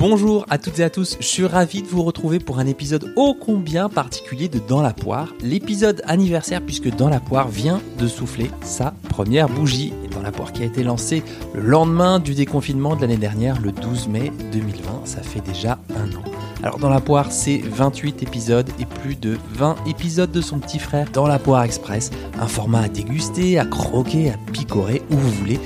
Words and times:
Bonjour 0.00 0.46
à 0.48 0.56
toutes 0.56 0.78
et 0.78 0.82
à 0.82 0.88
tous, 0.88 1.18
je 1.20 1.26
suis 1.26 1.44
ravi 1.44 1.82
de 1.82 1.86
vous 1.86 2.02
retrouver 2.02 2.38
pour 2.38 2.58
un 2.58 2.66
épisode 2.66 3.12
ô 3.16 3.34
combien 3.34 3.90
particulier 3.90 4.48
de 4.48 4.58
Dans 4.58 4.80
la 4.80 4.94
poire, 4.94 5.34
l'épisode 5.42 6.00
anniversaire 6.06 6.62
puisque 6.62 6.88
Dans 6.88 7.10
la 7.10 7.20
poire 7.20 7.48
vient 7.48 7.82
de 7.98 8.08
souffler 8.08 8.50
sa 8.62 8.94
première 9.10 9.50
bougie. 9.50 9.92
Dans 10.10 10.22
la 10.22 10.32
poire 10.32 10.54
qui 10.54 10.62
a 10.62 10.64
été 10.64 10.84
lancée 10.84 11.22
le 11.52 11.60
lendemain 11.60 12.18
du 12.18 12.32
déconfinement 12.32 12.96
de 12.96 13.02
l'année 13.02 13.18
dernière, 13.18 13.60
le 13.60 13.72
12 13.72 14.08
mai 14.08 14.32
2020, 14.52 15.02
ça 15.04 15.20
fait 15.20 15.42
déjà 15.42 15.78
un 15.94 16.08
an. 16.16 16.24
Alors 16.62 16.78
Dans 16.78 16.88
la 16.88 17.02
poire, 17.02 17.30
c'est 17.30 17.58
28 17.58 18.22
épisodes 18.22 18.70
et 18.78 18.86
plus 18.86 19.16
de 19.16 19.36
20 19.52 19.76
épisodes 19.86 20.32
de 20.32 20.40
son 20.40 20.60
petit 20.60 20.78
frère 20.78 21.10
Dans 21.12 21.26
la 21.26 21.38
poire 21.38 21.64
express, 21.64 22.10
un 22.40 22.46
format 22.46 22.84
à 22.84 22.88
déguster, 22.88 23.58
à 23.58 23.66
croquer, 23.66 24.30
à 24.30 24.38
picorer 24.50 25.02
où 25.10 25.16
vous 25.16 25.30
voulez. 25.32 25.60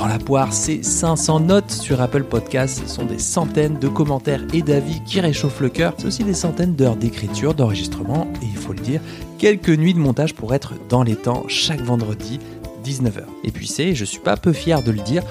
Dans 0.00 0.06
la 0.06 0.18
poire, 0.18 0.50
c'est 0.54 0.82
500 0.82 1.40
notes 1.40 1.70
sur 1.70 2.00
Apple 2.00 2.22
Podcasts. 2.22 2.88
Sont 2.88 3.04
des 3.04 3.18
centaines 3.18 3.78
de 3.78 3.86
commentaires 3.86 4.40
et 4.54 4.62
d'avis 4.62 5.02
qui 5.04 5.20
réchauffent 5.20 5.60
le 5.60 5.68
cœur. 5.68 5.92
C'est 5.98 6.06
aussi 6.06 6.24
des 6.24 6.32
centaines 6.32 6.74
d'heures 6.74 6.96
d'écriture, 6.96 7.52
d'enregistrement 7.52 8.26
et 8.40 8.46
il 8.46 8.56
faut 8.56 8.72
le 8.72 8.80
dire, 8.80 9.02
quelques 9.36 9.68
nuits 9.68 9.92
de 9.92 9.98
montage 9.98 10.34
pour 10.34 10.54
être 10.54 10.72
dans 10.88 11.02
les 11.02 11.16
temps 11.16 11.44
chaque 11.48 11.82
vendredi 11.82 12.40
19h. 12.82 13.24
Et 13.44 13.50
puis 13.50 13.66
c'est, 13.66 13.94
je 13.94 14.06
suis 14.06 14.20
pas 14.20 14.38
peu 14.38 14.54
fier 14.54 14.82
de 14.82 14.90
le 14.90 15.00
dire, 15.00 15.22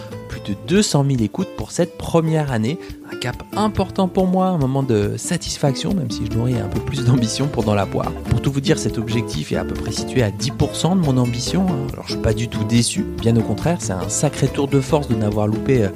de 0.49 0.55
200 0.67 1.05
000 1.09 1.21
écoutes 1.21 1.49
pour 1.57 1.71
cette 1.71 1.97
première 1.97 2.51
année. 2.51 2.79
Un 3.11 3.15
cap 3.17 3.43
important 3.55 4.07
pour 4.07 4.27
moi, 4.27 4.47
un 4.47 4.57
moment 4.57 4.83
de 4.83 5.15
satisfaction, 5.17 5.93
même 5.93 6.09
si 6.09 6.25
je 6.25 6.37
nourris 6.37 6.57
un 6.57 6.67
peu 6.67 6.79
plus 6.79 7.05
d'ambition 7.05 7.47
pour 7.47 7.63
Dans 7.63 7.75
la 7.75 7.85
poire. 7.85 8.11
Pour 8.29 8.41
tout 8.41 8.51
vous 8.51 8.61
dire, 8.61 8.79
cet 8.79 8.97
objectif 8.97 9.51
est 9.51 9.57
à 9.57 9.65
peu 9.65 9.73
près 9.73 9.91
situé 9.91 10.23
à 10.23 10.31
10% 10.31 10.99
de 10.99 11.05
mon 11.05 11.17
ambition. 11.17 11.65
hein. 11.69 11.87
Alors 11.93 12.05
je 12.07 12.13
suis 12.13 12.21
pas 12.21 12.33
du 12.33 12.47
tout 12.47 12.63
déçu, 12.63 13.03
bien 13.21 13.35
au 13.35 13.41
contraire, 13.41 13.77
c'est 13.79 13.93
un 13.93 14.09
sacré 14.09 14.47
tour 14.47 14.67
de 14.67 14.79
force 14.79 15.07
de 15.07 15.15
n'avoir 15.15 15.47
loupé 15.47 15.83
euh, 15.83 15.89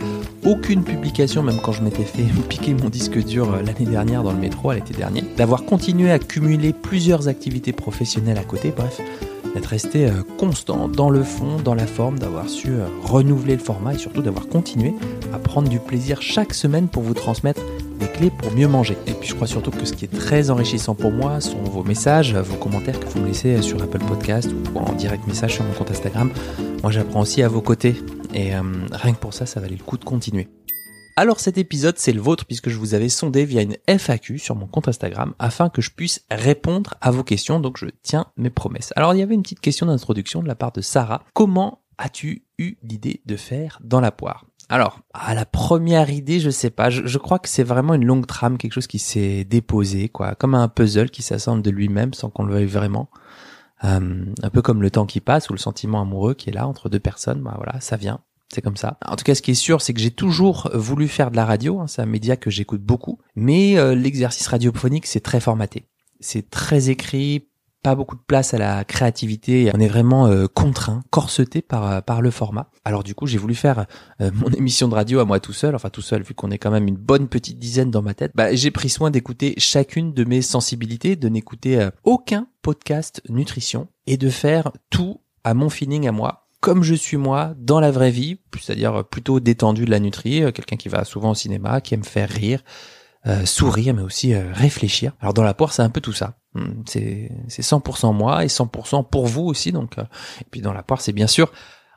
aucune 0.46 0.84
publication, 0.84 1.42
même 1.42 1.60
quand 1.64 1.72
je 1.72 1.82
m'étais 1.82 2.04
fait 2.04 2.24
piquer 2.50 2.74
mon 2.74 2.90
disque 2.90 3.24
dur 3.24 3.54
euh, 3.54 3.62
l'année 3.64 3.90
dernière 3.90 4.24
dans 4.24 4.34
le 4.34 4.40
métro 4.40 4.70
à 4.70 4.76
l'été 4.76 4.94
dernier. 4.94 5.24
D'avoir 5.38 5.66
continué 5.66 6.12
à 6.12 6.20
cumuler 6.20 6.74
plusieurs 6.74 7.28
activités 7.28 7.74
professionnelles 7.74 8.38
à 8.38 8.44
côté, 8.44 8.74
bref 8.76 9.00
d'être 9.54 9.68
resté 9.68 10.08
euh, 10.08 10.12
constant 10.38 10.88
dans 10.88 11.10
le 11.10 11.24
fond, 11.24 11.58
dans 11.64 11.76
la 11.76 11.88
forme, 11.88 12.20
d'avoir 12.20 12.50
su 12.50 12.70
euh, 12.70 12.86
renouveler 13.04 13.56
le 13.56 13.62
format 13.62 13.94
et 13.94 13.98
surtout 13.98 14.22
d'avoir 14.22 14.48
continué 14.48 14.94
à 15.34 15.40
prendre 15.40 15.70
du 15.70 15.80
plaisir 15.80 16.22
chaque 16.22 16.54
semaine 16.54 16.88
pour 16.88 17.04
vous 17.04 17.14
transmettre 17.14 17.62
des 18.00 18.08
clés 18.08 18.32
pour 18.32 18.52
mieux 18.52 18.68
manger. 18.68 18.98
Et 19.08 19.14
puis 19.14 19.30
je 19.30 19.36
crois 19.36 19.48
surtout 19.48 19.72
que 19.72 19.86
ce 19.86 19.94
qui 19.94 20.06
est 20.06 20.20
très 20.20 20.50
enrichissant 20.50 20.96
pour 20.96 21.12
moi 21.12 21.42
sont 21.42 21.64
vos 21.64 21.84
messages, 21.84 22.36
vos 22.36 22.58
commentaires 22.58 23.00
que 23.00 23.06
vous 23.06 23.20
me 23.20 23.28
laissez 23.28 23.62
sur 23.62 23.82
Apple 23.82 24.04
Podcast 24.08 24.50
ou 24.74 24.80
en 24.80 24.94
direct 24.94 25.28
message 25.28 25.56
sur 25.56 25.64
mon 25.64 25.74
compte 25.74 25.92
Instagram. 25.92 26.32
Moi 26.82 26.92
j'apprends 26.92 27.22
aussi 27.22 27.44
à 27.44 27.48
vos 27.48 27.62
côtés 27.62 27.96
et 28.34 28.56
euh, 28.56 28.62
rien 28.92 29.14
que 29.14 29.20
pour 29.20 29.34
ça, 29.34 29.46
ça 29.46 29.60
valait 29.60 29.78
le 29.78 29.84
coup 29.84 29.98
de 29.98 30.04
continuer. 30.04 30.48
Alors 31.16 31.40
cet 31.40 31.60
épisode, 31.60 31.98
c'est 31.98 32.12
le 32.12 32.22
vôtre 32.22 32.46
puisque 32.46 32.70
je 32.70 32.78
vous 32.78 32.96
avais 32.96 33.10
sondé 33.10 33.46
via 33.46 33.62
une 33.62 33.78
FAQ 33.88 34.40
sur 34.40 34.56
mon 34.56 34.66
compte 34.66 34.88
Instagram 34.88 35.36
afin 35.38 35.70
que 35.70 35.82
je 35.82 35.92
puisse 35.92 36.26
répondre 36.32 36.96
à 37.02 37.12
vos 37.12 37.24
questions, 37.24 37.60
donc 37.60 37.78
je 37.78 37.86
tiens 38.02 38.26
mes 38.36 38.50
promesses. 38.50 38.94
Alors 38.96 39.14
il 39.14 39.20
y 39.20 39.22
avait 39.22 39.36
une 39.36 39.44
petite 39.44 39.60
question 39.60 39.86
d'introduction 39.86 40.42
de 40.42 40.48
la 40.48 40.56
part 40.56 40.72
de 40.72 40.82
Sarah. 40.82 41.24
Comment 41.34 41.82
as-tu 42.00 42.46
eu 42.58 42.78
l'idée 42.82 43.22
de 43.26 43.36
faire 43.36 43.80
dans 43.84 44.02
la 44.02 44.12
poire? 44.12 44.46
Alors, 44.70 45.02
à 45.14 45.36
la 45.36 45.46
première 45.46 46.10
idée, 46.10 46.40
je 46.40 46.50
sais 46.50 46.70
pas, 46.70 46.90
je, 46.90 47.18
crois 47.18 47.38
que 47.38 47.50
c'est 47.50 47.64
vraiment 47.64 47.94
une 47.94 48.06
longue 48.06 48.26
trame, 48.26 48.58
quelque 48.58 48.74
chose 48.74 48.88
qui 48.88 48.98
s'est 48.98 49.44
déposé, 49.44 50.10
quoi, 50.10 50.36
comme 50.36 50.56
un 50.56 50.68
puzzle 50.70 51.10
qui 51.10 51.22
s'assemble 51.22 51.62
de 51.62 51.70
lui-même 51.70 52.14
sans 52.14 52.30
qu'on 52.30 52.46
le 52.46 52.54
veuille 52.54 52.66
vraiment. 52.66 53.10
Euh, 53.84 54.26
un 54.42 54.50
peu 54.50 54.62
comme 54.62 54.82
le 54.82 54.90
temps 54.90 55.06
qui 55.06 55.20
passe 55.20 55.50
ou 55.50 55.54
le 55.54 55.60
sentiment 55.60 56.02
amoureux 56.02 56.34
qui 56.34 56.50
est 56.50 56.54
là 56.54 56.66
entre 56.66 56.88
deux 56.88 57.02
personnes, 57.02 57.42
bah 57.42 57.54
voilà, 57.58 57.82
ça 57.82 57.98
vient, 57.98 58.22
c'est 58.54 58.62
comme 58.62 58.78
ça. 58.78 58.98
En 59.06 59.16
tout 59.16 59.24
cas, 59.24 59.36
ce 59.36 59.42
qui 59.42 59.52
est 59.52 59.56
sûr, 59.56 59.82
c'est 59.82 59.94
que 59.94 60.00
j'ai 60.00 60.12
toujours 60.12 60.70
voulu 60.74 61.08
faire 61.08 61.32
de 61.32 61.36
la 61.36 61.46
radio. 61.46 61.80
hein, 61.80 61.88
c'est 61.88 62.02
un 62.02 62.08
média 62.08 62.36
que 62.36 62.50
j'écoute 62.50 62.82
beaucoup. 62.82 63.20
Mais 63.36 63.78
euh, 63.78 63.96
l'exercice 63.96 64.48
radiophonique, 64.48 65.06
c'est 65.06 65.22
très 65.22 65.40
formaté. 65.40 65.86
C'est 66.20 66.50
très 66.50 66.90
écrit, 66.90 67.48
pas 67.84 67.96
beaucoup 67.96 68.16
de 68.16 68.22
place 68.26 68.54
à 68.54 68.58
la 68.58 68.86
créativité. 68.86 69.70
On 69.76 69.80
est 69.80 69.90
vraiment 69.90 70.26
euh, 70.28 70.48
contraint, 70.48 71.04
corseté 71.12 71.62
par 71.62 71.92
euh, 71.92 72.02
par 72.02 72.22
le 72.22 72.32
format. 72.32 72.72
Alors 72.86 73.04
du 73.04 73.14
coup, 73.14 73.28
j'ai 73.28 73.38
voulu 73.38 73.54
faire 73.54 73.86
euh, 74.22 74.32
mon 74.34 74.50
émission 74.58 74.88
de 74.88 74.96
radio 74.96 75.20
à 75.20 75.26
moi 75.26 75.40
tout 75.40 75.54
seul. 75.54 75.76
Enfin 75.76 75.90
tout 75.90 76.02
seul, 76.02 76.24
vu 76.24 76.34
qu'on 76.34 76.50
est 76.50 76.58
quand 76.58 76.72
même 76.72 76.88
une 76.88 76.96
bonne 76.96 77.28
petite 77.28 77.60
dizaine 77.60 77.92
dans 77.92 78.02
ma 78.02 78.14
tête. 78.14 78.32
Bah, 78.34 78.56
j'ai 78.56 78.72
pris 78.72 78.90
soin 78.90 79.12
d'écouter 79.12 79.54
chacune 79.58 80.14
de 80.14 80.24
mes 80.24 80.42
sensibilités, 80.42 81.16
de 81.16 81.28
n'écouter 81.28 81.90
aucun 82.06 82.48
podcast 82.62 83.22
nutrition 83.28 83.90
et 84.08 84.16
de 84.16 84.30
faire 84.30 84.72
tout 84.90 85.20
à 85.44 85.54
mon 85.54 85.70
feeling 85.70 86.08
à 86.08 86.14
moi 86.14 86.43
comme 86.64 86.82
je 86.82 86.96
suis 86.96 87.18
moi 87.18 87.54
dans 87.58 87.82
la 87.82 87.92
vraie 87.92 88.10
vie, 88.10 88.40
c'est-à-dire 88.58 89.04
plutôt 89.04 89.42
détendu 89.42 89.84
de 89.84 89.92
la 89.92 90.00
nutrie, 90.00 90.42
euh, 90.44 90.52
quelqu'un 90.54 90.78
qui 90.78 90.88
va 90.88 91.04
souvent 91.04 91.32
au 91.32 91.36
cinéma, 91.36 91.82
qui 91.82 91.94
aime 91.94 92.06
faire 92.06 92.30
rire, 92.30 92.64
euh, 93.28 93.46
sourire, 93.46 93.94
mais 93.94 94.02
aussi 94.02 94.34
euh, 94.34 94.46
réfléchir. 94.54 95.12
Alors 95.20 95.34
dans 95.34 95.44
la 95.44 95.54
poire, 95.54 95.74
c'est 95.74 95.82
un 95.82 95.90
peu 95.90 96.00
tout 96.00 96.14
ça. 96.14 96.38
Hum, 96.56 96.82
C'est 96.88 97.32
c'est 97.50 97.64
100% 97.64 98.14
moi 98.14 98.46
et 98.46 98.48
100% 98.48 99.10
pour 99.10 99.28
vous 99.28 99.44
aussi. 99.44 99.74
Donc 99.74 99.98
euh, 99.98 100.04
et 100.40 100.46
puis 100.50 100.62
dans 100.62 100.72
la 100.72 100.84
poire, 100.84 101.02
c'est 101.02 101.12
bien 101.12 101.28
sûr 101.28 101.52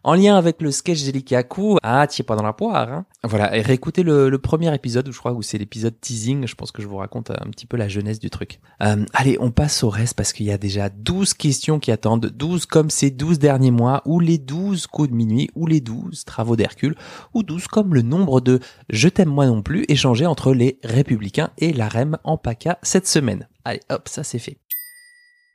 en 0.06 0.14
lien 0.14 0.36
avec 0.36 0.62
le 0.62 0.70
sketch 0.70 1.02
d'Elikaku. 1.02 1.78
Ah, 1.82 2.06
tu 2.06 2.22
es 2.22 2.24
pas 2.24 2.36
dans 2.36 2.44
la 2.44 2.52
poire. 2.52 2.92
Hein 2.92 3.06
voilà. 3.24 3.56
Et 3.56 3.60
réécoutez 3.60 4.04
le, 4.04 4.30
le 4.30 4.38
premier 4.38 4.72
épisode, 4.72 5.10
je 5.10 5.18
crois 5.18 5.32
où 5.32 5.42
c'est 5.42 5.58
l'épisode 5.58 6.00
teasing. 6.00 6.46
Je 6.46 6.54
pense 6.54 6.70
que 6.70 6.80
je 6.80 6.86
vous 6.86 6.96
raconte 6.96 7.32
un 7.32 7.50
petit 7.50 7.66
peu 7.66 7.76
la 7.76 7.88
jeunesse 7.88 8.20
du 8.20 8.30
truc. 8.30 8.60
Euh, 8.82 9.04
allez, 9.12 9.36
on 9.40 9.50
passe 9.50 9.82
au 9.82 9.90
reste 9.90 10.14
parce 10.14 10.32
qu'il 10.32 10.46
y 10.46 10.52
a 10.52 10.58
déjà 10.58 10.90
12 10.90 11.34
questions 11.34 11.80
qui 11.80 11.90
attendent. 11.90 12.26
12 12.26 12.66
comme 12.66 12.88
ces 12.88 13.10
12 13.10 13.40
derniers 13.40 13.72
mois, 13.72 14.02
ou 14.04 14.20
les 14.20 14.38
12 14.38 14.86
coups 14.86 15.10
de 15.10 15.14
minuit, 15.14 15.50
ou 15.56 15.66
les 15.66 15.80
12 15.80 16.24
travaux 16.24 16.54
d'Hercule, 16.54 16.94
ou 17.34 17.42
12 17.42 17.66
comme 17.66 17.92
le 17.92 18.02
nombre 18.02 18.40
de 18.40 18.60
je 18.88 19.08
t'aime 19.08 19.30
moi 19.30 19.46
non 19.46 19.62
plus 19.62 19.84
échangés 19.88 20.26
entre 20.26 20.54
les 20.54 20.78
républicains 20.84 21.50
et 21.58 21.72
la 21.72 21.88
REM 21.88 22.16
en 22.22 22.38
PACA 22.38 22.78
cette 22.82 23.08
semaine. 23.08 23.48
Allez, 23.64 23.80
hop, 23.90 24.08
ça 24.08 24.22
c'est 24.22 24.38
fait. 24.38 24.58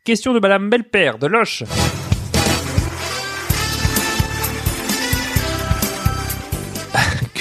Question 0.03 0.33
de 0.33 0.39
Madame 0.39 0.69
Belpère 0.69 1.19
de 1.19 1.27
Loche. 1.27 1.63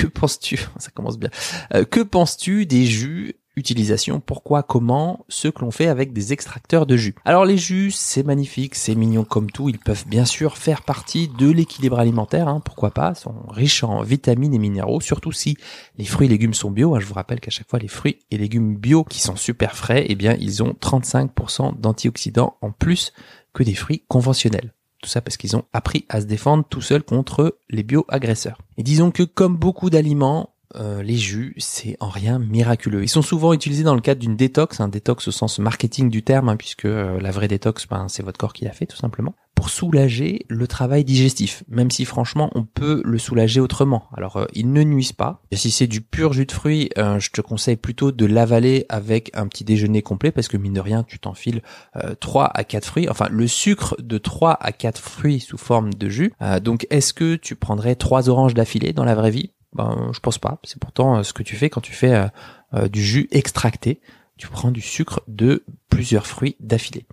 Que 0.00 0.06
penses-tu 0.06 0.58
Ça 0.78 0.90
commence 0.90 1.18
bien. 1.18 1.30
Euh, 1.74 1.84
que 1.84 2.00
penses-tu 2.00 2.66
des 2.66 2.86
jus 2.86 3.36
Utilisation, 3.56 4.20
pourquoi, 4.20 4.62
comment, 4.62 5.26
ceux 5.28 5.50
que 5.50 5.62
l'on 5.62 5.72
fait 5.72 5.88
avec 5.88 6.12
des 6.12 6.32
extracteurs 6.32 6.86
de 6.86 6.96
jus. 6.96 7.16
Alors 7.24 7.44
les 7.44 7.58
jus, 7.58 7.90
c'est 7.90 8.22
magnifique, 8.22 8.76
c'est 8.76 8.94
mignon 8.94 9.24
comme 9.24 9.50
tout, 9.50 9.68
ils 9.68 9.78
peuvent 9.78 10.06
bien 10.06 10.24
sûr 10.24 10.56
faire 10.56 10.82
partie 10.82 11.28
de 11.28 11.50
l'équilibre 11.50 11.98
alimentaire, 11.98 12.46
hein, 12.46 12.62
pourquoi 12.64 12.92
pas, 12.92 13.14
sont 13.14 13.34
riches 13.48 13.82
en 13.82 14.02
vitamines 14.02 14.54
et 14.54 14.58
minéraux, 14.58 15.00
surtout 15.00 15.32
si 15.32 15.56
les 15.98 16.04
fruits 16.04 16.28
et 16.28 16.30
légumes 16.30 16.54
sont 16.54 16.70
bio. 16.70 16.94
hein. 16.94 17.00
je 17.00 17.06
vous 17.06 17.14
rappelle 17.14 17.40
qu'à 17.40 17.50
chaque 17.50 17.68
fois 17.68 17.80
les 17.80 17.88
fruits 17.88 18.20
et 18.30 18.38
légumes 18.38 18.76
bio 18.76 19.02
qui 19.02 19.20
sont 19.20 19.36
super 19.36 19.76
frais, 19.76 20.06
eh 20.08 20.14
bien 20.14 20.36
ils 20.38 20.62
ont 20.62 20.72
35% 20.80 21.78
d'antioxydants 21.78 22.56
en 22.62 22.70
plus 22.70 23.12
que 23.52 23.64
des 23.64 23.74
fruits 23.74 24.04
conventionnels. 24.06 24.72
Tout 25.02 25.08
ça 25.08 25.20
parce 25.20 25.36
qu'ils 25.36 25.56
ont 25.56 25.64
appris 25.72 26.04
à 26.08 26.20
se 26.20 26.26
défendre 26.26 26.64
tout 26.68 26.82
seuls 26.82 27.02
contre 27.02 27.58
les 27.70 27.82
bio-agresseurs. 27.82 28.58
Et 28.76 28.82
disons 28.82 29.10
que 29.10 29.22
comme 29.22 29.56
beaucoup 29.56 29.90
d'aliments, 29.90 30.49
euh, 30.76 31.02
les 31.02 31.16
jus, 31.16 31.54
c'est 31.58 31.96
en 32.00 32.08
rien 32.08 32.38
miraculeux. 32.38 33.02
Ils 33.02 33.08
sont 33.08 33.22
souvent 33.22 33.52
utilisés 33.52 33.82
dans 33.82 33.94
le 33.94 34.00
cadre 34.00 34.20
d'une 34.20 34.36
détox, 34.36 34.80
un 34.80 34.88
détox 34.88 35.28
au 35.28 35.30
sens 35.32 35.58
marketing 35.58 36.10
du 36.10 36.22
terme, 36.22 36.48
hein, 36.48 36.56
puisque 36.56 36.84
euh, 36.84 37.20
la 37.20 37.30
vraie 37.30 37.48
détox, 37.48 37.86
ben, 37.88 38.06
c'est 38.08 38.22
votre 38.22 38.38
corps 38.38 38.52
qui 38.52 38.64
l'a 38.64 38.72
fait 38.72 38.86
tout 38.86 38.96
simplement, 38.96 39.34
pour 39.54 39.68
soulager 39.68 40.46
le 40.48 40.66
travail 40.68 41.04
digestif. 41.04 41.64
Même 41.68 41.90
si 41.90 42.04
franchement, 42.04 42.50
on 42.54 42.64
peut 42.64 43.02
le 43.04 43.18
soulager 43.18 43.60
autrement. 43.60 44.04
Alors, 44.16 44.36
euh, 44.36 44.46
ils 44.54 44.72
ne 44.72 44.82
nuisent 44.82 45.12
pas. 45.12 45.42
Si 45.52 45.70
c'est 45.70 45.88
du 45.88 46.00
pur 46.00 46.32
jus 46.32 46.46
de 46.46 46.52
fruits, 46.52 46.90
je 46.96 47.30
te 47.30 47.40
conseille 47.40 47.76
plutôt 47.76 48.12
de 48.12 48.26
l'avaler 48.26 48.86
avec 48.88 49.30
un 49.34 49.48
petit 49.48 49.64
déjeuner 49.64 50.02
complet, 50.02 50.30
parce 50.30 50.48
que 50.48 50.56
mine 50.56 50.74
de 50.74 50.80
rien, 50.80 51.02
tu 51.02 51.18
t'enfiles 51.18 51.62
euh, 51.96 52.14
3 52.18 52.50
à 52.54 52.64
4 52.64 52.84
fruits, 52.84 53.08
enfin 53.08 53.26
le 53.30 53.46
sucre 53.46 53.96
de 54.00 54.18
3 54.18 54.56
à 54.60 54.72
4 54.72 55.00
fruits 55.00 55.40
sous 55.40 55.58
forme 55.58 55.92
de 55.92 56.08
jus. 56.08 56.32
Donc, 56.62 56.86
est-ce 56.90 57.12
que 57.12 57.34
tu 57.34 57.56
prendrais 57.56 57.96
3 57.96 58.28
oranges 58.28 58.54
d'affilée 58.54 58.92
dans 58.92 59.04
la 59.04 59.14
vraie 59.14 59.30
vie? 59.30 59.50
Ben, 59.72 60.10
je 60.12 60.20
pense 60.20 60.38
pas. 60.38 60.58
C'est 60.64 60.78
pourtant 60.78 61.18
euh, 61.18 61.22
ce 61.22 61.32
que 61.32 61.42
tu 61.42 61.56
fais 61.56 61.70
quand 61.70 61.80
tu 61.80 61.92
fais 61.92 62.14
euh, 62.14 62.26
euh, 62.74 62.88
du 62.88 63.02
jus 63.02 63.28
extracté. 63.30 64.00
Tu 64.36 64.48
prends 64.48 64.70
du 64.70 64.80
sucre 64.80 65.20
de 65.28 65.64
plusieurs 65.90 66.26
fruits 66.26 66.56
d'affilée. 66.60 67.04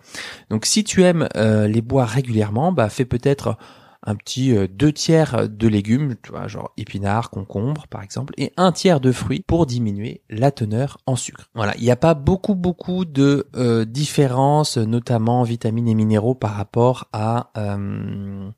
Donc 0.49 0.65
si 0.65 0.85
tu 0.85 1.03
aimes 1.03 1.27
les 1.35 1.81
boire 1.81 2.07
régulièrement, 2.07 2.71
bah 2.71 2.87
fais 2.87 3.03
peut-être 3.03 3.57
un 4.07 4.15
petit 4.15 4.55
euh, 4.55 4.67
deux 4.67 4.93
tiers 4.93 5.49
de 5.49 5.67
légumes, 5.67 6.15
tu 6.23 6.31
vois, 6.31 6.47
genre 6.47 6.71
épinards, 6.77 7.29
concombres 7.29 7.87
par 7.87 8.01
exemple, 8.01 8.33
et 8.37 8.53
un 8.55 8.71
tiers 8.71 9.01
de 9.01 9.11
fruits 9.11 9.43
pour 9.45 9.65
diminuer 9.65 10.21
la 10.29 10.51
teneur 10.51 10.97
en 11.05 11.17
sucre. 11.17 11.49
Voilà, 11.53 11.75
il 11.77 11.83
n'y 11.83 11.91
a 11.91 11.97
pas 11.97 12.13
beaucoup 12.13 12.55
beaucoup 12.55 13.03
de 13.03 13.47
euh, 13.55 13.83
différences, 13.83 14.77
notamment 14.77 15.43
vitamines 15.43 15.89
et 15.89 15.93
minéraux 15.93 16.35
par 16.35 16.55
rapport 16.55 17.09
à 17.11 17.51
euh, 17.57 18.49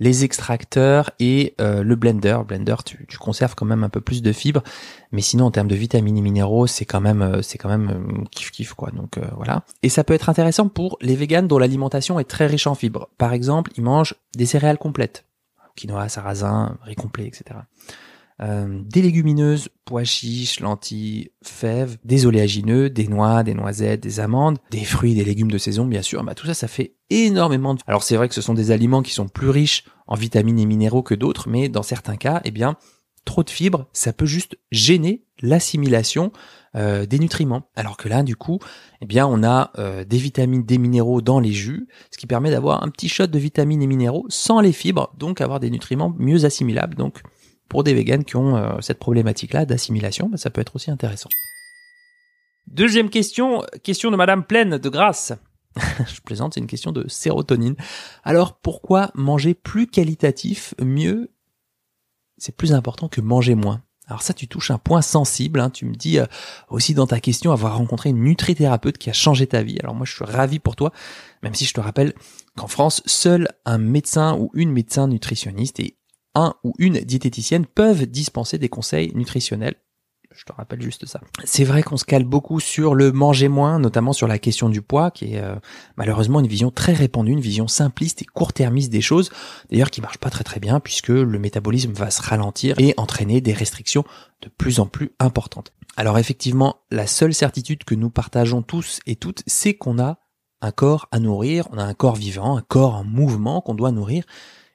les 0.00 0.24
extracteurs 0.24 1.10
et 1.20 1.54
le 1.58 1.94
blender. 1.94 2.38
blender, 2.46 2.74
tu, 2.84 3.06
tu, 3.08 3.18
conserves 3.18 3.54
quand 3.54 3.64
même 3.64 3.84
un 3.84 3.88
peu 3.88 4.00
plus 4.00 4.22
de 4.22 4.32
fibres, 4.32 4.62
mais 5.12 5.20
sinon 5.20 5.46
en 5.46 5.50
termes 5.50 5.68
de 5.68 5.74
vitamines 5.74 6.16
et 6.16 6.22
minéraux, 6.22 6.66
c'est 6.66 6.84
quand 6.84 7.00
même 7.00 7.40
c'est 7.42 7.58
quand 7.58 7.68
même 7.68 8.24
kiff 8.30 8.50
kiff 8.50 8.74
quoi. 8.74 8.90
Donc 8.90 9.18
voilà. 9.36 9.64
Et 9.82 9.88
ça 9.88 10.04
peut 10.04 10.14
être 10.14 10.28
intéressant 10.28 10.68
pour 10.68 10.98
les 11.00 11.16
véganes 11.16 11.48
dont 11.48 11.58
l'alimentation 11.58 12.18
est 12.18 12.24
très 12.24 12.46
riche 12.46 12.66
en 12.66 12.74
fibres. 12.74 13.08
Par 13.18 13.32
exemple, 13.32 13.72
ils 13.76 13.82
mangent 13.82 14.14
des 14.36 14.46
céréales 14.46 14.78
complètes, 14.78 15.24
quinoa, 15.76 16.08
sarrasin, 16.08 16.78
riz 16.84 16.96
complet, 16.96 17.26
etc. 17.26 17.60
Euh, 18.42 18.82
des 18.84 19.00
légumineuses, 19.00 19.70
pois 19.86 20.04
chiches, 20.04 20.60
lentilles, 20.60 21.30
fèves, 21.42 21.96
des 22.04 22.26
oléagineux, 22.26 22.90
des 22.90 23.08
noix, 23.08 23.42
des 23.42 23.54
noisettes, 23.54 24.00
des 24.00 24.20
amandes, 24.20 24.58
des 24.70 24.84
fruits, 24.84 25.14
des 25.14 25.24
légumes 25.24 25.50
de 25.50 25.56
saison, 25.56 25.86
bien 25.86 26.02
sûr. 26.02 26.22
Bah, 26.22 26.34
tout 26.34 26.46
ça, 26.46 26.52
ça 26.52 26.68
fait 26.68 26.96
énormément 27.08 27.74
de... 27.74 27.80
Alors 27.86 28.02
c'est 28.02 28.16
vrai 28.16 28.28
que 28.28 28.34
ce 28.34 28.42
sont 28.42 28.52
des 28.52 28.72
aliments 28.72 29.02
qui 29.02 29.14
sont 29.14 29.28
plus 29.28 29.48
riches 29.48 29.84
en 30.06 30.16
vitamines 30.16 30.58
et 30.58 30.66
minéraux 30.66 31.02
que 31.02 31.14
d'autres, 31.14 31.48
mais 31.48 31.70
dans 31.70 31.82
certains 31.82 32.16
cas, 32.16 32.42
eh 32.44 32.50
bien, 32.50 32.76
trop 33.26 33.42
de 33.42 33.50
fibres, 33.50 33.86
ça 33.92 34.14
peut 34.14 34.24
juste 34.24 34.56
gêner 34.72 35.24
l'assimilation 35.42 36.32
euh, 36.74 37.04
des 37.04 37.18
nutriments. 37.18 37.68
Alors 37.76 37.98
que 37.98 38.08
là, 38.08 38.22
du 38.22 38.36
coup, 38.36 38.58
eh 39.02 39.06
bien, 39.06 39.26
on 39.26 39.42
a 39.42 39.72
euh, 39.78 40.04
des 40.04 40.16
vitamines, 40.16 40.64
des 40.64 40.78
minéraux 40.78 41.20
dans 41.20 41.40
les 41.40 41.52
jus, 41.52 41.88
ce 42.10 42.16
qui 42.16 42.26
permet 42.26 42.50
d'avoir 42.50 42.82
un 42.82 42.88
petit 42.88 43.08
shot 43.08 43.26
de 43.26 43.38
vitamines 43.38 43.82
et 43.82 43.86
minéraux 43.86 44.24
sans 44.30 44.60
les 44.60 44.72
fibres, 44.72 45.12
donc 45.18 45.42
avoir 45.42 45.60
des 45.60 45.70
nutriments 45.70 46.14
mieux 46.18 46.46
assimilables. 46.46 46.94
Donc, 46.94 47.20
pour 47.68 47.84
des 47.84 47.92
véganes 47.92 48.24
qui 48.24 48.36
ont 48.36 48.56
euh, 48.56 48.80
cette 48.80 48.98
problématique-là 48.98 49.66
d'assimilation, 49.66 50.28
bah, 50.28 50.38
ça 50.38 50.50
peut 50.50 50.60
être 50.60 50.76
aussi 50.76 50.90
intéressant. 50.90 51.28
Deuxième 52.66 53.10
question, 53.10 53.62
question 53.82 54.10
de 54.10 54.16
Madame 54.16 54.44
Pleine 54.44 54.78
de 54.78 54.88
Grâce. 54.88 55.32
Je 56.06 56.20
plaisante, 56.20 56.54
c'est 56.54 56.60
une 56.60 56.66
question 56.66 56.92
de 56.92 57.06
sérotonine. 57.08 57.76
Alors 58.24 58.56
pourquoi 58.56 59.10
manger 59.14 59.54
plus 59.54 59.86
qualitatif, 59.86 60.74
mieux, 60.80 61.30
c'est 62.38 62.56
plus 62.56 62.72
important 62.72 63.08
que 63.08 63.20
manger 63.20 63.54
moins 63.54 63.82
alors 64.08 64.22
ça, 64.22 64.32
tu 64.32 64.46
touches 64.46 64.70
un 64.70 64.78
point 64.78 65.02
sensible. 65.02 65.60
Hein. 65.60 65.70
Tu 65.70 65.84
me 65.84 65.94
dis 65.94 66.18
euh, 66.18 66.26
aussi 66.68 66.94
dans 66.94 67.06
ta 67.06 67.20
question 67.20 67.50
avoir 67.50 67.76
rencontré 67.76 68.10
une 68.10 68.22
nutrithérapeute 68.22 68.98
qui 68.98 69.10
a 69.10 69.12
changé 69.12 69.46
ta 69.46 69.62
vie. 69.62 69.78
Alors 69.80 69.94
moi, 69.94 70.06
je 70.06 70.14
suis 70.14 70.24
ravi 70.24 70.58
pour 70.58 70.76
toi, 70.76 70.92
même 71.42 71.54
si 71.54 71.64
je 71.64 71.74
te 71.74 71.80
rappelle 71.80 72.14
qu'en 72.56 72.68
France, 72.68 73.02
seul 73.06 73.48
un 73.64 73.78
médecin 73.78 74.36
ou 74.38 74.50
une 74.54 74.70
médecin 74.70 75.08
nutritionniste 75.08 75.80
et 75.80 75.98
un 76.34 76.54
ou 76.62 76.74
une 76.78 77.00
diététicienne 77.00 77.66
peuvent 77.66 78.06
dispenser 78.06 78.58
des 78.58 78.68
conseils 78.68 79.12
nutritionnels 79.14 79.74
je 80.34 80.44
te 80.44 80.52
rappelle 80.52 80.82
juste 80.82 81.06
ça. 81.06 81.20
C'est 81.44 81.64
vrai 81.64 81.82
qu'on 81.82 81.96
se 81.96 82.04
cale 82.04 82.24
beaucoup 82.24 82.60
sur 82.60 82.94
le 82.94 83.12
manger 83.12 83.48
moins, 83.48 83.78
notamment 83.78 84.12
sur 84.12 84.28
la 84.28 84.38
question 84.38 84.68
du 84.68 84.82
poids, 84.82 85.10
qui 85.10 85.34
est 85.34 85.40
euh, 85.40 85.56
malheureusement 85.96 86.40
une 86.40 86.46
vision 86.46 86.70
très 86.70 86.92
répandue, 86.92 87.32
une 87.32 87.40
vision 87.40 87.68
simpliste 87.68 88.22
et 88.22 88.24
court-termiste 88.24 88.90
des 88.90 89.00
choses, 89.00 89.30
d'ailleurs 89.70 89.90
qui 89.90 90.00
marche 90.00 90.18
pas 90.18 90.30
très 90.30 90.44
très 90.44 90.60
bien 90.60 90.80
puisque 90.80 91.08
le 91.08 91.38
métabolisme 91.38 91.92
va 91.92 92.10
se 92.10 92.22
ralentir 92.22 92.78
et 92.78 92.94
entraîner 92.96 93.40
des 93.40 93.52
restrictions 93.52 94.04
de 94.42 94.48
plus 94.48 94.80
en 94.80 94.86
plus 94.86 95.12
importantes. 95.18 95.72
Alors 95.96 96.18
effectivement, 96.18 96.76
la 96.90 97.06
seule 97.06 97.32
certitude 97.32 97.84
que 97.84 97.94
nous 97.94 98.10
partageons 98.10 98.62
tous 98.62 99.00
et 99.06 99.16
toutes, 99.16 99.42
c'est 99.46 99.74
qu'on 99.74 99.98
a 99.98 100.18
un 100.60 100.72
corps 100.72 101.08
à 101.10 101.18
nourrir, 101.20 101.68
on 101.72 101.78
a 101.78 101.84
un 101.84 101.94
corps 101.94 102.16
vivant, 102.16 102.56
un 102.56 102.62
corps 102.62 102.94
en 102.94 103.04
mouvement 103.04 103.60
qu'on 103.60 103.74
doit 103.74 103.92
nourrir, 103.92 104.24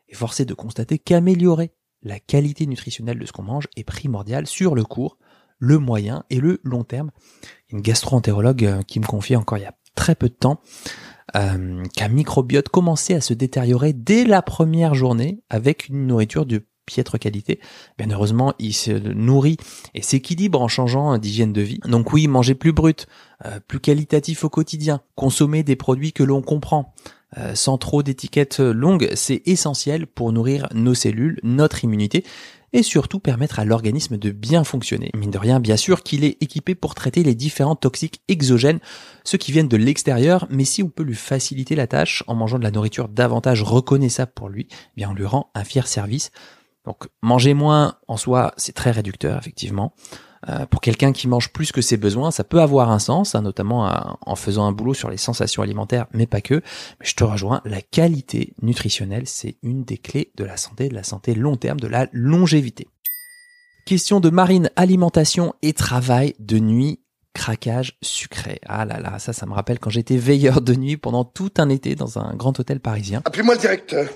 et 0.09 0.15
forcé 0.15 0.45
de 0.45 0.53
constater 0.53 1.00
qu'améliorer 1.00 1.71
la 2.03 2.19
qualité 2.19 2.65
nutritionnelle 2.65 3.19
de 3.19 3.25
ce 3.25 3.31
qu'on 3.31 3.44
mange 3.44 3.68
est 3.75 3.83
primordial 3.83 4.48
sur 4.48 4.75
le 4.75 4.83
court 4.83 5.18
le 5.62 5.78
moyen 5.78 6.25
et 6.30 6.42
le 6.42 6.60
long 6.63 6.84
terme. 6.84 7.12
Une 7.69 7.80
gastro-entérologue 7.80 8.66
euh, 8.66 8.81
qui 8.81 9.00
me 9.00 9.06
confiait 9.06 9.38
encore 9.38 9.58
il 9.58 9.62
y 9.62 9.66
a 9.66 9.75
très 9.96 10.16
peu 10.16 10.28
de 10.28 10.34
temps 10.34 10.60
euh, 11.36 11.84
qu'un 11.96 12.10
microbiote 12.10 12.68
commençait 12.68 13.13
à 13.13 13.22
se 13.22 13.34
détériorer 13.34 13.94
dès 13.94 14.25
la 14.25 14.42
première 14.42 14.96
journée 14.96 15.44
avec 15.50 15.88
une 15.88 16.08
nourriture 16.08 16.46
de 16.46 16.66
piètre 16.86 17.19
qualité. 17.19 17.60
Bien 17.98 18.10
heureusement, 18.10 18.54
il 18.58 18.74
se 18.74 18.92
nourrit 18.92 19.58
et 19.94 20.02
s'équilibre 20.02 20.60
en 20.60 20.68
changeant 20.68 21.18
d'hygiène 21.19 21.54
de 21.54 21.62
vie. 21.62 21.80
Donc 21.86 22.12
oui, 22.12 22.28
manger 22.28 22.56
plus 22.56 22.74
brut, 22.74 23.06
euh, 23.46 23.60
plus 23.66 23.80
qualitatif 23.80 24.44
au 24.44 24.50
quotidien, 24.50 25.02
consommer 25.16 25.63
des 25.63 25.75
produits 25.75 26.12
que 26.12 26.24
l'on 26.24 26.42
comprend, 26.42 26.94
sans 27.54 27.78
trop 27.78 28.04
d'étiquettes 28.04 28.60
longues, 28.60 29.10
c'est 29.16 29.42
essentiel 29.46 30.06
pour 30.06 30.34
nourrir 30.34 30.68
nos 30.74 30.94
cellules, 30.94 31.40
notre 31.44 31.86
immunité, 31.86 32.25
et 32.74 32.84
surtout 32.84 33.20
permettre 33.20 33.60
à 33.60 33.66
l'organisme 33.66 34.18
de 34.18 34.32
bien 34.32 34.64
fonctionner. 34.64 35.12
Mine 35.16 35.32
de 35.32 35.38
rien, 35.38 35.60
bien 35.60 35.78
sûr 35.78 36.04
qu'il 36.04 36.24
est 36.24 36.42
équipé 36.42 36.76
pour 36.76 36.96
traiter 36.96 37.24
les 37.24 37.36
différents 37.36 37.76
toxiques 37.76 38.22
exogènes, 38.28 38.80
ceux 39.24 39.38
qui 39.38 39.52
viennent 39.52 39.68
de 39.68 39.78
l'extérieur, 39.78 40.48
mais 40.50 40.66
si 40.66 40.84
on 40.84 40.90
peut 40.90 41.04
lui 41.04 41.16
faciliter 41.16 41.76
la 41.76 41.88
tâche 41.88 42.24
en 42.28 42.36
mangeant 42.36 42.60
de 42.60 42.64
la 42.64 42.72
nourriture 42.72 43.10
davantage 43.10 43.64
reconnaissable 43.64 44.32
pour 44.34 44.50
lui, 44.50 44.68
eh 44.72 44.76
bien 44.96 45.10
on 45.10 45.14
lui 45.14 45.26
rend 45.26 45.52
un 45.56 45.64
fier 45.64 45.88
service. 45.88 46.32
Donc 46.86 47.08
manger 47.22 47.54
moins 47.54 47.98
en 48.08 48.18
soi, 48.18 48.54
c'est 48.58 48.74
très 48.74 48.92
réducteur 48.92 49.38
effectivement. 49.38 49.94
Euh, 50.50 50.66
pour 50.66 50.82
quelqu'un 50.82 51.12
qui 51.12 51.28
mange 51.28 51.50
plus 51.50 51.72
que 51.72 51.82
ses 51.82 51.98
besoins, 51.98 52.32
ça 52.32 52.44
peut 52.44 52.62
avoir 52.62 52.90
un 52.90 53.00
sens, 53.00 53.36
hein, 53.36 53.42
notamment 53.42 53.88
euh, 53.88 53.94
en 54.26 54.36
faisant 54.36 54.66
un 54.66 54.72
boulot 54.72 54.94
sur 54.94 55.10
les 55.10 55.18
sensations 55.18 55.62
alimentaires, 55.62 56.08
mais 56.14 56.26
pas 56.26 56.42
que. 56.42 56.56
Mais 57.00 57.06
je 57.06 57.16
te 57.16 57.24
rejoins, 57.24 57.62
la 57.64 57.82
qualité 57.82 58.54
nutritionnelle, 58.62 59.28
c'est 59.28 59.58
une 59.62 59.84
des 59.84 59.98
clés 59.98 60.32
de 60.36 60.44
la 60.44 60.58
santé, 60.58 60.90
de 60.90 60.96
la 60.96 61.04
santé 61.04 61.36
long 61.36 61.58
terme, 61.58 61.80
de 61.80 61.88
la 61.88 62.08
longévité. 62.12 62.88
Question 63.86 64.20
de 64.20 64.30
marine, 64.30 64.72
alimentation 64.76 65.54
et 65.62 65.74
travail 65.74 66.34
de 66.40 66.60
nuit 66.60 67.00
craquage 67.34 67.98
sucré. 68.02 68.60
Ah 68.66 68.86
là 68.86 69.00
là, 69.00 69.20
ça, 69.20 69.34
ça 69.34 69.46
me 69.46 69.54
rappelle 69.54 69.80
quand 69.80 69.90
j'étais 69.90 70.18
veilleur 70.18 70.62
de 70.62 70.76
nuit 70.76 70.98
pendant 70.98 71.24
tout 71.24 71.52
un 71.58 71.70
été 71.70 71.96
dans 71.96 72.20
un 72.20 72.36
grand 72.36 72.60
hôtel 72.60 72.80
parisien. 72.80 73.22
Appelez-moi 73.26 73.56
le 73.56 73.62
directeur. 73.62 74.10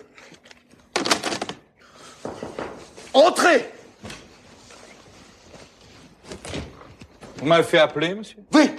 Entrez 3.14 3.75
Vous 7.38 7.46
m'avez 7.46 7.64
fait 7.64 7.80
appeler, 7.80 8.16
monsieur? 8.16 8.38
Oui. 8.54 8.70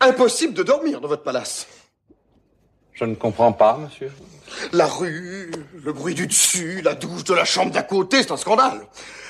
Impossible 0.00 0.54
de 0.54 0.62
dormir 0.62 1.00
dans 1.00 1.08
votre 1.08 1.22
palace. 1.22 1.66
Je 2.92 3.04
ne 3.04 3.14
comprends 3.14 3.52
pas, 3.52 3.76
monsieur. 3.76 4.10
La 4.72 4.86
rue, 4.86 5.50
le 5.84 5.92
bruit 5.92 6.14
du 6.14 6.26
dessus, 6.26 6.80
la 6.82 6.94
douche 6.94 7.24
de 7.24 7.34
la 7.34 7.44
chambre 7.44 7.70
d'à 7.70 7.82
côté, 7.82 8.22
c'est 8.22 8.32
un 8.32 8.36
scandale. 8.36 8.80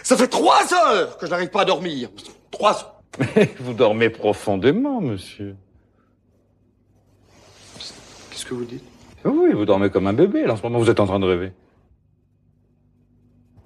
Ça 0.03 0.17
fait 0.17 0.29
trois 0.29 0.73
heures 0.73 1.19
que 1.19 1.27
je 1.27 1.31
n'arrive 1.31 1.51
pas 1.51 1.63
à 1.63 1.65
dormir. 1.65 2.09
Trois 2.51 2.79
heures. 2.79 2.95
Mais 3.35 3.55
vous 3.59 3.75
dormez 3.75 4.11
profondément, 4.11 5.01
monsieur. 5.01 5.57
Qu'est-ce 8.31 8.47
que 8.47 8.55
vous 8.55 8.65
dites? 8.65 8.85
Oui, 9.25 9.53
vous 9.53 9.65
dormez 9.65 9.91
comme 9.91 10.07
un 10.07 10.13
bébé. 10.13 10.45
Là, 10.45 10.53
en 10.53 10.57
ce 10.57 10.63
moment, 10.63 10.79
vous 10.79 10.89
êtes 10.89 11.01
en 11.01 11.07
train 11.07 11.19
de 11.19 11.27
rêver. 11.27 11.53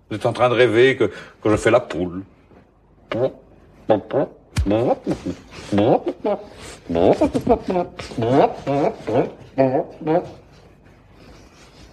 Vous 0.08 0.16
êtes 0.16 0.26
en 0.26 0.32
train 0.32 0.48
de 0.48 0.54
rêver 0.54 0.96
que, 0.96 1.04
que 1.04 1.50
je 1.50 1.56
fais 1.56 1.70
la 1.70 1.80
poule. 1.80 2.24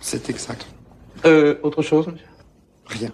C'est 0.01 0.29
exact. 0.29 0.65
Euh, 1.25 1.59
autre 1.63 1.81
chose, 1.81 2.07
monsieur? 2.07 2.27
Rien. 2.85 3.09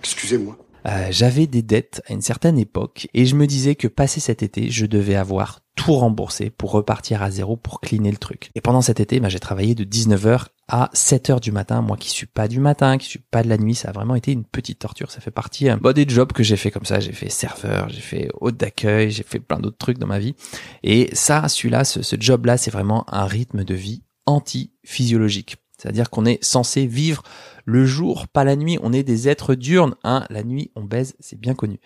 Excusez-moi. 0.00 0.56
Euh, 0.86 1.08
j'avais 1.10 1.46
des 1.46 1.62
dettes 1.62 2.02
à 2.08 2.12
une 2.12 2.22
certaine 2.22 2.58
époque 2.58 3.08
et 3.14 3.26
je 3.26 3.36
me 3.36 3.46
disais 3.46 3.74
que 3.74 3.88
passé 3.88 4.20
cet 4.20 4.42
été, 4.42 4.70
je 4.70 4.86
devais 4.86 5.14
avoir 5.14 5.60
tout 5.76 5.94
remboursé 5.94 6.50
pour 6.50 6.72
repartir 6.72 7.22
à 7.22 7.30
zéro 7.30 7.56
pour 7.56 7.80
cleaner 7.80 8.10
le 8.10 8.16
truc. 8.16 8.50
Et 8.54 8.60
pendant 8.60 8.82
cet 8.82 9.00
été, 9.00 9.20
bah, 9.20 9.28
j'ai 9.28 9.40
travaillé 9.40 9.74
de 9.74 9.84
19h 9.84 10.46
à 10.68 10.90
7h 10.94 11.40
du 11.40 11.52
matin. 11.52 11.80
Moi 11.80 11.96
qui 11.96 12.10
suis 12.10 12.26
pas 12.26 12.48
du 12.48 12.60
matin, 12.60 12.98
qui 12.98 13.06
suis 13.06 13.18
pas 13.18 13.42
de 13.42 13.48
la 13.48 13.56
nuit, 13.56 13.74
ça 13.74 13.88
a 13.88 13.92
vraiment 13.92 14.14
été 14.14 14.32
une 14.32 14.44
petite 14.44 14.78
torture. 14.78 15.10
Ça 15.10 15.20
fait 15.20 15.30
partie 15.30 15.70
euh, 15.70 15.76
bah, 15.80 15.92
des 15.92 16.06
jobs 16.08 16.32
que 16.32 16.42
j'ai 16.42 16.56
fait 16.56 16.70
comme 16.70 16.84
ça. 16.84 17.00
J'ai 17.00 17.12
fait 17.12 17.30
serveur, 17.30 17.88
j'ai 17.88 18.00
fait 18.00 18.28
hôte 18.40 18.56
d'accueil, 18.56 19.10
j'ai 19.10 19.22
fait 19.22 19.40
plein 19.40 19.58
d'autres 19.58 19.78
trucs 19.78 19.98
dans 19.98 20.06
ma 20.06 20.18
vie. 20.18 20.34
Et 20.82 21.08
ça, 21.12 21.48
celui-là, 21.48 21.84
ce, 21.84 22.02
ce 22.02 22.16
job-là, 22.18 22.56
c'est 22.56 22.70
vraiment 22.70 23.04
un 23.08 23.24
rythme 23.24 23.64
de 23.64 23.74
vie 23.74 24.02
anti-physiologique. 24.26 25.56
C'est-à-dire 25.78 26.10
qu'on 26.10 26.26
est 26.26 26.42
censé 26.44 26.86
vivre 26.86 27.22
le 27.64 27.84
jour, 27.84 28.28
pas 28.28 28.44
la 28.44 28.56
nuit. 28.56 28.78
On 28.82 28.92
est 28.92 29.02
des 29.02 29.28
êtres 29.28 29.54
diurnes. 29.54 29.94
Hein. 30.04 30.24
La 30.30 30.42
nuit, 30.42 30.70
on 30.76 30.84
baise, 30.84 31.14
c'est 31.20 31.38
bien 31.38 31.54
connu. 31.54 31.80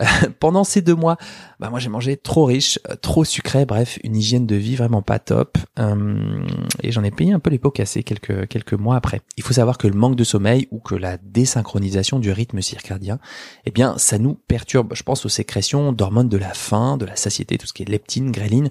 Euh, 0.00 0.04
pendant 0.40 0.64
ces 0.64 0.82
deux 0.82 0.94
mois, 0.94 1.16
bah 1.58 1.70
moi 1.70 1.78
j'ai 1.78 1.88
mangé 1.88 2.16
trop 2.16 2.44
riche, 2.44 2.78
euh, 2.90 2.96
trop 2.96 3.24
sucré. 3.24 3.64
Bref, 3.66 3.98
une 4.04 4.16
hygiène 4.16 4.46
de 4.46 4.56
vie 4.56 4.76
vraiment 4.76 5.02
pas 5.02 5.18
top. 5.18 5.58
Euh, 5.78 6.44
et 6.82 6.92
j'en 6.92 7.04
ai 7.04 7.10
payé 7.10 7.32
un 7.32 7.38
peu 7.38 7.50
les 7.50 7.58
pots 7.58 7.70
cassés 7.70 8.02
quelques 8.02 8.48
quelques 8.48 8.74
mois 8.74 8.96
après. 8.96 9.20
Il 9.36 9.42
faut 9.42 9.54
savoir 9.54 9.78
que 9.78 9.86
le 9.86 9.94
manque 9.94 10.16
de 10.16 10.24
sommeil 10.24 10.68
ou 10.70 10.78
que 10.78 10.94
la 10.94 11.16
désynchronisation 11.18 12.18
du 12.18 12.30
rythme 12.32 12.60
circadien, 12.60 13.18
eh 13.64 13.70
bien, 13.70 13.98
ça 13.98 14.18
nous 14.18 14.34
perturbe. 14.34 14.94
Je 14.94 15.02
pense 15.02 15.24
aux 15.24 15.30
sécrétions 15.30 15.92
d'hormones 15.92 16.28
de 16.28 16.36
la 16.36 16.54
faim, 16.54 16.96
de 16.96 17.06
la 17.06 17.16
satiété, 17.16 17.58
tout 17.58 17.66
ce 17.66 17.72
qui 17.72 17.82
est 17.82 17.88
leptine, 17.88 18.30
gréline, 18.30 18.70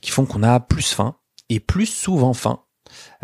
qui 0.00 0.10
font 0.10 0.24
qu'on 0.24 0.42
a 0.42 0.60
plus 0.60 0.92
faim 0.92 1.16
et 1.48 1.60
plus 1.60 1.86
souvent 1.86 2.32
faim 2.32 2.60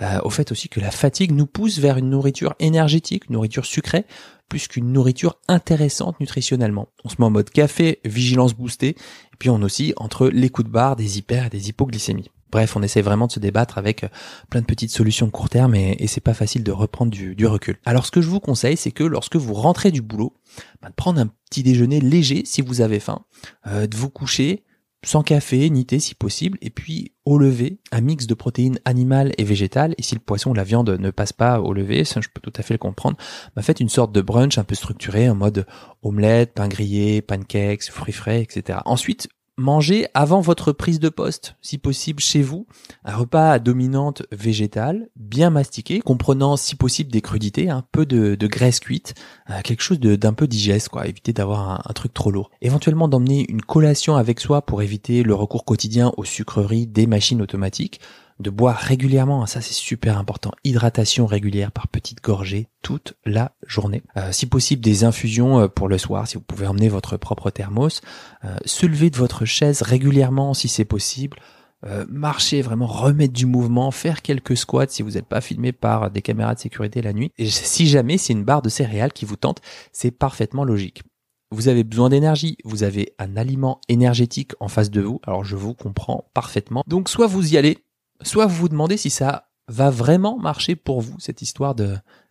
euh, 0.01 0.21
au 0.23 0.31
fait 0.31 0.53
aussi 0.53 0.69
que 0.69 0.81
la 0.81 0.91
fatigue 0.91 1.33
nous 1.33 1.47
pousse 1.47 1.79
vers 1.79 1.99
une 1.99 2.11
nourriture 2.11 2.55
énergétique, 2.61 3.31
nourriture 3.31 3.67
sucrée, 3.67 4.05
plus 4.49 4.69
qu'une 4.69 4.93
nourriture 4.93 5.39
intéressante 5.49 6.19
nutritionnellement. 6.21 6.89
On 7.05 7.09
se 7.09 7.17
met 7.19 7.27
en 7.27 7.31
mode 7.31 7.51
café, 7.51 8.01
vigilance 8.05 8.55
boostée, 8.55 8.91
et 8.91 9.37
puis 9.39 9.51
on 9.51 9.63
aussi 9.63 9.93
entre 9.97 10.29
les 10.29 10.51
coups 10.51 10.67
de 10.67 10.73
barre 10.73 10.97
des 10.97 11.19
hyper 11.19 11.47
et 11.47 11.51
des 11.51 11.69
hypoglycémies. 11.69 12.31
Bref, 12.51 12.77
on 12.77 12.83
essaie 12.83 13.03
vraiment 13.03 13.27
de 13.27 13.33
se 13.33 13.41
débattre 13.41 13.77
avec 13.77 14.05
euh, 14.05 14.09
plein 14.49 14.61
de 14.61 14.67
petites 14.67 14.91
solutions 14.91 15.27
de 15.27 15.31
court 15.31 15.51
terme 15.51 15.75
et, 15.75 15.97
et 15.99 16.07
c'est 16.07 16.23
pas 16.23 16.35
facile 16.35 16.65
de 16.65 16.73
reprendre 16.73 17.11
du, 17.11 17.35
du, 17.35 17.47
recul. 17.47 17.79
Alors 17.85 18.07
ce 18.07 18.11
que 18.11 18.23
je 18.23 18.29
vous 18.29 18.41
conseille, 18.41 18.77
c'est 18.77 18.91
que 18.91 19.05
lorsque 19.05 19.37
vous 19.37 19.53
rentrez 19.53 19.91
du 19.91 20.01
boulot, 20.01 20.35
bah, 20.81 20.89
de 20.89 20.95
prendre 20.95 21.21
un 21.21 21.29
petit 21.51 21.63
déjeuner 21.63 22.01
léger 22.01 22.43
si 22.47 22.63
vous 22.63 22.81
avez 22.81 23.01
faim, 23.01 23.25
euh, 23.67 23.87
de 23.87 23.97
vous 23.97 24.09
coucher 24.09 24.65
sans 25.05 25.23
café, 25.23 25.71
ni 25.71 25.87
thé 25.87 26.01
si 26.01 26.15
possible, 26.15 26.59
et 26.61 26.71
puis 26.71 27.13
au 27.25 27.39
lever, 27.39 27.79
un 27.93 28.01
mix 28.01 28.27
de 28.27 28.35
protéines 28.35 28.81
animales 28.85 29.33
et 29.39 29.45
végétales, 29.45 29.95
et 29.99 30.03
si 30.03 30.15
le 30.15 30.21
poisson 30.21 30.51
ou 30.51 30.55
la 30.55 30.65
viande 30.65 30.91
ne 30.91 31.11
passe 31.11 31.33
pas 31.33 31.61
au 31.61 31.73
lever, 31.73 32.05
ça 32.05 32.21
je 32.21 32.29
peux 32.29 32.41
tout 32.41 32.53
à 32.57 32.63
fait 32.63 32.75
le 32.75 32.79
comprendre, 32.79 33.17
bah 33.55 33.63
faites 33.63 33.81
une 33.81 33.89
sorte 33.89 34.13
de 34.13 34.21
brunch 34.21 34.59
un 34.59 34.65
peu 34.65 34.75
structuré 34.75 35.31
en 35.31 35.35
mode 35.35 35.67
omelette, 36.03 36.55
pain 36.55 36.69
grillé, 36.69 37.23
pancakes, 37.23 37.91
fruits 37.91 38.13
frais, 38.13 38.43
etc. 38.43 38.81
Ensuite, 38.87 39.29
Mangez 39.61 40.07
avant 40.15 40.41
votre 40.41 40.71
prise 40.71 41.01
de 41.01 41.09
poste, 41.09 41.57
si 41.63 41.79
possible 41.79 42.21
chez 42.21 42.43
vous, 42.43 42.69
un 43.05 43.17
repas 43.17 43.51
à 43.51 43.59
dominante 43.59 44.23
végétale, 44.31 45.09
bien 45.17 45.51
mastiqué, 45.51 45.99
comprenant 45.99 46.57
si 46.57 46.77
possible 46.77 47.11
des 47.11 47.23
crudités, 47.23 47.69
un 47.69 47.83
peu 47.91 48.07
de, 48.07 48.37
graisse 48.47 48.79
cuite, 48.79 49.15
euh, 49.51 49.61
quelque 49.65 49.83
chose 49.83 49.99
d'un 49.99 50.33
peu 50.33 50.47
digeste, 50.47 50.91
quoi, 50.91 51.09
éviter 51.09 51.33
d'avoir 51.33 51.85
un, 51.85 51.93
truc 51.93 52.15
trop 52.15 52.31
lourd. 52.31 52.51
Éventuellement 52.63 53.09
d'emmener 53.09 53.47
une 53.49 53.61
collation 53.61 54.15
avec 54.15 54.39
soi 54.39 54.63
pour 54.63 54.81
éviter 54.81 55.25
le 55.25 55.35
recours 55.35 55.65
quotidien 55.65 56.13
aux 56.17 56.25
sucreries 56.25 56.87
des 56.87 57.09
machines 57.09 57.43
automatiques, 57.43 58.01
de 58.41 58.51
boire 58.51 58.77
régulièrement, 58.77 59.47
ça 59.47 59.61
c'est 59.61 59.75
super 59.75 60.19
important, 60.19 60.53
hydratation 60.65 61.27
régulière 61.27 61.73
par 61.73 61.89
petites 61.89 62.23
gorgées 62.23 62.69
toute 62.83 63.15
la 63.25 63.53
journée. 63.67 64.03
Euh, 64.17 64.33
si 64.33 64.47
possible 64.47 64.83
des 64.83 65.05
infusions 65.05 65.61
euh, 65.61 65.69
pour 65.69 65.89
le 65.89 65.99
soir, 65.99 66.27
si 66.29 66.37
vous 66.37 66.43
pouvez 66.43 66.67
emmener 66.67 66.89
votre 66.89 67.17
propre 67.17 67.51
thermos, 67.51 68.01
euh, 68.45 68.57
se 68.65 68.87
de 68.87 69.17
votre 69.17 69.45
chaise 69.45 69.83
régulièrement 69.83 70.55
si 70.55 70.69
c'est 70.69 70.85
possible, 70.85 71.39
euh, 71.87 72.05
marcher, 72.09 72.61
vraiment 72.61 72.87
remettre 72.87 73.33
du 73.33 73.47
mouvement, 73.47 73.93
faire 73.93 74.23
quelques 74.23 74.57
squats 74.57 74.89
si 74.89 75.03
vous 75.03 75.13
n'êtes 75.13 75.27
pas 75.27 75.41
filmé 75.41 75.71
par 75.71 76.11
des 76.11 76.23
caméras 76.23 76.55
de 76.55 76.61
sécurité 76.61 77.03
la 77.03 77.13
nuit. 77.13 77.33
Et 77.39 77.47
si 77.49 77.87
jamais 77.87 78.19
c'est 78.19 78.33
une 78.33 78.45
barre 78.45 78.63
de 78.63 78.69
céréales 78.69 79.13
qui 79.13 79.25
vous 79.25 79.37
tente, 79.37 79.61
c'est 79.93 80.11
parfaitement 80.11 80.65
logique. 80.65 81.03
Vous 81.51 81.69
avez 81.69 81.85
besoin 81.85 82.09
d'énergie, 82.09 82.59
vous 82.65 82.83
avez 82.83 83.15
un 83.19 83.37
aliment 83.37 83.81
énergétique 83.89 84.53
en 84.61 84.69
face 84.69 84.91
de 84.91 85.01
vous, 85.01 85.21
alors 85.25 85.45
je 85.45 85.57
vous 85.57 85.73
comprends 85.73 86.29
parfaitement. 86.35 86.83
Donc 86.87 87.09
soit 87.09 87.27
vous 87.29 87.55
y 87.55 87.57
allez, 87.57 87.79
soit 88.23 88.47
vous 88.47 88.57
vous 88.57 88.69
demandez 88.69 88.97
si 88.97 89.11
ça 89.11 89.49
va 89.69 89.91
vraiment 89.91 90.39
marcher 90.39 90.77
pour 90.77 91.01
vous, 91.01 91.19
cette 91.19 91.43
histoire 91.43 91.75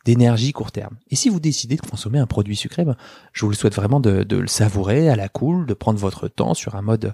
d'énergie 0.06 0.54
court 0.54 0.72
terme. 0.72 0.98
Et 1.10 1.16
si 1.16 1.30
vous 1.30 1.40
décidez 1.40 1.76
de 1.76 1.82
consommer 1.82 2.20
un 2.20 2.26
produit 2.26 2.56
sucré, 2.56 2.84
ben, 2.84 2.96
je 3.32 3.46
vous 3.46 3.52
le 3.52 3.56
souhaite 3.56 3.76
vraiment 3.76 4.00
de, 4.00 4.26
le 4.30 4.48
savourer 4.48 5.10
à 5.10 5.16
la 5.16 5.30
cool, 5.30 5.66
de 5.66 5.74
prendre 5.74 6.00
votre 6.00 6.28
temps 6.28 6.54
sur 6.54 6.76
un 6.76 6.82
mode 6.82 7.14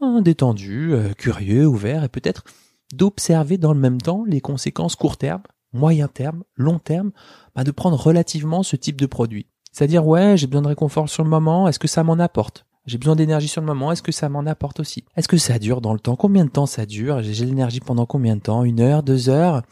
ben, 0.00 0.20
détendu, 0.20 0.92
euh, 0.92 1.12
curieux, 1.12 1.66
ouvert, 1.66 2.02
et 2.02 2.08
peut-être 2.08 2.44
d'observer 2.92 3.58
dans 3.58 3.72
le 3.72 3.80
même 3.80 4.00
temps 4.00 4.24
les 4.26 4.40
conséquences 4.40 4.96
court 4.96 5.16
terme, 5.16 5.42
moyen 5.72 6.08
terme, 6.08 6.42
long 6.56 6.78
terme, 6.78 7.12
ben, 7.54 7.62
de 7.62 7.70
prendre 7.70 7.96
relativement 7.96 8.62
ce 8.62 8.76
type 8.76 9.00
de 9.00 9.06
produit. 9.06 9.46
C'est-à-dire, 9.72 10.06
ouais, 10.06 10.36
j'ai 10.36 10.46
besoin 10.46 10.62
de 10.62 10.68
réconfort 10.68 11.08
sur 11.08 11.24
le 11.24 11.30
moment, 11.30 11.68
est-ce 11.68 11.78
que 11.78 11.88
ça 11.88 12.04
m'en 12.04 12.18
apporte? 12.18 12.66
J'ai 12.86 12.98
besoin 12.98 13.16
d'énergie 13.16 13.48
sur 13.48 13.60
le 13.60 13.66
moment. 13.66 13.92
Est-ce 13.92 14.02
que 14.02 14.12
ça 14.12 14.28
m'en 14.28 14.46
apporte 14.46 14.80
aussi? 14.80 15.04
Est-ce 15.16 15.28
que 15.28 15.36
ça 15.36 15.58
dure 15.58 15.80
dans 15.80 15.92
le 15.92 16.00
temps? 16.00 16.16
Combien 16.16 16.44
de 16.44 16.50
temps 16.50 16.66
ça 16.66 16.86
dure? 16.86 17.22
J'ai 17.22 17.44
l'énergie 17.44 17.80
pendant 17.80 18.06
combien 18.06 18.36
de 18.36 18.40
temps? 18.42 18.64
Une 18.64 18.80
heure, 18.80 19.02
deux 19.02 19.28
heures? 19.28 19.62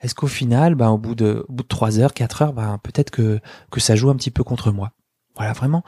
Est-ce 0.00 0.14
qu'au 0.14 0.26
final, 0.26 0.74
ben, 0.74 0.88
au 0.90 0.98
bout 0.98 1.14
de, 1.14 1.44
au 1.48 1.52
bout 1.52 1.62
de 1.62 1.68
trois 1.68 1.98
heures, 1.98 2.14
quatre 2.14 2.42
heures, 2.42 2.52
ben, 2.52 2.78
peut-être 2.82 3.10
que 3.10 3.40
que 3.70 3.80
ça 3.80 3.96
joue 3.96 4.10
un 4.10 4.16
petit 4.16 4.30
peu 4.30 4.44
contre 4.44 4.72
moi? 4.72 4.92
Voilà, 5.36 5.52
vraiment 5.52 5.84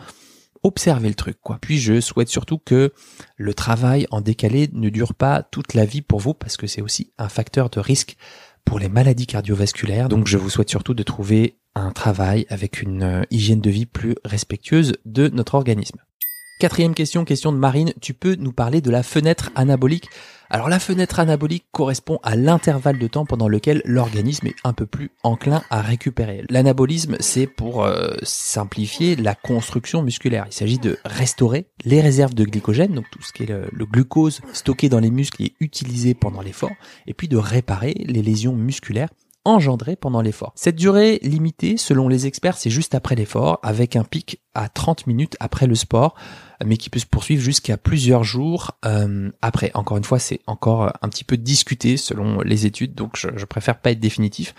observer 0.63 1.09
le 1.09 1.15
truc, 1.15 1.39
quoi. 1.43 1.59
Puis 1.61 1.79
je 1.79 2.01
souhaite 2.01 2.29
surtout 2.29 2.59
que 2.59 2.93
le 3.37 3.55
travail 3.55 4.07
en 4.11 4.21
décalé 4.21 4.71
ne 4.73 4.91
dure 4.91 5.15
pas 5.15 5.43
toute 5.43 5.75
la 5.75 5.85
vie 5.85 6.03
pour 6.03 6.21
vous, 6.21 6.35
parce 6.35 6.57
que 6.57 6.67
c'est 6.67 6.83
aussi 6.83 7.13
un 7.19 7.29
facteur 7.29 7.69
de 7.69 7.81
risque 7.81 8.17
pour 8.65 8.79
les 8.79 8.89
maladies 8.89 9.27
cardiovasculaires. 9.27 10.09
Donc 10.09 10.27
je 10.27 10.39
vous 10.39 10.51
souhaite 10.51 10.71
surtout 10.71 10.95
de 10.95 11.03
trouver 11.03 11.59
un 11.75 11.91
travail 11.91 12.47
avec 12.49 12.83
une 12.83 13.03
euh, 13.03 13.23
hygiène 13.31 13.61
de 13.61 13.71
vie 13.71 13.87
plus 13.87 14.15
respectueuse 14.25 14.95
de 15.05 15.29
notre 15.29 15.55
organisme. 15.55 15.99
Quatrième 16.63 16.95
question, 16.95 17.25
question 17.25 17.51
de 17.51 17.57
Marine, 17.57 17.93
tu 18.01 18.15
peux 18.15 18.37
nous 18.37 18.53
parler 18.53 18.81
de 18.81 18.93
la 18.93 19.03
fenêtre 19.03 19.51
anabolique? 19.57 20.09
Alors 20.49 20.69
la 20.69 20.79
fenêtre 20.79 21.19
anabolique 21.19 21.65
correspond 21.73 22.21
à 22.23 22.37
l'intervalle 22.37 23.01
de 23.01 23.09
temps 23.09 23.27
pendant 23.27 23.49
lequel 23.49 23.83
l'organisme 23.85 24.47
est 24.47 24.55
un 24.63 24.73
peu 24.73 24.87
plus 24.87 25.11
enclin 25.25 25.65
à 25.71 25.83
récupérer. 25.83 26.45
L'anabolisme, 26.51 27.17
c'est 27.19 27.49
pour 27.49 27.83
euh, 27.83 28.13
simplifier 28.23 29.17
la 29.17 29.35
construction 29.35 30.03
musculaire. 30.03 30.45
Il 30.47 30.53
s'agit 30.53 30.79
de 30.79 30.99
restaurer 31.05 31.67
les 31.85 32.01
réserves 32.01 32.35
de 32.35 32.45
glycogène, 32.45 32.95
donc 32.95 33.11
tout 33.11 33.23
ce 33.23 33.33
qui 33.33 33.43
est 33.43 33.47
le, 33.47 33.69
le 33.73 33.85
glucose 33.85 34.41
stocké 34.53 34.89
dans 34.89 35.01
les 35.01 35.11
muscles 35.11 35.43
et 35.43 35.55
utilisé 35.59 36.15
pendant 36.15 36.43
l'effort, 36.43 36.71
et 37.09 37.13
puis 37.13 37.27
de 37.27 37.39
réparer 37.39 37.95
les 38.07 38.23
lésions 38.23 38.55
musculaires 38.55 39.09
engendrées 39.45 39.97
pendant 39.97 40.21
l'effort. 40.21 40.53
Cette 40.55 40.77
durée 40.77 41.19
limitée, 41.23 41.77
selon 41.77 42.09
les 42.09 42.27
experts, 42.27 42.57
c'est 42.57 42.71
juste 42.71 42.95
après 42.95 43.15
l'effort, 43.15 43.59
avec 43.63 43.97
un 43.97 44.05
pic 44.05 44.41
à 44.55 44.69
30 44.69 45.07
minutes 45.07 45.37
après 45.41 45.67
le 45.67 45.75
sport, 45.75 46.15
mais 46.65 46.77
qui 46.77 46.91
peut 46.91 46.99
se 46.99 47.07
poursuivre 47.07 47.43
jusqu'à 47.43 47.77
plusieurs 47.77 48.25
jours 48.25 48.73
euh, 48.85 49.31
après. 49.43 49.71
Encore 49.75 49.97
une 49.97 50.05
fois, 50.05 50.19
c'est 50.19 50.41
encore 50.47 50.93
un 51.03 51.09
petit 51.09 51.25
peu 51.25 51.37
discuté 51.37 51.97
selon 51.97 52.41
les 52.41 52.67
études, 52.67 52.95
donc 52.95 53.17
je, 53.17 53.29
je 53.37 53.45
préfère 53.45 53.79
pas 53.79 53.91
être 53.91 54.01
définitif. 54.01 54.55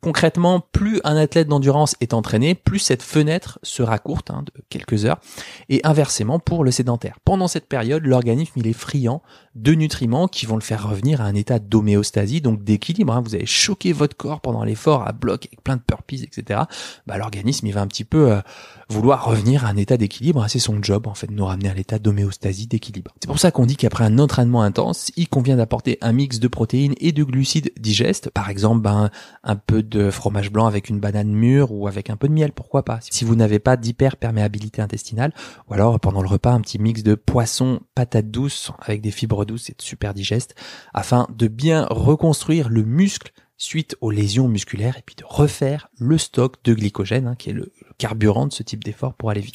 Concrètement, 0.00 0.60
plus 0.72 1.00
un 1.04 1.16
athlète 1.16 1.46
d'endurance 1.46 1.94
est 2.00 2.12
entraîné, 2.12 2.56
plus 2.56 2.80
cette 2.80 3.02
fenêtre 3.02 3.60
sera 3.62 3.98
courte, 3.98 4.30
hein, 4.30 4.44
de 4.44 4.62
quelques 4.68 5.04
heures, 5.04 5.20
et 5.68 5.80
inversement 5.84 6.40
pour 6.40 6.64
le 6.64 6.72
sédentaire. 6.72 7.18
Pendant 7.24 7.46
cette 7.46 7.68
période, 7.68 8.04
l'organisme 8.04 8.54
il 8.56 8.66
est 8.66 8.72
friand 8.72 9.22
de 9.54 9.72
nutriments 9.74 10.28
qui 10.28 10.46
vont 10.46 10.56
le 10.56 10.62
faire 10.62 10.88
revenir 10.88 11.20
à 11.20 11.24
un 11.24 11.34
état 11.34 11.58
d'homéostasie, 11.58 12.40
donc 12.40 12.64
d'équilibre. 12.64 13.12
Hein. 13.12 13.20
Vous 13.20 13.34
avez 13.34 13.46
choqué 13.46 13.92
votre 13.92 14.16
corps 14.16 14.40
pendant 14.40 14.64
l'effort 14.64 15.06
à 15.06 15.12
bloc 15.12 15.46
avec 15.46 15.62
plein 15.62 15.76
de 15.76 15.82
burpees, 15.86 16.22
etc. 16.22 16.60
Bah, 17.06 17.18
l'organisme 17.18 17.66
il 17.66 17.72
va 17.72 17.82
un 17.82 17.86
petit 17.86 18.04
peu 18.04 18.32
euh, 18.32 18.40
vouloir 18.88 19.24
revenir 19.24 19.66
à 19.66 19.68
un 19.68 19.76
état 19.76 19.96
d'équilibre. 19.96 20.44
C'est 20.48 20.58
son 20.58 20.82
job 20.82 21.06
en 21.06 21.14
fait 21.14 21.26
de 21.26 21.34
nous 21.34 21.44
ramener 21.44 21.68
à 21.68 21.74
l'état 21.74 21.98
d'homéostasie, 21.98 22.66
d'équilibre. 22.66 23.12
C'est 23.20 23.26
pour 23.26 23.38
ça 23.38 23.50
qu'on 23.50 23.66
dit 23.66 23.76
qu'après 23.76 24.04
un 24.04 24.18
entraînement 24.18 24.62
intense, 24.62 25.10
il 25.16 25.28
convient 25.28 25.56
d'apporter 25.56 25.98
un 26.00 26.12
mix 26.12 26.40
de 26.40 26.48
protéines 26.48 26.94
et 26.98 27.12
de 27.12 27.22
glucides 27.22 27.72
digestes. 27.78 28.30
Par 28.30 28.48
exemple, 28.48 28.80
ben, 28.80 29.10
un 29.44 29.56
peu 29.56 29.82
de 29.82 30.10
fromage 30.10 30.50
blanc 30.50 30.66
avec 30.66 30.88
une 30.88 30.98
banane 30.98 31.30
mûre 31.30 31.72
ou 31.72 31.88
avec 31.88 32.08
un 32.08 32.16
peu 32.16 32.28
de 32.28 32.32
miel, 32.32 32.52
pourquoi 32.52 32.84
pas. 32.84 33.00
Si 33.02 33.24
vous 33.24 33.34
n'avez 33.34 33.58
pas 33.58 33.76
d'hyperperméabilité 33.76 34.80
intestinale, 34.80 35.32
ou 35.68 35.74
alors 35.74 36.00
pendant 36.00 36.22
le 36.22 36.28
repas 36.28 36.52
un 36.52 36.60
petit 36.60 36.78
mix 36.78 37.02
de 37.02 37.14
poisson, 37.14 37.80
patates 37.94 38.30
douces 38.30 38.72
avec 38.80 39.02
des 39.02 39.10
fibres 39.10 39.41
douces, 39.44 39.64
c'est 39.64 39.80
super 39.80 40.14
digeste, 40.14 40.54
afin 40.94 41.26
de 41.36 41.48
bien 41.48 41.86
reconstruire 41.90 42.68
le 42.68 42.82
muscle 42.82 43.32
suite 43.56 43.96
aux 44.00 44.10
lésions 44.10 44.48
musculaires 44.48 44.96
et 44.98 45.02
puis 45.02 45.14
de 45.14 45.24
refaire 45.24 45.88
le 45.98 46.18
stock 46.18 46.56
de 46.64 46.74
glycogène 46.74 47.28
hein, 47.28 47.36
qui 47.36 47.50
est 47.50 47.54
le 47.54 47.72
carburant 47.96 48.46
de 48.46 48.52
ce 48.52 48.62
type 48.62 48.82
d'effort 48.82 49.14
pour 49.14 49.30
aller 49.30 49.40
vite. 49.40 49.54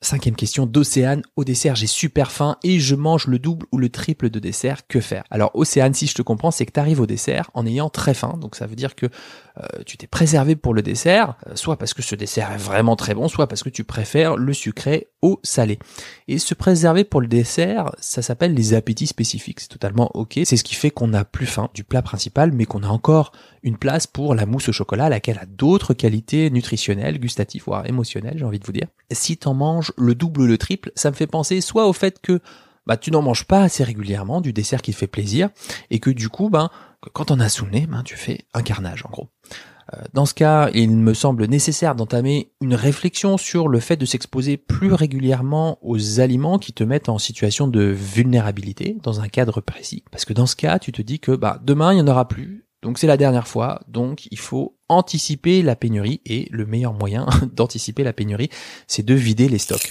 Cinquième 0.00 0.36
question 0.36 0.64
d'Océane. 0.64 1.22
Au 1.34 1.42
dessert, 1.42 1.74
j'ai 1.74 1.88
super 1.88 2.30
faim 2.30 2.56
et 2.62 2.78
je 2.78 2.94
mange 2.94 3.26
le 3.26 3.40
double 3.40 3.66
ou 3.72 3.78
le 3.78 3.88
triple 3.88 4.30
de 4.30 4.38
dessert. 4.38 4.86
Que 4.86 5.00
faire? 5.00 5.24
Alors 5.28 5.50
Océane, 5.54 5.92
si 5.92 6.06
je 6.06 6.14
te 6.14 6.22
comprends, 6.22 6.52
c'est 6.52 6.66
que 6.66 6.72
tu 6.72 6.78
arrives 6.78 7.00
au 7.00 7.06
dessert 7.06 7.50
en 7.52 7.66
ayant 7.66 7.90
très 7.90 8.14
faim. 8.14 8.38
Donc 8.40 8.54
ça 8.54 8.68
veut 8.68 8.76
dire 8.76 8.94
que 8.94 9.06
euh, 9.58 9.82
tu 9.86 9.96
t'es 9.96 10.06
préservé 10.06 10.54
pour 10.56 10.72
le 10.72 10.82
dessert, 10.82 11.34
euh, 11.46 11.56
soit 11.56 11.76
parce 11.76 11.94
que 11.94 12.02
ce 12.02 12.14
dessert 12.14 12.52
est 12.52 12.58
vraiment 12.58 12.96
très 12.96 13.14
bon, 13.14 13.28
soit 13.28 13.48
parce 13.48 13.62
que 13.62 13.68
tu 13.68 13.82
préfères 13.82 14.36
le 14.36 14.52
sucré 14.52 15.08
au 15.20 15.40
salé. 15.42 15.78
Et 16.28 16.38
se 16.38 16.54
préserver 16.54 17.04
pour 17.04 17.20
le 17.20 17.26
dessert, 17.26 17.90
ça 17.98 18.22
s'appelle 18.22 18.54
les 18.54 18.74
appétits 18.74 19.08
spécifiques. 19.08 19.60
C'est 19.60 19.68
totalement 19.68 20.10
ok. 20.14 20.40
C'est 20.44 20.56
ce 20.56 20.64
qui 20.64 20.74
fait 20.74 20.90
qu'on 20.90 21.08
n'a 21.08 21.24
plus 21.24 21.46
faim 21.46 21.70
du 21.74 21.82
plat 21.82 22.02
principal, 22.02 22.52
mais 22.52 22.66
qu'on 22.66 22.84
a 22.84 22.88
encore 22.88 23.32
une 23.62 23.76
place 23.76 24.06
pour 24.06 24.34
la 24.34 24.46
mousse 24.46 24.68
au 24.68 24.72
chocolat, 24.72 25.08
laquelle 25.08 25.38
a 25.38 25.46
d'autres 25.46 25.92
qualités 25.92 26.50
nutritionnelles, 26.50 27.18
gustatives, 27.18 27.64
voire 27.66 27.86
émotionnelles, 27.86 28.38
j'ai 28.38 28.44
envie 28.44 28.60
de 28.60 28.66
vous 28.66 28.72
dire. 28.72 28.86
Si 29.10 29.36
t'en 29.36 29.54
manges 29.54 29.92
le 29.96 30.14
double 30.14 30.42
ou 30.42 30.46
le 30.46 30.58
triple, 30.58 30.92
ça 30.94 31.10
me 31.10 31.16
fait 31.16 31.26
penser 31.26 31.60
soit 31.60 31.88
au 31.88 31.92
fait 31.92 32.20
que 32.20 32.40
bah, 32.88 32.96
tu 32.96 33.10
n'en 33.10 33.20
manges 33.20 33.44
pas 33.44 33.62
assez 33.62 33.84
régulièrement 33.84 34.40
du 34.40 34.54
dessert 34.54 34.80
qui 34.80 34.92
te 34.92 34.96
fait 34.96 35.06
plaisir, 35.06 35.50
et 35.90 36.00
que 36.00 36.08
du 36.08 36.30
coup, 36.30 36.48
ben, 36.48 36.70
quand 37.12 37.30
on 37.30 37.40
a 37.40 37.48
nez, 37.70 37.86
ben, 37.86 38.02
tu 38.02 38.16
fais 38.16 38.46
un 38.54 38.62
carnage 38.62 39.04
en 39.06 39.10
gros. 39.10 39.28
Euh, 39.94 40.02
dans 40.12 40.26
ce 40.26 40.34
cas, 40.34 40.70
il 40.74 40.90
me 40.90 41.14
semble 41.14 41.46
nécessaire 41.46 41.94
d'entamer 41.94 42.52
une 42.60 42.74
réflexion 42.74 43.38
sur 43.38 43.68
le 43.68 43.80
fait 43.80 43.96
de 43.96 44.04
s'exposer 44.04 44.56
plus 44.56 44.92
régulièrement 44.92 45.78
aux 45.82 46.20
aliments 46.20 46.58
qui 46.58 46.72
te 46.72 46.84
mettent 46.84 47.08
en 47.08 47.18
situation 47.18 47.68
de 47.68 47.82
vulnérabilité 47.82 48.96
dans 49.02 49.20
un 49.20 49.28
cadre 49.28 49.60
précis. 49.60 50.04
Parce 50.10 50.24
que 50.24 50.32
dans 50.32 50.46
ce 50.46 50.56
cas, 50.56 50.78
tu 50.78 50.92
te 50.92 51.02
dis 51.02 51.20
que 51.20 51.32
bah, 51.32 51.60
demain, 51.64 51.92
il 51.92 51.96
n'y 51.96 52.02
en 52.02 52.08
aura 52.08 52.28
plus. 52.28 52.66
Donc 52.82 52.98
c'est 52.98 53.08
la 53.08 53.16
dernière 53.16 53.48
fois, 53.48 53.80
donc 53.88 54.28
il 54.30 54.38
faut 54.38 54.76
anticiper 54.88 55.62
la 55.62 55.74
pénurie 55.74 56.20
et 56.24 56.48
le 56.52 56.64
meilleur 56.64 56.92
moyen 56.92 57.26
d'anticiper 57.52 58.04
la 58.04 58.12
pénurie, 58.12 58.50
c'est 58.86 59.04
de 59.04 59.14
vider 59.14 59.48
les 59.48 59.58
stocks. 59.58 59.90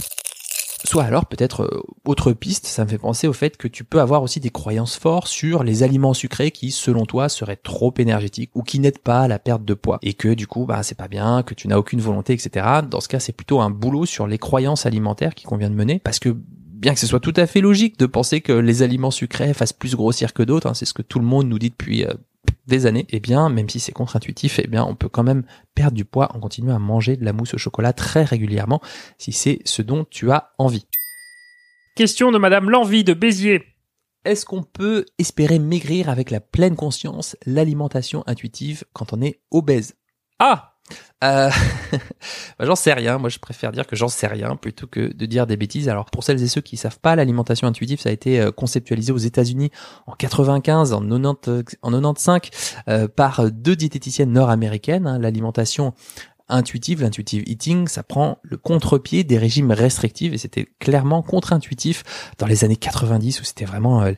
Soit 0.86 1.04
alors 1.04 1.26
peut-être 1.26 1.64
euh, 1.64 1.82
autre 2.06 2.34
piste, 2.34 2.68
ça 2.68 2.86
me 2.86 2.90
fait 2.90 3.00
penser 3.00 3.28
au 3.28 3.34
fait 3.34 3.58
que 3.58 3.68
tu 3.68 3.84
peux 3.84 4.00
avoir 4.00 4.22
aussi 4.22 4.40
des 4.40 4.52
croyances 4.52 4.96
fortes 4.96 5.28
sur 5.28 5.64
les 5.64 5.82
aliments 5.82 6.14
sucrés 6.14 6.52
qui 6.52 6.70
selon 6.72 7.06
toi 7.06 7.30
seraient 7.30 7.56
trop 7.56 7.94
énergétiques 7.98 8.52
ou 8.54 8.62
qui 8.62 8.80
n'aident 8.80 9.00
pas 9.00 9.22
à 9.22 9.28
la 9.28 9.40
perte 9.40 9.66
de 9.66 9.74
poids 9.74 9.98
et 10.04 10.14
que 10.14 10.34
du 10.36 10.46
coup 10.46 10.66
bah 10.66 10.84
c'est 10.84 10.98
pas 10.98 11.08
bien, 11.08 11.42
que 11.42 11.56
tu 11.56 11.68
n'as 11.68 11.78
aucune 11.78 12.00
volonté 12.00 12.34
etc. 12.34 12.66
Dans 12.90 13.02
ce 13.02 13.08
cas 13.08 13.20
c'est 13.20 13.34
plutôt 13.34 13.60
un 13.60 13.72
boulot 13.72 14.06
sur 14.06 14.28
les 14.28 14.38
croyances 14.38 14.86
alimentaires 14.86 15.34
qui 15.34 15.46
convient 15.46 15.72
de 15.72 15.76
mener 15.76 16.00
parce 16.00 16.20
que 16.20 16.38
bien 16.78 16.94
que 16.94 17.00
ce 17.00 17.08
soit 17.08 17.20
tout 17.20 17.34
à 17.36 17.48
fait 17.48 17.62
logique 17.62 17.98
de 17.98 18.06
penser 18.06 18.42
que 18.42 18.54
les 18.54 18.84
aliments 18.84 19.12
sucrés 19.12 19.54
fassent 19.54 19.74
plus 19.74 19.96
grossir 19.96 20.34
que 20.34 20.44
d'autres, 20.44 20.68
hein, 20.68 20.74
c'est 20.74 20.86
ce 20.86 20.94
que 20.94 21.02
tout 21.02 21.20
le 21.20 21.26
monde 21.26 21.48
nous 21.48 21.60
dit 21.60 21.70
depuis 21.70 22.06
euh, 22.06 22.14
des 22.68 22.86
années, 22.86 23.08
eh 23.10 23.20
bien, 23.20 23.50
même 23.50 23.70
si 23.70 23.80
c'est 23.80 23.92
contre-intuitif, 23.92 24.60
eh 24.60 24.68
bien, 24.68 24.84
on 24.84 24.96
peut 24.96 25.10
quand 25.10 25.24
même 25.24 25.44
perdre 25.76 25.96
du 25.96 26.06
poids 26.06 26.30
en 26.36 26.40
continuant 26.40 26.76
à 26.76 26.80
manger 26.80 27.18
de 27.18 27.26
la 27.26 27.34
mousse 27.34 27.54
au 27.54 27.58
chocolat 27.58 27.94
très 27.94 28.24
régulièrement 28.24 28.82
si 29.18 29.32
c'est 29.32 29.60
ce 29.66 29.82
dont 29.82 30.06
tu 30.10 30.32
as 30.32 30.52
envie. 30.58 30.86
Question 31.96 32.32
de 32.32 32.38
Madame 32.38 32.70
L'Envie 32.70 33.04
de 33.04 33.14
Béziers. 33.14 33.64
Est-ce 34.26 34.46
qu'on 34.46 34.64
peut 34.64 35.06
espérer 35.18 35.58
maigrir 35.58 36.10
avec 36.10 36.32
la 36.32 36.42
pleine 36.42 36.76
conscience, 36.76 37.38
l'alimentation 37.46 38.24
intuitive 38.28 38.84
quand 38.94 39.14
on 39.14 39.22
est 39.22 39.40
obèse? 39.52 39.96
Ah 40.40 40.77
euh, 41.24 41.50
bah, 42.60 42.66
j'en 42.66 42.76
sais 42.76 42.94
rien. 42.94 43.18
Moi, 43.18 43.30
je 43.30 43.40
préfère 43.40 43.72
dire 43.72 43.88
que 43.88 43.96
j'en 43.96 44.08
sais 44.08 44.28
rien 44.28 44.56
plutôt 44.56 44.88
que 44.88 45.14
de 45.14 45.26
dire 45.26 45.48
des 45.48 45.58
bêtises. 45.58 45.90
Alors, 45.90 46.06
pour 46.06 46.24
celles 46.24 46.42
et 46.42 46.48
ceux 46.48 46.62
qui 46.62 46.78
savent 46.78 47.00
pas, 47.00 47.16
l'alimentation 47.16 47.68
intuitive, 47.68 48.00
ça 48.00 48.10
a 48.10 48.12
été 48.12 48.40
euh, 48.40 48.52
conceptualisé 48.52 49.12
aux 49.12 49.18
États-Unis 49.18 49.72
en 50.06 50.14
95, 50.14 50.94
en 50.94 51.02
90, 51.02 51.78
en 51.82 51.92
95, 51.92 52.42
euh, 52.88 53.08
par 53.08 53.52
deux 53.52 53.76
diététiciennes 53.76 54.32
nord-américaines. 54.32 55.08
Hein. 55.08 55.20
L'alimentation 55.20 55.94
intuitive, 56.50 57.02
l'intuitive 57.02 57.44
eating, 57.46 57.88
ça 57.88 58.04
prend 58.04 58.40
le 58.42 58.58
contre-pied 58.58 59.24
des 59.24 59.38
régimes 59.38 59.72
restrictifs 59.72 60.34
et 60.34 60.38
c'était 60.38 60.68
clairement 60.80 61.22
contre-intuitif 61.22 62.04
dans 62.38 62.48
les 62.48 62.64
années 62.64 62.78
90 62.78 63.42
où 63.42 63.44
c'était 63.44 63.66
vraiment 63.66 64.04
euh, 64.04 64.14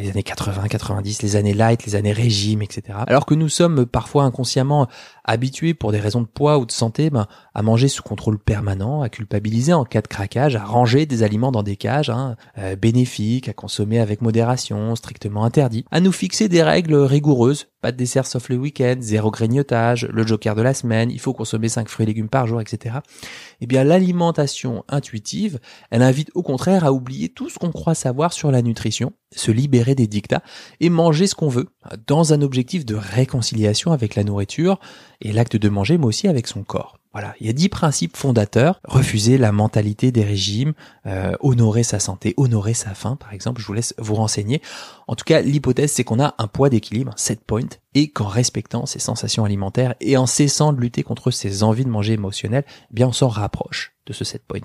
les 0.00 0.10
années 0.10 0.22
80, 0.22 0.68
90, 0.68 1.22
les 1.22 1.36
années 1.36 1.54
light, 1.54 1.84
les 1.84 1.94
années 1.94 2.12
régime, 2.12 2.62
etc. 2.62 2.98
Alors 3.06 3.26
que 3.26 3.34
nous 3.34 3.48
sommes 3.48 3.86
parfois 3.86 4.24
inconsciemment 4.24 4.88
habitués 5.24 5.74
pour 5.74 5.92
des 5.92 6.00
raisons 6.00 6.22
de 6.22 6.26
poids 6.26 6.58
ou 6.58 6.66
de 6.66 6.72
santé 6.72 7.10
ben, 7.10 7.26
à 7.54 7.62
manger 7.62 7.88
sous 7.88 8.02
contrôle 8.02 8.38
permanent, 8.38 9.02
à 9.02 9.08
culpabiliser 9.08 9.72
en 9.72 9.84
cas 9.84 10.02
de 10.02 10.08
craquage, 10.08 10.56
à 10.56 10.64
ranger 10.64 11.06
des 11.06 11.22
aliments 11.22 11.52
dans 11.52 11.62
des 11.62 11.76
cages 11.76 12.10
hein, 12.10 12.36
euh, 12.58 12.76
bénéfiques, 12.76 13.48
à 13.48 13.52
consommer 13.52 14.00
avec 14.00 14.22
modération, 14.22 14.96
strictement 14.96 15.44
interdit, 15.44 15.84
à 15.90 16.00
nous 16.00 16.12
fixer 16.12 16.48
des 16.48 16.62
règles 16.62 16.96
rigoureuses, 16.96 17.68
pas 17.80 17.92
de 17.92 17.96
dessert 17.96 18.26
sauf 18.26 18.48
le 18.48 18.56
week-end, 18.56 18.96
zéro 19.00 19.30
grignotage, 19.30 20.06
le 20.10 20.26
joker 20.26 20.54
de 20.54 20.62
la 20.62 20.74
semaine, 20.74 21.10
il 21.10 21.20
faut 21.20 21.32
consommer 21.32 21.68
5 21.68 21.88
fruits 21.88 22.04
et 22.04 22.08
légumes 22.08 22.28
par 22.28 22.46
jour, 22.46 22.60
etc. 22.60 22.96
Eh 23.60 23.66
bien 23.66 23.84
l'alimentation 23.84 24.84
intuitive, 24.88 25.60
elle 25.90 26.02
invite 26.02 26.30
au 26.34 26.42
contraire 26.42 26.84
à 26.84 26.92
oublier 26.92 27.28
tout 27.28 27.48
ce 27.48 27.58
qu'on 27.58 27.72
croit 27.72 27.94
savoir 27.94 28.32
sur 28.32 28.50
la 28.50 28.62
nutrition, 28.62 29.12
se 29.34 29.50
libérer 29.50 29.89
des 29.94 30.06
dictats 30.06 30.42
et 30.80 30.90
manger 30.90 31.26
ce 31.26 31.34
qu'on 31.34 31.48
veut, 31.48 31.68
dans 32.06 32.32
un 32.32 32.42
objectif 32.42 32.84
de 32.84 32.94
réconciliation 32.94 33.92
avec 33.92 34.14
la 34.14 34.24
nourriture 34.24 34.78
et 35.20 35.32
l'acte 35.32 35.56
de 35.56 35.68
manger, 35.68 35.98
mais 35.98 36.06
aussi 36.06 36.28
avec 36.28 36.46
son 36.46 36.62
corps. 36.62 36.96
Voilà, 37.12 37.34
il 37.40 37.46
y 37.48 37.50
a 37.50 37.52
dix 37.52 37.68
principes 37.68 38.16
fondateurs. 38.16 38.80
Refuser 38.84 39.36
la 39.36 39.50
mentalité 39.50 40.12
des 40.12 40.22
régimes, 40.22 40.74
euh, 41.06 41.34
honorer 41.40 41.82
sa 41.82 41.98
santé, 41.98 42.34
honorer 42.36 42.72
sa 42.72 42.94
faim, 42.94 43.16
par 43.16 43.32
exemple. 43.32 43.60
Je 43.60 43.66
vous 43.66 43.72
laisse 43.72 43.94
vous 43.98 44.14
renseigner. 44.14 44.62
En 45.08 45.16
tout 45.16 45.24
cas, 45.24 45.40
l'hypothèse, 45.40 45.90
c'est 45.90 46.04
qu'on 46.04 46.20
a 46.20 46.36
un 46.38 46.46
poids 46.46 46.68
d'équilibre, 46.68 47.12
set 47.16 47.40
point, 47.44 47.66
et 47.94 48.10
qu'en 48.10 48.28
respectant 48.28 48.86
ses 48.86 49.00
sensations 49.00 49.44
alimentaires 49.44 49.96
et 50.00 50.16
en 50.16 50.26
cessant 50.26 50.72
de 50.72 50.80
lutter 50.80 51.02
contre 51.02 51.32
ses 51.32 51.64
envies 51.64 51.84
de 51.84 51.90
manger 51.90 52.12
émotionnelles, 52.12 52.64
eh 52.68 52.94
bien, 52.94 53.08
on 53.08 53.12
s'en 53.12 53.28
rapproche 53.28 53.92
de 54.10 54.14
ce 54.14 54.24
set 54.24 54.42
point. 54.46 54.60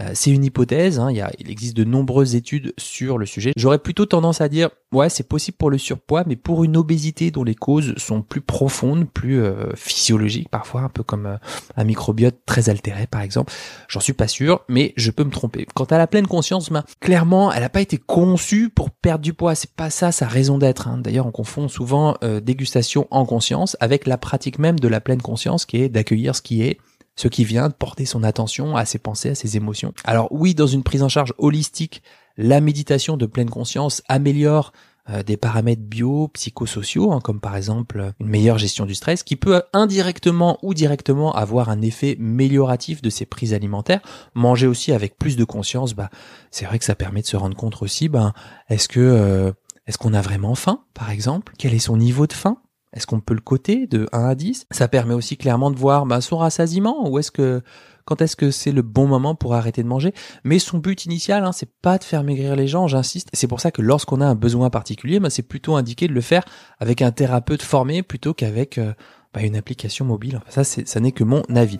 Euh, 0.00 0.10
c'est 0.14 0.30
une 0.30 0.44
hypothèse, 0.44 0.98
hein, 0.98 1.10
il, 1.10 1.50
existe 1.50 1.76
de 1.76 1.84
nombreuses 1.84 2.34
études 2.34 2.72
sur 2.78 3.18
le 3.18 3.26
sujet. 3.26 3.52
J'aurais 3.56 3.78
plutôt 3.78 4.06
tendance 4.06 4.40
à 4.40 4.48
dire, 4.48 4.70
ouais, 4.92 5.10
c'est 5.10 5.28
possible 5.28 5.58
pour 5.58 5.70
le 5.70 5.76
surpoids, 5.76 6.24
mais 6.26 6.36
pour 6.36 6.64
une 6.64 6.76
obésité 6.76 7.30
dont 7.30 7.44
les 7.44 7.54
causes 7.54 7.94
sont 7.98 8.22
plus 8.22 8.40
profondes, 8.40 9.06
plus 9.06 9.42
euh, 9.42 9.74
physiologiques, 9.76 10.48
parfois 10.48 10.80
un 10.80 10.88
peu 10.88 11.02
comme 11.02 11.26
euh, 11.26 11.36
un 11.76 11.84
microbiote 11.84 12.36
très 12.46 12.70
altéré, 12.70 13.06
par 13.06 13.20
exemple, 13.20 13.52
j'en 13.88 14.00
suis 14.00 14.14
pas 14.14 14.26
sûr, 14.26 14.64
mais 14.68 14.94
je 14.96 15.10
peux 15.10 15.24
me 15.24 15.30
tromper. 15.30 15.66
Quant 15.74 15.84
à 15.84 15.98
la 15.98 16.06
pleine 16.06 16.26
conscience, 16.26 16.70
ben, 16.70 16.84
clairement, 17.00 17.52
elle 17.52 17.60
n'a 17.60 17.68
pas 17.68 17.82
été 17.82 17.98
conçue 17.98 18.70
pour 18.70 18.90
perdre 18.90 19.22
du 19.22 19.34
poids. 19.34 19.54
C'est 19.54 19.72
pas 19.72 19.90
ça 19.90 20.12
sa 20.12 20.26
raison 20.26 20.56
d'être. 20.56 20.88
Hein. 20.88 20.98
D'ailleurs, 20.98 21.26
on 21.26 21.30
confond 21.30 21.68
souvent 21.68 22.16
dégustation 22.42 23.06
en 23.10 23.26
conscience 23.26 23.76
avec 23.80 24.06
la 24.06 24.16
pratique 24.16 24.58
même 24.58 24.78
de 24.78 24.88
la 24.88 25.00
pleine 25.00 25.20
conscience, 25.20 25.66
qui 25.66 25.82
est 25.82 25.88
d'accueillir 25.88 26.34
ce 26.34 26.42
qui 26.42 26.62
est 26.62 26.78
ce 27.18 27.26
qui 27.26 27.44
vient 27.44 27.68
de 27.68 27.74
porter 27.74 28.06
son 28.06 28.22
attention 28.22 28.76
à 28.76 28.84
ses 28.84 28.98
pensées, 28.98 29.30
à 29.30 29.34
ses 29.34 29.56
émotions. 29.56 29.92
Alors 30.04 30.28
oui, 30.30 30.54
dans 30.54 30.68
une 30.68 30.84
prise 30.84 31.02
en 31.02 31.08
charge 31.08 31.34
holistique, 31.38 32.00
la 32.36 32.60
méditation 32.60 33.16
de 33.16 33.26
pleine 33.26 33.50
conscience 33.50 34.02
améliore 34.08 34.72
euh, 35.10 35.24
des 35.24 35.36
paramètres 35.36 35.82
bio, 35.82 36.28
psychosociaux, 36.28 37.12
hein, 37.12 37.20
comme 37.20 37.40
par 37.40 37.56
exemple 37.56 38.12
une 38.20 38.28
meilleure 38.28 38.58
gestion 38.58 38.86
du 38.86 38.94
stress, 38.94 39.24
qui 39.24 39.34
peut 39.34 39.62
indirectement 39.72 40.58
ou 40.62 40.74
directement 40.74 41.34
avoir 41.34 41.70
un 41.70 41.82
effet 41.82 42.14
mélioratif 42.20 43.02
de 43.02 43.10
ses 43.10 43.26
prises 43.26 43.52
alimentaires. 43.52 44.00
Manger 44.34 44.68
aussi 44.68 44.92
avec 44.92 45.18
plus 45.18 45.36
de 45.36 45.42
conscience, 45.44 45.94
bah, 45.94 46.10
c'est 46.52 46.66
vrai 46.66 46.78
que 46.78 46.84
ça 46.84 46.94
permet 46.94 47.22
de 47.22 47.26
se 47.26 47.36
rendre 47.36 47.56
compte 47.56 47.82
aussi, 47.82 48.08
ben, 48.08 48.32
est-ce 48.68 48.86
que 48.86 49.00
euh, 49.00 49.50
est-ce 49.88 49.98
qu'on 49.98 50.14
a 50.14 50.20
vraiment 50.20 50.54
faim, 50.54 50.82
par 50.94 51.10
exemple? 51.10 51.54
Quel 51.58 51.74
est 51.74 51.80
son 51.80 51.96
niveau 51.96 52.28
de 52.28 52.32
faim? 52.32 52.58
Est-ce 52.92 53.06
qu'on 53.06 53.20
peut 53.20 53.34
le 53.34 53.40
coter 53.40 53.86
de 53.86 54.08
1 54.12 54.24
à 54.24 54.34
10 54.34 54.66
Ça 54.70 54.88
permet 54.88 55.14
aussi 55.14 55.36
clairement 55.36 55.70
de 55.70 55.76
voir 55.76 56.06
bah, 56.06 56.20
son 56.20 56.38
rassasiement 56.38 57.08
ou 57.08 57.18
est-ce 57.18 57.30
que 57.30 57.62
quand 58.04 58.22
est-ce 58.22 58.36
que 58.36 58.50
c'est 58.50 58.72
le 58.72 58.80
bon 58.80 59.06
moment 59.06 59.34
pour 59.34 59.54
arrêter 59.54 59.82
de 59.82 59.88
manger? 59.88 60.14
Mais 60.42 60.58
son 60.58 60.78
but 60.78 61.04
initial, 61.04 61.44
hein, 61.44 61.52
c'est 61.52 61.70
pas 61.82 61.98
de 61.98 62.04
faire 62.04 62.24
maigrir 62.24 62.56
les 62.56 62.66
gens, 62.66 62.86
j'insiste. 62.86 63.28
C'est 63.34 63.46
pour 63.46 63.60
ça 63.60 63.70
que 63.70 63.82
lorsqu'on 63.82 64.22
a 64.22 64.26
un 64.26 64.34
besoin 64.34 64.70
particulier, 64.70 65.20
bah, 65.20 65.28
c'est 65.28 65.42
plutôt 65.42 65.76
indiqué 65.76 66.08
de 66.08 66.14
le 66.14 66.22
faire 66.22 66.42
avec 66.78 67.02
un 67.02 67.10
thérapeute 67.10 67.62
formé 67.62 68.02
plutôt 68.02 68.32
qu'avec 68.32 68.78
euh, 68.78 68.94
bah, 69.34 69.42
une 69.42 69.56
application 69.56 70.06
mobile. 70.06 70.40
Ça, 70.48 70.64
ça 70.64 71.00
n'est 71.00 71.12
que 71.12 71.24
mon 71.24 71.42
avis. 71.54 71.78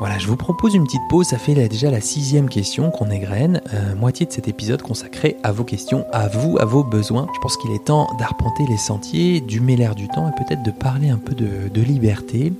Voilà, 0.00 0.16
je 0.16 0.26
vous 0.26 0.36
propose 0.36 0.74
une 0.74 0.84
petite 0.84 1.06
pause, 1.10 1.26
ça 1.26 1.36
fait 1.36 1.54
déjà 1.68 1.90
la 1.90 2.00
sixième 2.00 2.48
question 2.48 2.90
qu'on 2.90 3.10
égrène, 3.10 3.60
euh, 3.74 3.94
moitié 3.94 4.24
de 4.24 4.32
cet 4.32 4.48
épisode 4.48 4.80
consacré 4.80 5.36
à 5.42 5.52
vos 5.52 5.62
questions, 5.62 6.06
à 6.10 6.26
vous, 6.26 6.56
à 6.58 6.64
vos 6.64 6.82
besoins. 6.82 7.26
Je 7.34 7.40
pense 7.40 7.58
qu'il 7.58 7.70
est 7.72 7.84
temps 7.84 8.08
d'arpenter 8.18 8.64
les 8.66 8.78
sentiers, 8.78 9.42
d'humer 9.42 9.76
l'air 9.76 9.94
du 9.94 10.08
temps 10.08 10.26
et 10.26 10.42
peut-être 10.42 10.62
de 10.62 10.70
parler 10.70 11.10
un 11.10 11.18
peu 11.18 11.34
de, 11.34 11.82
liberté. 11.82 12.50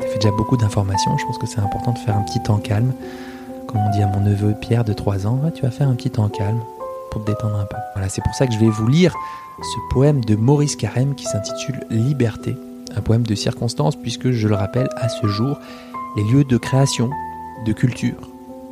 Ça 0.00 0.06
fait 0.08 0.14
déjà 0.14 0.30
beaucoup 0.30 0.56
d'informations, 0.56 1.18
je 1.18 1.26
pense 1.26 1.36
que 1.36 1.46
c'est 1.46 1.60
important 1.60 1.92
de 1.92 1.98
faire 1.98 2.16
un 2.16 2.22
petit 2.22 2.40
temps 2.40 2.56
calme. 2.56 2.94
Comme 3.66 3.82
on 3.86 3.90
dit 3.90 4.00
à 4.00 4.06
mon 4.06 4.20
neveu 4.20 4.54
Pierre 4.58 4.84
de 4.84 4.94
3 4.94 5.26
ans, 5.26 5.38
tu 5.54 5.64
vas 5.64 5.70
faire 5.70 5.86
un 5.88 5.94
petit 5.96 6.10
temps 6.10 6.30
calme 6.30 6.60
pour 7.10 7.22
te 7.22 7.30
détendre 7.30 7.56
un 7.56 7.66
peu. 7.66 7.76
Voilà, 7.94 8.08
c'est 8.08 8.22
pour 8.22 8.34
ça 8.34 8.46
que 8.46 8.54
je 8.54 8.58
vais 8.58 8.70
vous 8.70 8.86
lire 8.86 9.14
ce 9.60 9.92
poème 9.92 10.24
de 10.24 10.34
Maurice 10.34 10.76
Carême 10.76 11.14
qui 11.14 11.26
s'intitule 11.26 11.78
Liberté. 11.90 12.56
Un 12.96 13.02
poème 13.02 13.24
de 13.24 13.34
circonstance 13.34 13.96
puisque, 13.96 14.30
je 14.30 14.48
le 14.48 14.54
rappelle, 14.54 14.88
à 14.96 15.10
ce 15.10 15.26
jour, 15.26 15.58
les 16.16 16.24
lieux 16.24 16.44
de 16.44 16.56
création, 16.56 17.10
de 17.64 17.72
culture, 17.72 18.30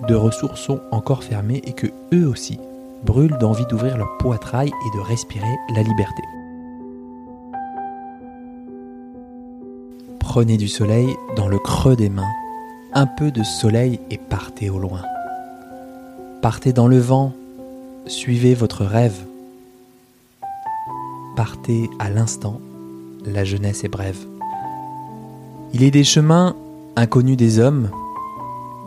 de 0.09 0.15
ressources 0.15 0.61
sont 0.61 0.81
encore 0.91 1.23
fermés 1.23 1.63
et 1.65 1.73
que 1.73 1.87
eux 2.13 2.27
aussi 2.27 2.59
brûlent 3.05 3.37
d'envie 3.39 3.67
d'ouvrir 3.67 3.99
leur 3.99 4.17
poitrail 4.19 4.69
et 4.69 4.97
de 4.97 5.03
respirer 5.03 5.57
la 5.75 5.83
liberté. 5.83 6.23
Prenez 10.21 10.57
du 10.57 10.69
soleil 10.69 11.15
dans 11.37 11.49
le 11.49 11.59
creux 11.59 11.97
des 11.97 12.09
mains, 12.09 12.33
un 12.95 13.07
peu 13.07 13.31
de 13.31 13.43
soleil 13.43 14.01
et 14.11 14.19
partez 14.19 14.71
au 14.71 14.79
loin. 14.79 15.03
Partez 16.41 16.73
dans 16.73 16.89
le 16.89 16.99
vent, 16.99 17.33
suivez 18.07 18.55
votre 18.55 18.85
rêve. 18.85 19.27
Partez 21.37 21.91
à 21.99 22.11
l'instant, 22.11 22.61
la 23.25 23.45
jeunesse 23.45 23.85
est 23.85 23.89
brève. 23.89 24.19
Il 25.73 25.83
est 25.83 25.91
des 25.91 26.05
chemins 26.05 26.57
Inconnu 26.97 27.35
des 27.35 27.59
hommes, 27.59 27.91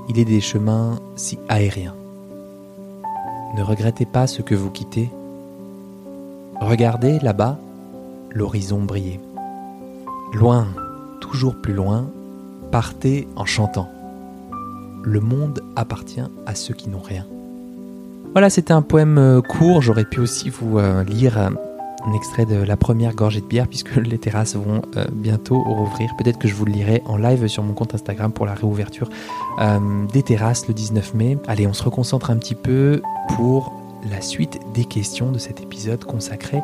il 0.08 0.18
est 0.18 0.26
des 0.26 0.40
chemins 0.40 1.00
si 1.18 1.38
aériens. 1.50 1.96
Ne 3.58 3.62
regrettez 3.62 4.06
pas 4.06 4.28
ce 4.28 4.42
que 4.42 4.56
vous 4.56 4.70
quittez. 4.70 5.10
Regardez 6.62 7.20
là-bas 7.20 7.60
l'horizon 8.32 8.82
briller. 8.82 9.20
Loin, 10.34 10.68
toujours 11.20 11.56
plus 11.62 11.74
loin, 11.74 12.10
partez 12.72 13.28
en 13.36 13.44
chantant. 13.44 13.90
Le 15.04 15.20
monde 15.20 15.62
appartient 15.76 16.24
à 16.46 16.56
ceux 16.56 16.74
qui 16.74 16.90
n'ont 16.90 17.02
rien. 17.02 17.26
Voilà, 18.32 18.50
c'était 18.50 18.74
un 18.74 18.82
poème 18.82 19.18
euh, 19.18 19.42
court. 19.42 19.82
J'aurais 19.82 20.06
pu 20.06 20.22
aussi 20.22 20.50
vous 20.50 20.80
euh, 20.80 21.04
lire 21.04 21.38
euh, 21.38 21.50
un 22.08 22.14
extrait 22.14 22.46
de 22.46 22.56
la 22.56 22.78
première 22.78 23.14
gorgée 23.14 23.42
de 23.42 23.46
bière 23.46 23.68
puisque 23.68 23.96
les 23.96 24.18
terrasses 24.18 24.56
vont 24.56 24.82
euh, 24.96 25.06
bientôt 25.12 25.62
rouvrir. 25.62 26.12
Peut-être 26.18 26.40
que 26.40 26.48
je 26.48 26.54
vous 26.54 26.66
le 26.66 26.72
lirai 26.72 27.04
en 27.06 27.18
live 27.18 27.48
sur 27.48 27.64
mon 27.64 27.74
compte 27.74 27.94
Instagram 27.94 28.32
pour 28.32 28.46
la 28.46 28.54
réouverture 28.54 29.10
euh, 29.60 30.06
des 30.14 30.24
terrasses 30.24 30.68
le 30.68 30.74
19 30.74 31.14
mai. 31.14 31.38
Allez, 31.48 31.68
on 31.68 31.74
se 31.74 31.84
reconcentre 31.84 32.32
un 32.32 32.38
petit 32.38 32.56
peu 32.56 33.02
pour 33.36 33.74
la 34.10 34.22
suite 34.22 34.60
des 34.74 34.86
questions 34.86 35.32
de 35.32 35.40
cet 35.40 35.62
épisode 35.62 36.04
consacré 36.06 36.62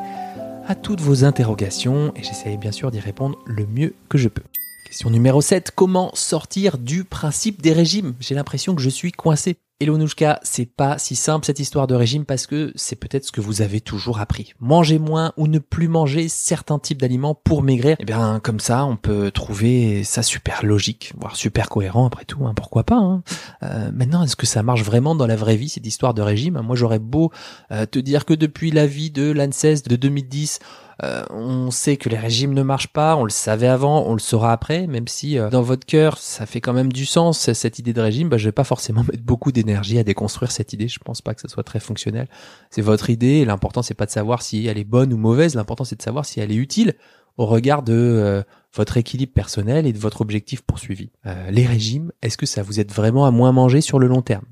à 0.65 0.75
toutes 0.75 1.01
vos 1.01 1.25
interrogations 1.25 2.13
et 2.15 2.23
j'essaie 2.23 2.55
bien 2.55 2.71
sûr 2.71 2.89
d'y 2.89 2.99
répondre 2.99 3.37
le 3.45 3.65
mieux 3.65 3.95
que 4.07 4.17
je 4.17 4.29
peux. 4.29 4.43
Question 4.85 5.09
numéro 5.09 5.41
7. 5.41 5.71
Comment 5.75 6.11
sortir 6.13 6.77
du 6.77 7.03
principe 7.03 7.61
des 7.61 7.73
régimes? 7.73 8.13
J'ai 8.19 8.35
l'impression 8.35 8.75
que 8.75 8.81
je 8.81 8.89
suis 8.89 9.11
coincé. 9.11 9.57
Hello 9.83 9.97
Nouchka, 9.97 10.39
c'est 10.43 10.65
pas 10.65 10.97
si 10.97 11.13
simple 11.13 11.45
cette 11.45 11.59
histoire 11.59 11.87
de 11.87 11.93
régime 11.93 12.23
parce 12.23 12.47
que 12.47 12.71
c'est 12.73 12.95
peut-être 12.95 13.25
ce 13.25 13.33
que 13.33 13.41
vous 13.41 13.61
avez 13.61 13.81
toujours 13.81 14.21
appris. 14.21 14.53
Manger 14.61 14.97
moins 14.97 15.33
ou 15.35 15.45
ne 15.47 15.59
plus 15.59 15.89
manger 15.89 16.29
certains 16.29 16.79
types 16.79 17.01
d'aliments 17.01 17.35
pour 17.35 17.63
maigrir. 17.63 17.97
Eh 17.99 18.05
bien, 18.05 18.39
comme 18.41 18.61
ça, 18.61 18.85
on 18.85 18.95
peut 18.95 19.29
trouver 19.29 20.05
ça 20.05 20.23
super 20.23 20.65
logique, 20.65 21.11
voire 21.19 21.35
super 21.35 21.67
cohérent 21.67 22.07
après 22.07 22.23
tout, 22.23 22.45
hein, 22.45 22.53
pourquoi 22.55 22.85
pas. 22.85 22.95
Hein. 22.95 23.23
Euh, 23.63 23.91
maintenant, 23.93 24.23
est-ce 24.23 24.37
que 24.37 24.45
ça 24.45 24.63
marche 24.63 24.83
vraiment 24.83 25.15
dans 25.15 25.27
la 25.27 25.35
vraie 25.35 25.57
vie, 25.57 25.67
cette 25.67 25.85
histoire 25.85 26.13
de 26.13 26.21
régime? 26.21 26.61
Moi, 26.63 26.77
j'aurais 26.77 26.99
beau 26.99 27.33
euh, 27.73 27.85
te 27.85 27.99
dire 27.99 28.23
que 28.23 28.33
depuis 28.33 28.71
l'avis 28.71 29.11
de 29.11 29.33
l'ANSES 29.33 29.83
de 29.85 29.97
2010, 29.97 30.59
euh, 31.01 31.23
on 31.29 31.71
sait 31.71 31.97
que 31.97 32.09
les 32.09 32.17
régimes 32.17 32.53
ne 32.53 32.61
marchent 32.61 32.89
pas, 32.89 33.15
on 33.15 33.23
le 33.23 33.31
savait 33.31 33.67
avant, 33.67 34.03
on 34.05 34.13
le 34.13 34.19
saura 34.19 34.51
après, 34.51 34.85
même 34.87 35.07
si 35.07 35.39
euh, 35.39 35.49
dans 35.49 35.61
votre 35.61 35.85
cœur 35.85 36.17
ça 36.17 36.45
fait 36.45 36.61
quand 36.61 36.73
même 36.73 36.91
du 36.91 37.05
sens 37.05 37.51
cette 37.51 37.79
idée 37.79 37.93
de 37.93 38.01
régime, 38.01 38.29
bah, 38.29 38.37
je 38.37 38.45
vais 38.45 38.51
pas 38.51 38.63
forcément 38.63 39.03
mettre 39.11 39.23
beaucoup 39.23 39.51
d'énergie 39.51 39.97
à 39.97 40.03
déconstruire 40.03 40.51
cette 40.51 40.73
idée. 40.73 40.87
Je 40.87 40.99
pense 40.99 41.21
pas 41.21 41.33
que 41.33 41.41
ce 41.41 41.47
soit 41.47 41.63
très 41.63 41.79
fonctionnel. 41.79 42.27
C'est 42.69 42.81
votre 42.81 43.09
idée, 43.09 43.45
l'important 43.45 43.81
c'est 43.81 43.93
pas 43.93 44.05
de 44.05 44.11
savoir 44.11 44.41
si 44.41 44.67
elle 44.67 44.77
est 44.77 44.83
bonne 44.83 45.13
ou 45.13 45.17
mauvaise, 45.17 45.55
l'important 45.55 45.83
c'est 45.83 45.97
de 45.97 46.03
savoir 46.03 46.25
si 46.25 46.39
elle 46.39 46.51
est 46.51 46.55
utile 46.55 46.93
au 47.37 47.47
regard 47.47 47.81
de 47.81 47.93
euh, 47.93 48.43
votre 48.75 48.97
équilibre 48.97 49.33
personnel 49.33 49.87
et 49.87 49.93
de 49.93 49.97
votre 49.97 50.21
objectif 50.21 50.61
poursuivi. 50.61 51.11
les 51.51 51.65
régimes, 51.65 52.11
est-ce 52.21 52.37
que 52.37 52.45
ça 52.45 52.63
vous 52.63 52.79
aide 52.79 52.91
vraiment 52.91 53.25
à 53.25 53.31
moins 53.31 53.51
manger 53.51 53.81
sur 53.81 53.99
le 53.99 54.07
long 54.07 54.21
terme? 54.21 54.45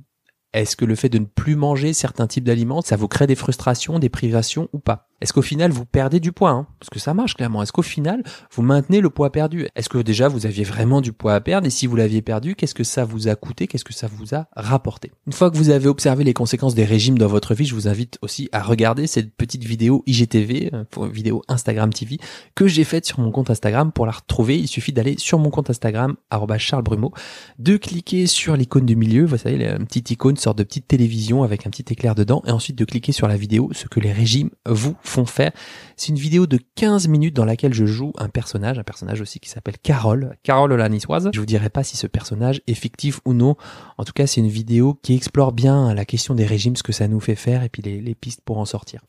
Est-ce 0.54 0.76
que 0.76 0.86
le 0.86 0.96
fait 0.96 1.10
de 1.10 1.20
ne 1.20 1.26
plus 1.26 1.56
manger 1.56 1.94
certains 1.94 2.28
types 2.28 2.44
d'aliments, 2.44 2.82
ça 2.82 2.98
vous 2.98 3.08
crée 3.08 3.28
des 3.28 3.36
frustrations, 3.36 4.00
des 4.00 4.10
privations 4.10 4.68
ou 4.74 4.80
pas? 4.80 5.08
Est-ce 5.22 5.34
qu'au 5.34 5.44
final 5.44 5.72
vous 5.72 5.86
perdez 5.86 6.20
du 6.20 6.32
poids 6.32 6.50
hein? 6.50 6.68
Parce 6.80 6.90
que 6.90 7.00
ça 7.00 7.14
marche 7.14 7.36
clairement. 7.36 7.62
Est-ce 7.62 7.72
qu'au 7.72 7.84
final 7.84 8.24
vous 8.52 8.64
maintenez 8.64 9.02
le 9.02 9.12
poids 9.12 9.32
perdu? 9.32 9.68
Est-ce 9.76 9.88
que 9.88 10.00
déjà 10.00 10.28
vous 10.28 10.48
aviez 10.48 10.64
vraiment 10.64 11.00
du 11.00 11.14
poids 11.14 11.36
à 11.36 11.42
perdre? 11.42 11.68
Et 11.68 11.70
si 11.70 11.86
vous 11.86 11.96
l'aviez 11.96 12.24
perdu, 12.24 12.56
qu'est-ce 12.56 12.74
que 12.74 12.84
ça 12.84 13.06
vous 13.06 13.28
a 13.28 13.36
coûté? 13.36 13.68
Qu'est-ce 13.68 13.86
que 13.86 13.94
ça 13.94 14.08
vous 14.08 14.34
a 14.34 14.48
rapporté? 14.56 15.12
Une 15.28 15.34
fois 15.34 15.52
que 15.52 15.58
vous 15.58 15.70
avez 15.70 15.88
observé 15.88 16.24
les 16.24 16.34
conséquences 16.34 16.74
des 16.74 16.86
régimes 16.86 17.20
dans 17.20 17.28
votre 17.28 17.54
vie, 17.54 17.66
je 17.66 17.76
vous 17.76 17.88
invite 17.88 18.18
aussi 18.24 18.50
à 18.52 18.64
regarder 18.64 19.06
cette 19.06 19.36
petite 19.36 19.64
vidéo 19.64 20.04
IGTV, 20.08 20.72
euh, 20.74 20.86
vidéo 21.08 21.44
Instagram 21.48 21.94
TV, 21.94 22.18
que 22.56 22.68
j'ai 22.68 22.84
faite 22.84 23.06
sur 23.06 23.20
mon 23.20 23.32
compte 23.32 23.52
Instagram. 23.52 23.92
Pour 23.92 24.08
la 24.08 24.14
retrouver, 24.14 24.58
il 24.58 24.68
suffit 24.68 24.92
d'aller 24.92 25.16
sur 25.20 25.38
mon 25.38 25.52
compte 25.52 25.70
Instagram 25.70 26.16
Charles 26.58 26.84
Brumeau, 26.84 27.14
de 27.60 27.78
cliquer 27.78 28.26
sur 28.26 28.58
l'icône 28.58 28.88
du 28.88 28.96
milieu, 28.96 29.26
vous 29.26 29.38
savez, 29.38 29.64
une 29.64 29.86
petite 29.86 30.10
icône, 30.10 30.38
sorte 30.42 30.58
de 30.58 30.64
petite 30.64 30.88
télévision 30.88 31.44
avec 31.44 31.66
un 31.66 31.70
petit 31.70 31.86
éclair 31.92 32.16
dedans, 32.16 32.42
et 32.46 32.52
ensuite 32.52 32.78
de 32.78 32.86
cliquer 32.86 33.12
sur 33.12 33.28
la 33.28 33.38
vidéo, 33.38 33.70
ce 33.74 33.88
que 33.88 34.00
les 34.00 34.12
régimes 34.12 34.50
vous 34.66 34.96
font 35.02 35.26
faire. 35.26 35.52
C'est 35.96 36.10
une 36.10 36.18
vidéo 36.18 36.48
de 36.48 36.60
15 36.76 37.08
minutes 37.08 37.36
dans 37.36 37.46
laquelle 37.46 37.74
je 37.74 37.86
joue 37.86 38.12
un 38.18 38.30
personnage, 38.30 38.80
un 38.80 38.84
personnage 38.84 39.22
aussi 39.22 39.40
qui 39.40 39.50
s'appelle 39.50 39.78
Carole, 39.78 40.36
Carole 40.44 40.74
la 40.74 40.90
niçoise. 40.90 41.30
Je 41.34 41.40
vous 41.40 41.46
dirai 41.46 41.70
pas 41.70 41.84
si 41.84 41.98
ce 41.98 42.08
personnage 42.08 42.62
est 42.68 42.74
fictif 42.74 43.22
ou 43.26 43.34
non. 43.34 43.56
En 43.98 44.04
tout 44.04 44.14
cas, 44.14 44.28
c'est 44.28 44.42
une 44.42 44.48
vidéo 44.48 44.98
qui 45.02 45.16
explore 45.16 45.52
bien 45.52 45.94
la 45.94 46.06
question 46.06 46.36
des 46.36 46.46
régimes, 46.46 46.76
ce 46.76 46.84
que 46.84 46.92
ça 46.92 47.08
nous 47.08 47.20
fait 47.20 47.36
faire 47.36 47.64
et 47.64 47.70
puis 47.70 47.82
les, 47.82 48.02
les 48.02 48.16
pistes 48.16 48.42
pour 48.44 48.58
en 48.58 48.66
sortir. 48.66 49.02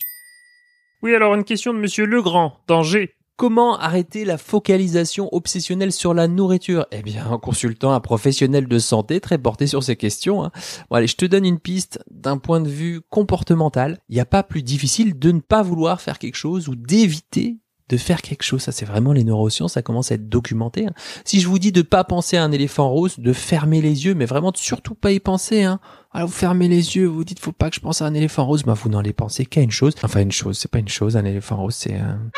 Oui, 1.02 1.14
alors 1.14 1.34
une 1.34 1.44
question 1.44 1.74
de 1.74 1.78
monsieur 1.78 2.06
Legrand, 2.06 2.60
danger. 2.68 3.14
Comment 3.36 3.78
arrêter 3.78 4.24
la 4.24 4.38
focalisation 4.38 5.28
obsessionnelle 5.32 5.92
sur 5.92 6.14
la 6.14 6.28
nourriture? 6.28 6.86
Eh 6.92 7.02
bien, 7.02 7.26
en 7.26 7.38
consultant 7.38 7.92
un 7.92 8.00
professionnel 8.00 8.68
de 8.68 8.78
santé 8.78 9.20
très 9.20 9.38
porté 9.38 9.66
sur 9.66 9.82
ces 9.82 9.96
questions. 9.96 10.44
Hein. 10.44 10.52
Bon, 10.90 10.96
allez, 10.96 11.06
je 11.06 11.16
te 11.16 11.24
donne 11.24 11.44
une 11.44 11.58
piste 11.58 11.98
d'un 12.10 12.38
point 12.38 12.60
de 12.60 12.68
vue 12.68 13.00
comportemental. 13.10 13.98
Il 14.08 14.14
n'y 14.14 14.20
a 14.20 14.26
pas 14.26 14.42
plus 14.42 14.62
difficile 14.62 15.18
de 15.18 15.32
ne 15.32 15.40
pas 15.40 15.62
vouloir 15.62 16.00
faire 16.00 16.18
quelque 16.18 16.36
chose 16.36 16.68
ou 16.68 16.76
d'éviter 16.76 17.56
de 17.88 17.96
faire 17.98 18.22
quelque 18.22 18.42
chose. 18.42 18.62
Ça, 18.62 18.72
c'est 18.72 18.86
vraiment 18.86 19.12
les 19.12 19.22
neurosciences, 19.22 19.74
ça 19.74 19.82
commence 19.82 20.12
à 20.12 20.14
être 20.14 20.28
documenté. 20.28 20.86
Hein. 20.86 20.94
Si 21.24 21.40
je 21.40 21.48
vous 21.48 21.58
dis 21.58 21.72
de 21.72 21.82
pas 21.82 22.04
penser 22.04 22.36
à 22.36 22.44
un 22.44 22.52
éléphant 22.52 22.88
rose, 22.88 23.18
de 23.18 23.32
fermer 23.32 23.82
les 23.82 24.06
yeux, 24.06 24.14
mais 24.14 24.24
vraiment 24.24 24.52
surtout 24.54 24.94
pas 24.94 25.12
y 25.12 25.20
penser, 25.20 25.62
hein. 25.62 25.78
Alors 26.12 26.28
vous 26.28 26.34
fermez 26.34 26.68
les 26.68 26.96
yeux, 26.96 27.06
vous 27.06 27.24
dites 27.24 27.38
faut 27.38 27.52
pas 27.52 27.70
que 27.70 27.76
je 27.76 27.80
pense 27.80 28.02
à 28.02 28.06
un 28.06 28.14
éléphant 28.14 28.44
rose, 28.44 28.64
bah 28.64 28.74
vous 28.74 28.90
n'en 28.90 28.98
allez 28.98 29.14
penser 29.14 29.46
qu'à 29.46 29.62
une 29.62 29.70
chose. 29.70 29.94
Enfin 30.02 30.20
une 30.20 30.32
chose, 30.32 30.58
c'est 30.58 30.70
pas 30.70 30.78
une 30.78 30.88
chose, 30.88 31.16
un 31.16 31.24
éléphant 31.24 31.56
rose, 31.56 31.74
c'est 31.74 31.94
un 31.94 32.30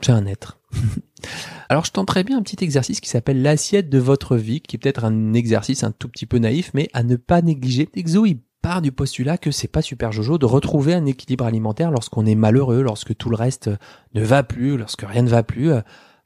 c'est 0.00 0.12
un 0.12 0.26
être. 0.26 0.58
Alors 1.68 1.84
je 1.84 1.92
tenterai 1.92 2.22
bien 2.24 2.38
un 2.38 2.42
petit 2.42 2.62
exercice 2.62 3.00
qui 3.00 3.08
s'appelle 3.08 3.42
l'assiette 3.42 3.88
de 3.88 3.98
votre 3.98 4.36
vie, 4.36 4.60
qui 4.60 4.76
est 4.76 4.78
peut-être 4.78 5.04
un 5.04 5.32
exercice 5.34 5.84
un 5.84 5.90
tout 5.90 6.08
petit 6.08 6.26
peu 6.26 6.38
naïf, 6.38 6.70
mais 6.74 6.88
à 6.92 7.02
ne 7.02 7.16
pas 7.16 7.42
négliger. 7.42 7.88
Exo, 7.94 8.24
il 8.26 8.38
part 8.62 8.82
du 8.82 8.92
postulat 8.92 9.38
que 9.38 9.50
c'est 9.50 9.68
pas 9.68 9.82
super 9.82 10.12
jojo 10.12 10.38
de 10.38 10.46
retrouver 10.46 10.94
un 10.94 11.06
équilibre 11.06 11.44
alimentaire 11.44 11.90
lorsqu'on 11.90 12.26
est 12.26 12.34
malheureux, 12.34 12.82
lorsque 12.82 13.16
tout 13.16 13.30
le 13.30 13.36
reste 13.36 13.70
ne 14.14 14.22
va 14.22 14.42
plus, 14.42 14.76
lorsque 14.76 15.02
rien 15.02 15.22
ne 15.22 15.28
va 15.28 15.42
plus. 15.42 15.70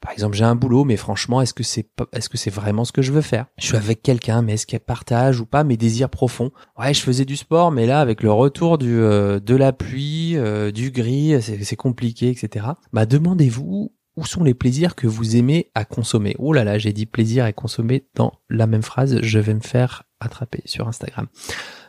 Par 0.01 0.11
exemple, 0.11 0.35
j'ai 0.35 0.43
un 0.43 0.55
boulot, 0.55 0.83
mais 0.83 0.97
franchement, 0.97 1.41
est-ce 1.41 1.53
que 1.53 1.63
c'est 1.63 1.87
est-ce 2.11 2.27
que 2.27 2.37
c'est 2.37 2.49
vraiment 2.49 2.85
ce 2.85 2.91
que 2.91 3.03
je 3.03 3.11
veux 3.11 3.21
faire? 3.21 3.45
Je 3.59 3.67
suis 3.67 3.77
avec 3.77 4.01
quelqu'un, 4.01 4.41
mais 4.41 4.53
est-ce 4.53 4.65
qu'elle 4.65 4.79
partage 4.79 5.39
ou 5.39 5.45
pas 5.45 5.63
mes 5.63 5.77
désirs 5.77 6.09
profonds? 6.09 6.51
Ouais, 6.77 6.93
je 6.93 7.01
faisais 7.01 7.23
du 7.23 7.35
sport, 7.35 7.71
mais 7.71 7.85
là, 7.85 8.01
avec 8.01 8.23
le 8.23 8.31
retour 8.31 8.79
du 8.79 8.99
euh, 8.99 9.39
de 9.39 9.55
la 9.55 9.73
pluie, 9.73 10.37
euh, 10.37 10.71
du 10.71 10.89
gris, 10.89 11.39
c'est 11.41 11.75
compliqué, 11.75 12.29
etc. 12.29 12.65
Bah, 12.91 13.05
demandez-vous 13.05 13.93
où 14.17 14.25
sont 14.25 14.43
les 14.43 14.53
plaisirs 14.53 14.95
que 14.95 15.07
vous 15.07 15.35
aimez 15.35 15.71
à 15.75 15.85
consommer? 15.85 16.35
Oh 16.39 16.51
là 16.51 16.63
là, 16.63 16.77
j'ai 16.77 16.93
dit 16.93 17.05
plaisir 17.05 17.45
à 17.45 17.53
consommer 17.53 18.07
dans 18.15 18.33
la 18.49 18.67
même 18.67 18.83
phrase. 18.83 19.21
Je 19.21 19.39
vais 19.39 19.53
me 19.53 19.61
faire 19.61 20.03
attraper 20.19 20.61
sur 20.65 20.87
Instagram. 20.87 21.27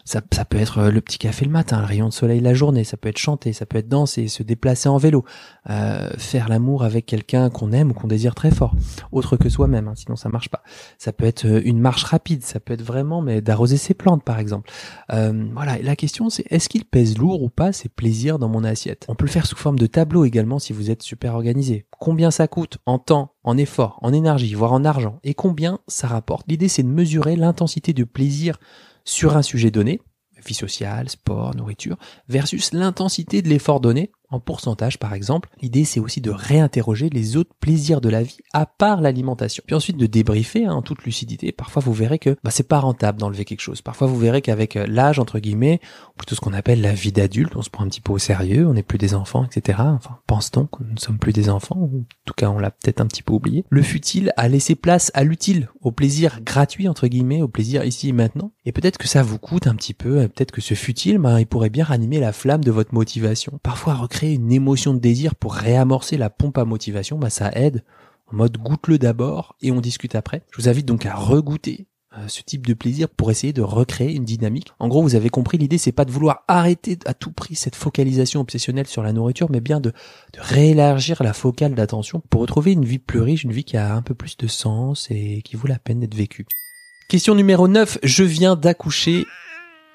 Ça, 0.05 0.21
peut 0.21 0.59
être 0.59 0.79
euh, 0.79 0.91
le 0.91 1.01
petit 1.01 1.19
café 1.19 1.45
le 1.45 1.51
matin, 1.51 1.81
le 1.81 1.87
rayon 1.87 2.09
de 2.09 2.13
soleil 2.13 2.41
la 2.41 2.55
journée, 2.55 2.85
ça 2.85 2.97
peut 2.97 3.09
être 3.09 3.19
chanter, 3.19 3.53
ça 3.53 3.67
peut 3.67 3.79
être 3.79 3.89
danser, 3.89 4.29
se 4.29 4.43
déplacer 4.43 4.89
en 4.89 4.99
vélo, 4.99 5.25
euh, 5.71 6.11
faire 6.19 6.49
l'amour 6.49 6.83
avec 6.83 7.07
quelqu'un 7.07 7.51
qu'on 7.51 7.73
aime 7.73 7.91
ou 7.91 7.95
qu'on 7.95 8.09
désire 8.09 8.35
très 8.35 8.51
fort, 8.51 8.75
autre 9.13 9.37
que 9.37 9.49
soi-même, 9.49 9.87
hein, 9.89 9.95
sinon 9.95 10.17
ça 10.17 10.29
marche 10.29 10.49
pas. 10.49 10.63
Ça 10.99 11.13
peut 11.13 11.25
être 11.25 11.47
euh, 11.47 11.63
une 11.65 11.79
marche 11.79 12.05
rapide, 12.05 12.43
ça 12.43 12.59
peut 12.59 12.75
être 12.75 12.83
vraiment 12.83 13.23
mais 13.23 13.41
d'arroser 13.41 13.77
ses 13.77 13.95
plantes 13.95 14.25
par 14.25 14.39
exemple. 14.39 14.71
Euh, 15.13 15.47
voilà, 15.55 15.79
la 15.81 15.95
question 15.95 16.31
c'est 16.31 16.45
est-ce 16.51 16.69
qu'il 16.69 16.85
pèse 16.85 17.17
lourd 17.17 17.43
ou 17.43 17.49
pas 17.49 17.73
ces 17.73 17.89
plaisirs 17.89 18.39
dans 18.39 18.49
mon 18.49 18.65
assiette? 18.65 19.05
On 19.09 19.15
peut 19.15 19.27
le 19.27 19.31
faire 19.31 19.47
sous 19.47 19.57
forme 19.57 19.79
de 19.79 19.87
tableau 19.87 20.25
également 20.25 20.59
si 20.59 20.73
vous 20.73 20.91
êtes 20.91 21.03
super 21.03 21.35
organisé. 21.35 21.87
Combien 22.01 22.33
ça 22.33 22.49
coûte 22.49 22.79
en 22.85 22.99
temps, 22.99 23.35
en 23.45 23.57
effort, 23.57 23.99
en 24.03 24.13
énergie, 24.13 24.55
voire 24.55 24.73
en 24.73 24.85
argent, 24.85 25.21
et 25.23 25.35
combien 25.35 25.79
ça 25.87 26.09
rapporte? 26.09 26.47
L'idée 26.49 26.69
c'est 26.69 26.83
de 26.83 26.89
mesurer 26.89 27.37
l'intensité 27.37 27.93
de 27.93 28.05
plaisir 28.05 28.59
sur 29.05 29.37
un 29.37 29.43
sujet 29.43 29.71
donné, 29.71 30.01
vie 30.45 30.55
sociale, 30.55 31.09
sport, 31.09 31.55
nourriture, 31.55 31.97
versus 32.29 32.73
l'intensité 32.73 33.43
de 33.43 33.49
l'effort 33.49 33.81
donné 33.81 34.11
en 34.33 34.41
pourcentage 34.41 34.99
par 34.99 35.15
exemple. 35.15 35.49
L'idée 35.61 35.85
c'est 35.85 36.01
aussi 36.01 36.21
de 36.21 36.31
réinterroger 36.31 37.09
les 37.11 37.37
autres 37.37 37.55
plaisirs 37.61 38.01
de 38.01 38.09
la 38.09 38.23
vie 38.23 38.39
à 38.53 38.67
part 38.67 39.01
l'alimentation. 39.01 39.63
Puis 39.67 39.77
ensuite 39.77 39.97
de 39.97 40.07
débriefer 40.07 40.67
hein, 40.67 40.75
en 40.75 40.83
toute 40.83 41.05
lucidité. 41.05 41.53
Parfois 41.53 41.83
vous 41.83 41.93
verrez 41.93 42.19
que 42.19 42.37
bah, 42.43 42.51
c'est 42.51 42.69
pas 42.69 42.81
rentable 42.81 43.19
d'enlever 43.19 43.45
quelque 43.45 43.61
chose. 43.61 43.83
Parfois 43.83 44.07
vous 44.07 44.19
verrez 44.19 44.43
qu'avec 44.43 44.77
euh, 44.77 44.87
l'âge 44.87 45.19
entre 45.19 45.39
guillemets, 45.39 45.81
ou 46.11 46.19
plutôt 46.19 46.35
ce 46.35 46.41
qu'on 46.41 46.53
appelle 46.53 46.81
la 46.81 46.95
vie 46.95 47.13
d'adulte, 47.13 47.57
on 47.57 47.63
se 47.63 47.71
prend 47.71 47.85
un 47.85 47.89
petit 47.89 48.01
peu 48.01 48.13
au 48.13 48.19
sérieux, 48.19 48.67
on 48.67 48.75
n'est 48.75 48.83
plus 48.83 48.99
des 48.99 49.15
enfants, 49.15 49.45
etc. 49.45 49.79
Enfin 49.83 50.19
pense-t-on 50.27 50.67
que 50.67 50.83
nous 50.83 50.95
ne 50.95 51.01
sommes 51.01 51.19
plus 51.19 51.33
des 51.33 51.49
enfants, 51.49 51.77
ou 51.79 52.01
en 52.01 52.25
tout 52.25 52.35
cas 52.35 52.51
on 52.51 52.59
l'a 52.59 52.71
peut-être 52.71 53.01
un 53.01 53.07
petit 53.07 53.23
peu 53.23 53.33
oublié. 53.33 53.65
Le 53.71 53.83
futile 53.83 54.33
a 54.37 54.49
laissé 54.49 54.75
place 54.75 55.11
à 55.15 55.25
l'utile, 55.25 55.69
au 55.81 55.93
plaisir 55.93 56.41
gratuit 56.43 56.89
entre 56.89 57.07
guillemets, 57.07 57.43
au 57.43 57.49
plaisir 57.49 57.85
ici 57.85 58.09
et 58.09 58.13
maintenant? 58.13 58.53
Et 58.65 58.73
peut-être 58.73 58.99
que 58.99 59.09
ça 59.09 59.23
vous 59.23 59.39
coûte 59.39 59.67
un 59.67 59.75
petit 59.75 59.95
peu, 59.95 60.29
peut-être 60.29 60.53
que 60.53 60.61
ce 60.61 60.75
futile, 60.75 61.19
bah, 61.19 61.41
il 61.41 61.47
pourrait 61.47 61.71
bien 61.71 61.85
ranimer 61.85 62.21
la 62.21 62.33
flamme 62.33 62.65
de 62.65 62.71
votre 62.71 62.95
motivation. 62.95 63.59
Parfois 63.63 63.95
recréer 63.95 64.22
une 64.31 64.53
émotion 64.53 64.95
de 64.95 64.99
désir 64.99 65.35
pour 65.35 65.55
réamorcer 65.55 66.17
la 66.17 66.31
pompe 66.31 66.59
à 66.59 66.65
motivation, 66.65 67.19
bah 67.19 67.31
ça 67.31 67.51
aide. 67.55 67.83
En 68.33 68.37
mode 68.37 68.57
goûte-le 68.57 68.99
d'abord 68.99 69.57
et 69.61 69.73
on 69.73 69.81
discute 69.81 70.15
après. 70.15 70.43
Je 70.51 70.63
vous 70.63 70.69
invite 70.69 70.87
donc 70.87 71.07
à 71.07 71.15
regoûter 71.15 71.87
euh, 72.19 72.29
ce 72.29 72.43
type 72.43 72.67
de 72.67 72.75
plaisir 72.75 73.09
pour 73.09 73.31
essayer 73.31 73.55
de 73.55 73.63
recréer 73.63 74.15
une 74.15 74.25
dynamique. 74.25 74.69
En 74.79 74.89
gros, 74.89 75.03
vous 75.03 75.15
avez 75.15 75.31
compris, 75.31 75.57
l'idée 75.57 75.79
c'est 75.79 75.93
pas 75.93 76.05
de 76.05 76.11
vouloir 76.11 76.45
arrêter 76.47 76.99
à 77.07 77.15
tout 77.15 77.33
prix 77.33 77.55
cette 77.55 77.75
focalisation 77.75 78.41
obsessionnelle 78.41 78.87
sur 78.87 79.03
la 79.03 79.15
nourriture, 79.15 79.51
mais 79.51 79.61
bien 79.61 79.81
de, 79.81 79.91
de 79.91 80.41
réélargir 80.41 81.23
la 81.23 81.33
focale 81.33 81.75
d'attention 81.75 82.23
pour 82.29 82.43
retrouver 82.43 82.73
une 82.73 82.85
vie 82.85 82.99
plus 82.99 83.21
riche, 83.21 83.45
une 83.45 83.53
vie 83.53 83.65
qui 83.65 83.79
a 83.79 83.95
un 83.95 84.03
peu 84.03 84.15
plus 84.15 84.37
de 84.37 84.47
sens 84.47 85.09
et 85.11 85.41
qui 85.43 85.57
vaut 85.57 85.69
la 85.69 85.79
peine 85.79 86.01
d'être 86.01 86.15
vécue. 86.15 86.47
Question 87.09 87.35
numéro 87.35 87.67
9, 87.67 87.99
je 88.03 88.25
viens 88.25 88.57
d'accoucher 88.57 89.25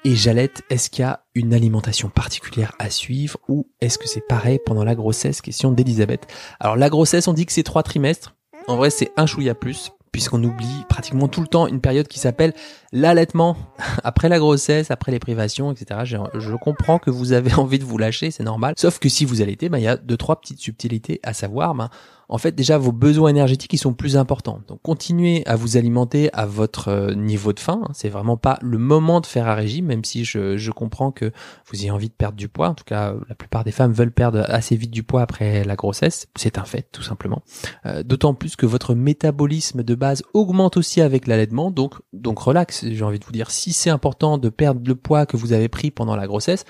et 0.08 0.16
Jalette, 0.16 0.62
est-ce 0.70 0.88
qu'il 0.88 1.02
y 1.02 1.04
a 1.04 1.20
une 1.34 1.52
alimentation 1.52 2.08
particulière 2.08 2.72
à 2.78 2.88
suivre 2.88 3.38
ou 3.46 3.66
est-ce 3.82 3.98
que 3.98 4.08
c'est 4.08 4.26
pareil 4.26 4.58
pendant 4.64 4.82
la 4.82 4.94
grossesse? 4.94 5.42
Question 5.42 5.70
d'Elisabeth. 5.70 6.26
Alors 6.60 6.76
la 6.76 6.88
grossesse, 6.88 7.28
on 7.28 7.34
dit 7.34 7.44
que 7.44 7.52
c'est 7.52 7.62
trois 7.62 7.82
trimestres. 7.82 8.34
En 8.68 8.78
vrai, 8.78 8.88
c'est 8.88 9.12
un 9.18 9.26
chouïa 9.26 9.54
plus 9.54 9.92
puisqu'on 10.10 10.42
oublie 10.42 10.86
pratiquement 10.88 11.28
tout 11.28 11.42
le 11.42 11.46
temps 11.46 11.66
une 11.66 11.82
période 11.82 12.08
qui 12.08 12.18
s'appelle 12.18 12.54
l'allaitement 12.90 13.58
après 14.02 14.30
la 14.30 14.38
grossesse, 14.38 14.90
après 14.90 15.12
les 15.12 15.18
privations, 15.18 15.72
etc. 15.72 16.00
Je, 16.04 16.56
comprends 16.56 16.98
que 16.98 17.10
vous 17.10 17.32
avez 17.32 17.52
envie 17.58 17.78
de 17.78 17.84
vous 17.84 17.98
lâcher, 17.98 18.30
c'est 18.30 18.44
normal. 18.44 18.72
Sauf 18.78 19.00
que 19.00 19.10
si 19.10 19.26
vous 19.26 19.42
allaitez, 19.42 19.68
ben, 19.68 19.76
il 19.76 19.84
y 19.84 19.88
a 19.88 19.98
deux 19.98 20.16
trois 20.16 20.40
petites 20.40 20.60
subtilités 20.60 21.20
à 21.22 21.34
savoir. 21.34 21.74
Ben, 21.74 21.90
en 22.28 22.38
fait 22.38 22.52
déjà 22.54 22.78
vos 22.78 22.92
besoins 22.92 23.30
énergétiques 23.30 23.72
ils 23.72 23.78
sont 23.78 23.94
plus 23.94 24.16
importants. 24.16 24.60
Donc 24.68 24.80
continuez 24.82 25.46
à 25.46 25.56
vous 25.56 25.76
alimenter 25.76 26.30
à 26.32 26.46
votre 26.46 26.88
euh, 26.88 27.14
niveau 27.14 27.52
de 27.52 27.60
faim. 27.60 27.82
hein. 27.84 27.90
C'est 27.94 28.08
vraiment 28.08 28.36
pas 28.36 28.58
le 28.62 28.78
moment 28.78 29.20
de 29.20 29.26
faire 29.26 29.48
un 29.48 29.54
régime, 29.54 29.86
même 29.86 30.04
si 30.04 30.24
je, 30.24 30.70
comprends 30.70 31.10
que 31.10 31.32
vous 31.66 31.80
ayez 31.80 31.90
envie 31.90 32.08
de 32.08 32.14
perdre 32.14 32.36
du 32.36 32.48
poids. 32.48 32.68
En 32.68 32.74
tout 32.74 32.84
cas, 32.84 33.14
la 33.28 33.34
plupart 33.34 33.64
des 33.64 33.72
femmes 33.72 33.92
veulent 33.92 34.12
perdre 34.12 34.44
assez 34.48 34.76
vite 34.76 34.90
du 34.90 35.02
poids 35.02 35.22
après 35.22 35.64
la 35.64 35.76
grossesse. 35.76 36.28
C'est 36.36 36.58
un 36.58 36.64
fait, 36.64 36.88
tout 36.92 37.02
simplement. 37.02 37.42
Euh, 37.86 38.02
D'autant 38.02 38.34
plus 38.34 38.54
que 38.56 38.66
votre 38.66 38.94
métabolisme 38.94 39.82
de 39.82 39.94
base 39.94 40.22
augmente 40.34 40.76
aussi 40.76 41.00
avec 41.00 41.26
l'allaitement. 41.26 41.70
Donc, 41.70 41.94
donc 42.12 42.38
relax. 42.38 42.84
J'ai 42.86 43.02
envie 43.04 43.18
de 43.18 43.24
vous 43.24 43.32
dire, 43.32 43.50
si 43.50 43.72
c'est 43.72 43.90
important 43.90 44.38
de 44.38 44.48
perdre 44.48 44.80
le 44.86 44.94
poids 44.94 45.26
que 45.26 45.36
vous 45.36 45.52
avez 45.52 45.68
pris 45.68 45.90
pendant 45.90 46.16
la 46.16 46.26
grossesse, 46.26 46.64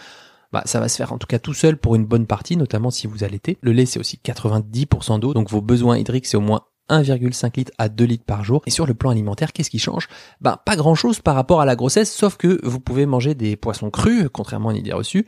bah, 0.52 0.62
ça 0.64 0.80
va 0.80 0.88
se 0.88 0.96
faire 0.96 1.12
en 1.12 1.18
tout 1.18 1.26
cas 1.26 1.38
tout 1.38 1.54
seul 1.54 1.76
pour 1.76 1.94
une 1.94 2.04
bonne 2.04 2.26
partie, 2.26 2.56
notamment 2.56 2.90
si 2.90 3.06
vous 3.06 3.24
allaitez. 3.24 3.58
Le 3.60 3.72
lait, 3.72 3.86
c'est 3.86 4.00
aussi 4.00 4.20
90% 4.24 5.20
d'eau, 5.20 5.34
donc 5.34 5.50
vos 5.50 5.60
besoins 5.60 5.98
hydriques, 5.98 6.26
c'est 6.26 6.36
au 6.36 6.42
moins 6.42 6.62
1,5 6.90 7.56
litre 7.56 7.72
à 7.78 7.88
2 7.88 8.04
litres 8.04 8.24
par 8.24 8.44
jour. 8.44 8.62
Et 8.66 8.70
sur 8.70 8.86
le 8.86 8.94
plan 8.94 9.10
alimentaire, 9.10 9.52
qu'est-ce 9.52 9.70
qui 9.70 9.78
change? 9.78 10.08
Ben 10.40 10.58
pas 10.64 10.76
grand 10.76 10.94
chose 10.94 11.20
par 11.20 11.34
rapport 11.34 11.60
à 11.60 11.66
la 11.66 11.76
grossesse, 11.76 12.12
sauf 12.12 12.36
que 12.36 12.60
vous 12.66 12.80
pouvez 12.80 13.06
manger 13.06 13.34
des 13.34 13.56
poissons 13.56 13.90
crus, 13.90 14.28
contrairement 14.32 14.70
à 14.70 14.72
une 14.72 14.78
idée 14.78 14.92
reçue. 14.92 15.26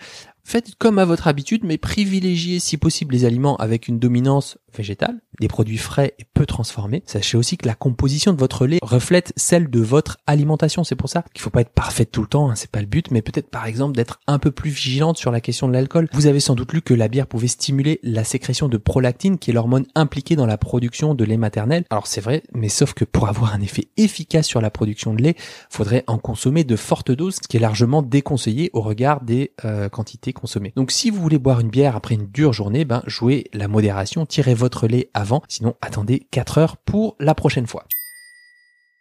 Faites 0.50 0.74
comme 0.74 0.98
à 0.98 1.04
votre 1.04 1.28
habitude, 1.28 1.62
mais 1.62 1.78
privilégiez 1.78 2.58
si 2.58 2.76
possible 2.76 3.14
les 3.14 3.24
aliments 3.24 3.56
avec 3.58 3.86
une 3.86 4.00
dominance 4.00 4.58
végétale, 4.76 5.20
des 5.40 5.48
produits 5.48 5.78
frais 5.78 6.14
et 6.18 6.24
peu 6.32 6.46
transformés. 6.46 7.02
Sachez 7.06 7.36
aussi 7.36 7.56
que 7.56 7.66
la 7.66 7.74
composition 7.74 8.32
de 8.32 8.38
votre 8.38 8.66
lait 8.66 8.78
reflète 8.82 9.32
celle 9.36 9.70
de 9.70 9.80
votre 9.80 10.18
alimentation. 10.26 10.84
C'est 10.84 10.96
pour 10.96 11.08
ça 11.08 11.24
qu'il 11.32 11.40
faut 11.40 11.50
pas 11.50 11.60
être 11.60 11.70
parfait 11.70 12.04
tout 12.04 12.22
le 12.22 12.26
temps, 12.26 12.50
hein, 12.50 12.54
c'est 12.54 12.70
pas 12.70 12.80
le 12.80 12.86
but, 12.86 13.10
mais 13.10 13.22
peut-être 13.22 13.48
par 13.48 13.66
exemple 13.66 13.96
d'être 13.96 14.20
un 14.26 14.38
peu 14.38 14.50
plus 14.50 14.70
vigilante 14.70 15.18
sur 15.18 15.30
la 15.30 15.40
question 15.40 15.68
de 15.68 15.72
l'alcool. 15.72 16.08
Vous 16.12 16.26
avez 16.26 16.40
sans 16.40 16.54
doute 16.54 16.72
lu 16.72 16.82
que 16.82 16.94
la 16.94 17.08
bière 17.08 17.26
pouvait 17.26 17.48
stimuler 17.48 18.00
la 18.02 18.24
sécrétion 18.24 18.68
de 18.68 18.76
prolactine, 18.76 19.38
qui 19.38 19.50
est 19.50 19.54
l'hormone 19.54 19.86
impliquée 19.94 20.36
dans 20.36 20.46
la 20.46 20.58
production 20.58 21.14
de 21.14 21.24
lait 21.24 21.36
maternel. 21.36 21.84
Alors 21.90 22.06
c'est 22.06 22.20
vrai, 22.20 22.42
mais 22.52 22.68
sauf 22.68 22.92
que 22.94 23.04
pour 23.04 23.28
avoir 23.28 23.54
un 23.54 23.60
effet 23.60 23.88
efficace 23.96 24.46
sur 24.46 24.60
la 24.60 24.70
production 24.70 25.14
de 25.14 25.22
lait, 25.22 25.36
faudrait 25.68 26.04
en 26.06 26.18
consommer 26.18 26.64
de 26.64 26.76
fortes 26.76 27.12
doses, 27.12 27.36
ce 27.36 27.48
qui 27.48 27.56
est 27.56 27.60
largement 27.60 28.02
déconseillé 28.02 28.70
au 28.72 28.80
regard 28.80 29.22
des 29.22 29.52
euh, 29.64 29.88
quantités 29.88 30.32
Donc 30.76 30.90
si 30.90 31.10
vous 31.10 31.20
voulez 31.20 31.38
boire 31.38 31.60
une 31.60 31.70
bière 31.70 31.96
après 31.96 32.14
une 32.14 32.26
dure 32.26 32.52
journée, 32.52 32.84
ben 32.84 33.02
jouez 33.06 33.48
la 33.52 33.68
modération, 33.68 34.26
tirez 34.26 34.54
votre 34.54 34.86
lait 34.86 35.10
avant, 35.14 35.42
sinon 35.48 35.74
attendez 35.80 36.26
4 36.30 36.58
heures 36.58 36.76
pour 36.76 37.16
la 37.18 37.34
prochaine 37.34 37.66
fois. 37.66 37.84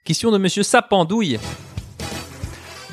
Question 0.05 0.31
de 0.31 0.37
monsieur 0.37 0.63
Sapandouille. 0.63 1.39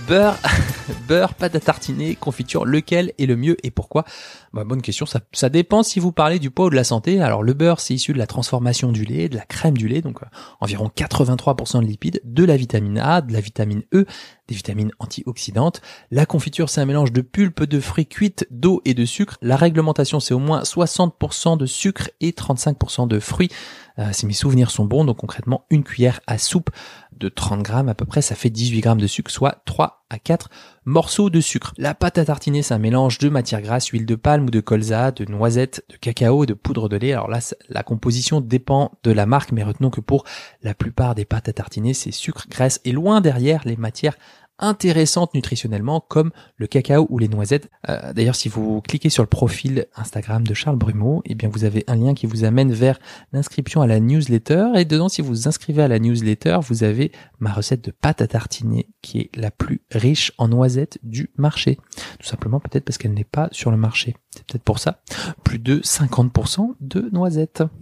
Beurre, 0.07 0.38
beurre, 1.09 1.35
pâte 1.35 1.57
à 1.57 1.61
tartiner, 1.61 2.14
confiture, 2.14 2.64
lequel 2.64 3.12
est 3.19 3.27
le 3.27 3.35
mieux 3.35 3.57
et 3.64 3.73
pourquoi? 3.73 4.05
Bah, 4.53 4.62
Bonne 4.62 4.81
question, 4.81 5.05
ça, 5.05 5.21
ça 5.33 5.49
dépend 5.49 5.83
si 5.83 5.99
vous 5.99 6.12
parlez 6.12 6.38
du 6.38 6.51
poids 6.51 6.66
ou 6.66 6.71
de 6.71 6.77
la 6.77 6.85
santé. 6.85 7.21
Alors 7.21 7.42
le 7.42 7.55
beurre, 7.55 7.81
c'est 7.81 7.95
issu 7.95 8.12
de 8.12 8.19
la 8.19 8.29
transformation 8.29 8.92
du 8.92 9.05
lait, 9.05 9.29
de 9.29 9.35
la 9.35 9.45
crème 9.45 9.77
du 9.77 9.88
lait, 9.88 10.03
donc 10.03 10.23
euh, 10.23 10.27
environ 10.61 10.90
83% 10.95 11.81
de 11.81 11.87
lipides, 11.87 12.21
de 12.23 12.45
la 12.45 12.57
vitamine 12.57 12.99
A, 12.99 13.21
de 13.21 13.33
la 13.33 13.40
vitamine 13.40 13.83
E, 13.92 14.07
des 14.47 14.55
vitamines 14.55 14.92
antioxydantes. 15.01 15.81
La 16.12 16.25
confiture, 16.25 16.71
c'est 16.71 16.81
un 16.81 16.87
mélange 16.87 17.11
de 17.11 17.21
pulpe 17.21 17.64
de 17.64 17.81
fruits 17.81 18.07
cuites, 18.07 18.47
d'eau 18.53 18.83
et 18.85 18.95
de 18.95 19.05
sucre. 19.05 19.38
La 19.42 19.57
réglementation, 19.57 20.21
c'est 20.21 20.35
au 20.35 20.38
moins 20.38 20.62
60% 20.62 21.59
de 21.59 21.66
sucre 21.66 22.11
et 22.21 22.31
35% 22.31 23.09
de 23.09 23.19
fruits. 23.19 23.51
Euh, 23.99 24.11
si 24.13 24.27
mes 24.27 24.33
souvenirs 24.33 24.71
sont 24.71 24.85
bons, 24.85 25.05
donc 25.05 25.17
concrètement, 25.19 25.65
une 25.71 25.85
cuillère 25.85 26.21
à 26.27 26.39
soupe 26.39 26.71
de 27.13 27.29
30 27.29 27.63
grammes 27.63 27.89
à 27.89 27.95
peu 27.95 28.05
près, 28.05 28.21
ça 28.21 28.35
fait 28.35 28.51
18 28.51 28.81
grammes 28.81 29.01
de 29.01 29.07
sucre, 29.07 29.31
soit 29.31 29.63
3 29.65 30.05
à 30.11 30.19
4 30.19 30.51
morceaux 30.85 31.31
de 31.31 31.41
sucre. 31.41 31.73
La 31.79 31.95
pâte 31.95 32.19
à 32.19 32.25
tartiner, 32.25 32.63
c'est 32.63 32.75
un 32.75 32.79
mélange 32.79 33.19
de 33.19 33.29
matière 33.29 33.63
grasse, 33.63 33.89
huile 33.89 34.07
de 34.07 34.15
palme 34.15 34.47
ou 34.47 34.51
de 34.51 34.61
colza, 34.61 35.11
de 35.11 35.25
noisettes, 35.25 35.85
de 35.89 35.97
cacao 35.97 36.45
de 36.45 36.55
poudre 36.55 36.89
de 36.89 36.97
lait. 36.97 37.13
Alors 37.13 37.29
là, 37.29 37.39
la 37.69 37.83
composition 37.83 38.41
dépend 38.41 38.93
de 39.03 39.13
la 39.13 39.27
marque, 39.27 39.53
mais 39.53 39.63
retenons 39.63 39.91
que 39.91 40.01
pour 40.01 40.25
la 40.63 40.75
plupart 40.75 41.15
des 41.15 41.25
pâtes 41.25 41.49
à 41.49 41.53
tartiner, 41.53 41.95
c'est 41.95 42.13
sucre, 42.13 42.47
graisse 42.51 42.81
et 42.85 42.93
loin 42.93 43.21
derrière 43.21 43.63
les 43.65 43.77
matières 43.77 44.17
intéressantes 44.59 45.35
nutritionnellement 45.35 46.01
comme 46.01 46.31
le 46.57 46.66
cacao 46.66 47.07
ou 47.11 47.19
les 47.19 47.29
noisettes. 47.29 47.71
Euh, 47.88 48.12
D'ailleurs, 48.12 48.35
si 48.35 48.49
vous 48.49 48.81
cliquez 48.81 49.11
sur 49.11 49.23
le 49.23 49.29
profil 49.29 49.87
Instagram 49.97 50.47
de 50.47 50.55
Charles 50.55 50.77
Brumeau, 50.77 51.23
eh 51.27 51.35
bien 51.35 51.49
vous 51.49 51.64
avez 51.64 51.85
un 51.87 51.97
lien 51.97 52.14
qui 52.14 52.27
vous 52.27 52.45
amène 52.45 52.73
vers 52.73 52.99
l'inscription 53.33 53.83
à 53.83 53.87
la 53.87 54.01
newsletter 54.01 54.69
et 54.77 54.85
dedans 54.85 55.09
si 55.09 55.23
vous 55.23 55.29
vous 55.29 55.49
inscrivez 55.49 55.83
à 55.83 55.88
la 55.88 55.99
newsletter, 55.99 56.59
vous 56.62 56.85
avez 56.85 57.12
ma 57.38 57.53
recette 57.53 57.85
de 57.85 57.90
pâte 57.90 58.23
à 58.23 58.27
tartiner 58.27 58.88
qui 59.03 59.19
est 59.21 59.37
la 59.37 59.51
plus 59.51 59.83
riche 59.90 60.33
en 60.38 60.49
noisettes 60.49 60.99
du 61.03 61.31
marché. 61.37 61.79
Tout 62.19 62.27
simplement 62.27 62.61
peut-être 62.61 62.85
parce 62.85 62.99
qu'elle 62.99 63.14
n'est 63.14 63.25
pas 63.25 63.49
sur 63.53 63.71
le 63.71 63.77
marché. 63.77 64.16
C'est 64.31 64.45
peut-être 64.45 64.64
pour 64.64 64.79
ça. 64.79 65.03
Plus 65.45 65.59
de 65.59 65.81
50% 65.81 66.75
de 66.81 67.09
noisettes. 67.12 67.62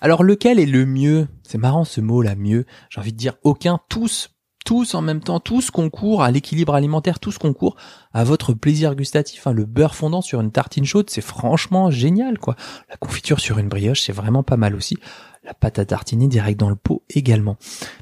Alors 0.00 0.24
lequel 0.24 0.58
est 0.58 0.66
le 0.66 0.84
mieux? 0.84 1.28
C'est 1.44 1.58
marrant 1.58 1.84
ce 1.84 2.00
mot 2.00 2.22
là, 2.22 2.34
mieux. 2.34 2.66
J'ai 2.90 3.00
envie 3.00 3.12
de 3.12 3.18
dire 3.18 3.34
aucun, 3.44 3.78
tous 3.88 4.31
tous 4.64 4.94
en 4.94 5.02
même 5.02 5.20
temps, 5.20 5.40
tous 5.40 5.70
concourent 5.70 6.22
à 6.22 6.30
l'équilibre 6.30 6.74
alimentaire, 6.74 7.18
tous 7.18 7.38
concourent 7.38 7.76
à 8.12 8.24
votre 8.24 8.52
plaisir 8.54 8.94
gustatif. 8.94 9.46
hein. 9.46 9.52
Le 9.52 9.64
beurre 9.64 9.94
fondant 9.94 10.22
sur 10.22 10.40
une 10.40 10.52
tartine 10.52 10.84
chaude, 10.84 11.10
c'est 11.10 11.20
franchement 11.20 11.90
génial, 11.90 12.38
quoi. 12.38 12.56
La 12.88 12.96
confiture 12.96 13.40
sur 13.40 13.58
une 13.58 13.68
brioche, 13.68 14.02
c'est 14.02 14.12
vraiment 14.12 14.42
pas 14.42 14.56
mal 14.56 14.74
aussi. 14.74 14.96
La 15.44 15.54
pâte 15.54 15.80
à 15.80 15.84
tartiner 15.84 16.28
direct 16.28 16.60
dans 16.60 16.68
le 16.68 16.76
pot 16.76 17.02
également. 17.10 17.56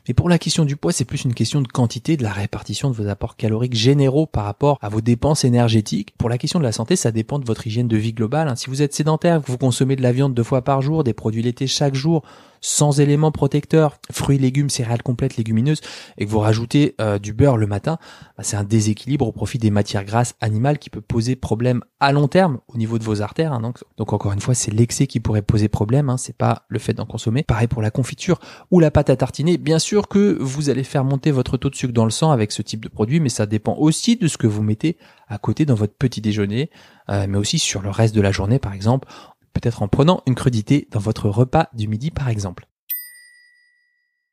Mais 0.07 0.13
pour 0.13 0.29
la 0.29 0.39
question 0.39 0.67
du 0.67 0.77
poids, 0.77 0.93
c'est 0.93 1.07
plus 1.07 1.25
une 1.25 1.33
question 1.33 1.63
de 1.63 1.69
quantité, 1.69 2.19
de 2.19 2.23
la 2.23 2.33
répartition 2.33 2.91
de 2.91 2.95
vos 2.95 3.09
apports 3.09 3.37
caloriques 3.37 3.75
généraux 3.75 4.27
par 4.27 4.45
rapport 4.45 4.77
à 4.83 4.91
vos 4.91 5.01
dépenses 5.01 5.45
énergétiques. 5.45 6.15
Pour 6.19 6.29
la 6.29 6.37
question 6.37 6.59
de 6.59 6.65
la 6.65 6.73
santé, 6.73 6.97
ça 6.97 7.13
dépend 7.13 7.39
de 7.39 7.47
votre 7.47 7.67
hygiène 7.67 7.89
de 7.89 7.97
vie 7.97 8.13
globale. 8.13 8.49
hein. 8.49 8.57
Si 8.57 8.69
vous 8.69 8.83
êtes 8.83 8.93
sédentaire, 8.93 9.41
que 9.41 9.51
vous 9.51 9.57
consommez 9.57 9.97
de 9.97 10.03
la 10.03 10.13
viande 10.13 10.35
deux 10.35 10.43
fois 10.43 10.61
par 10.61 10.83
jour, 10.83 11.03
des 11.03 11.15
produits 11.15 11.43
laitiers 11.43 11.67
chaque 11.67 11.95
jour, 11.95 12.23
sans 12.61 13.01
éléments 13.01 13.33
protecteurs, 13.33 13.99
fruits, 14.11 14.39
légumes, 14.39 14.71
céréales 14.71 15.03
complètes, 15.03 15.37
légumineuses, 15.37 15.81
et 16.19 16.27
que 16.27 16.31
vous 16.31 16.39
rajoutez 16.39 16.95
euh, 17.01 17.19
du 17.19 17.33
beurre 17.33 17.57
le 17.57 17.67
matin, 17.67 17.99
bah, 18.37 18.45
c'est 18.45 18.57
un 18.57 18.65
déséquilibre 18.65 19.27
au 19.27 19.33
profit 19.33 19.59
des 19.59 19.71
matières 19.71 20.05
grasses 20.05 20.35
animales 20.41 20.79
qui 20.79 20.91
peut 20.91 21.01
poser 21.01 21.37
problème 21.37 21.83
à 22.01 22.13
long 22.13 22.29
terme 22.29 22.59
au 22.69 22.77
niveau 22.77 22.99
de 22.99 23.05
vos 23.05 23.23
artères. 23.23 23.53
hein. 23.53 23.61
donc, 23.97 24.13
encore 24.13 24.33
une 24.33 24.41
fois, 24.41 24.55
c'est 24.55 24.73
l'excès 24.73 25.07
qui 25.07 25.21
pourrait 25.21 25.43
poser 25.43 25.69
problème, 25.69 26.11
hein, 26.11 26.17
c'est 26.17 26.37
pas 26.37 26.65
le 26.69 26.79
fait 26.79 26.95
d'en 26.95 27.07
consommer. 27.07 27.43
Pareil 27.43 27.69
pour 27.69 27.83
la 27.83 27.91
confiture 27.91 28.41
ou 28.71 28.81
la 28.81 28.91
pâte 28.91 29.11
à 29.11 29.17
tartiner. 29.17 29.59
Bien 29.59 29.79
sûr 29.79 30.09
que 30.09 30.37
vous 30.41 30.71
allez 30.71 30.85
faire 30.85 31.05
monter 31.05 31.31
votre 31.31 31.57
taux 31.57 31.71
de 31.71 31.75
sucre 31.75 31.93
dans 31.93 32.05
le 32.05 32.11
sang 32.11 32.31
avec 32.31 32.53
ce 32.53 32.63
type 32.63 32.85
de 32.85 32.89
produit, 32.89 33.21
mais 33.21 33.29
ça 33.29 33.47
dépend 33.47 33.75
aussi 33.77 34.17
de 34.17 34.29
ce 34.29 34.37
que 34.37 34.47
vous 34.47 34.63
mettez 34.63 34.97
à 35.29 35.39
côté 35.39 35.65
dans 35.65 35.75
votre 35.75 35.95
petit 35.95 36.21
déjeuner, 36.21 36.71
euh, 37.09 37.27
mais 37.29 37.39
aussi 37.39 37.59
sur 37.59 37.83
le 37.83 37.91
reste 37.91 38.15
de 38.15 38.21
la 38.21 38.33
journée, 38.33 38.59
par 38.59 38.75
exemple, 38.75 39.09
peut-être 39.53 39.83
en 39.83 39.89
prenant 39.89 40.23
une 40.27 40.35
crudité 40.35 40.89
dans 40.91 41.01
votre 41.01 41.29
repas 41.29 41.69
du 41.73 41.89
midi, 41.89 42.11
par 42.11 42.29
exemple. 42.29 42.67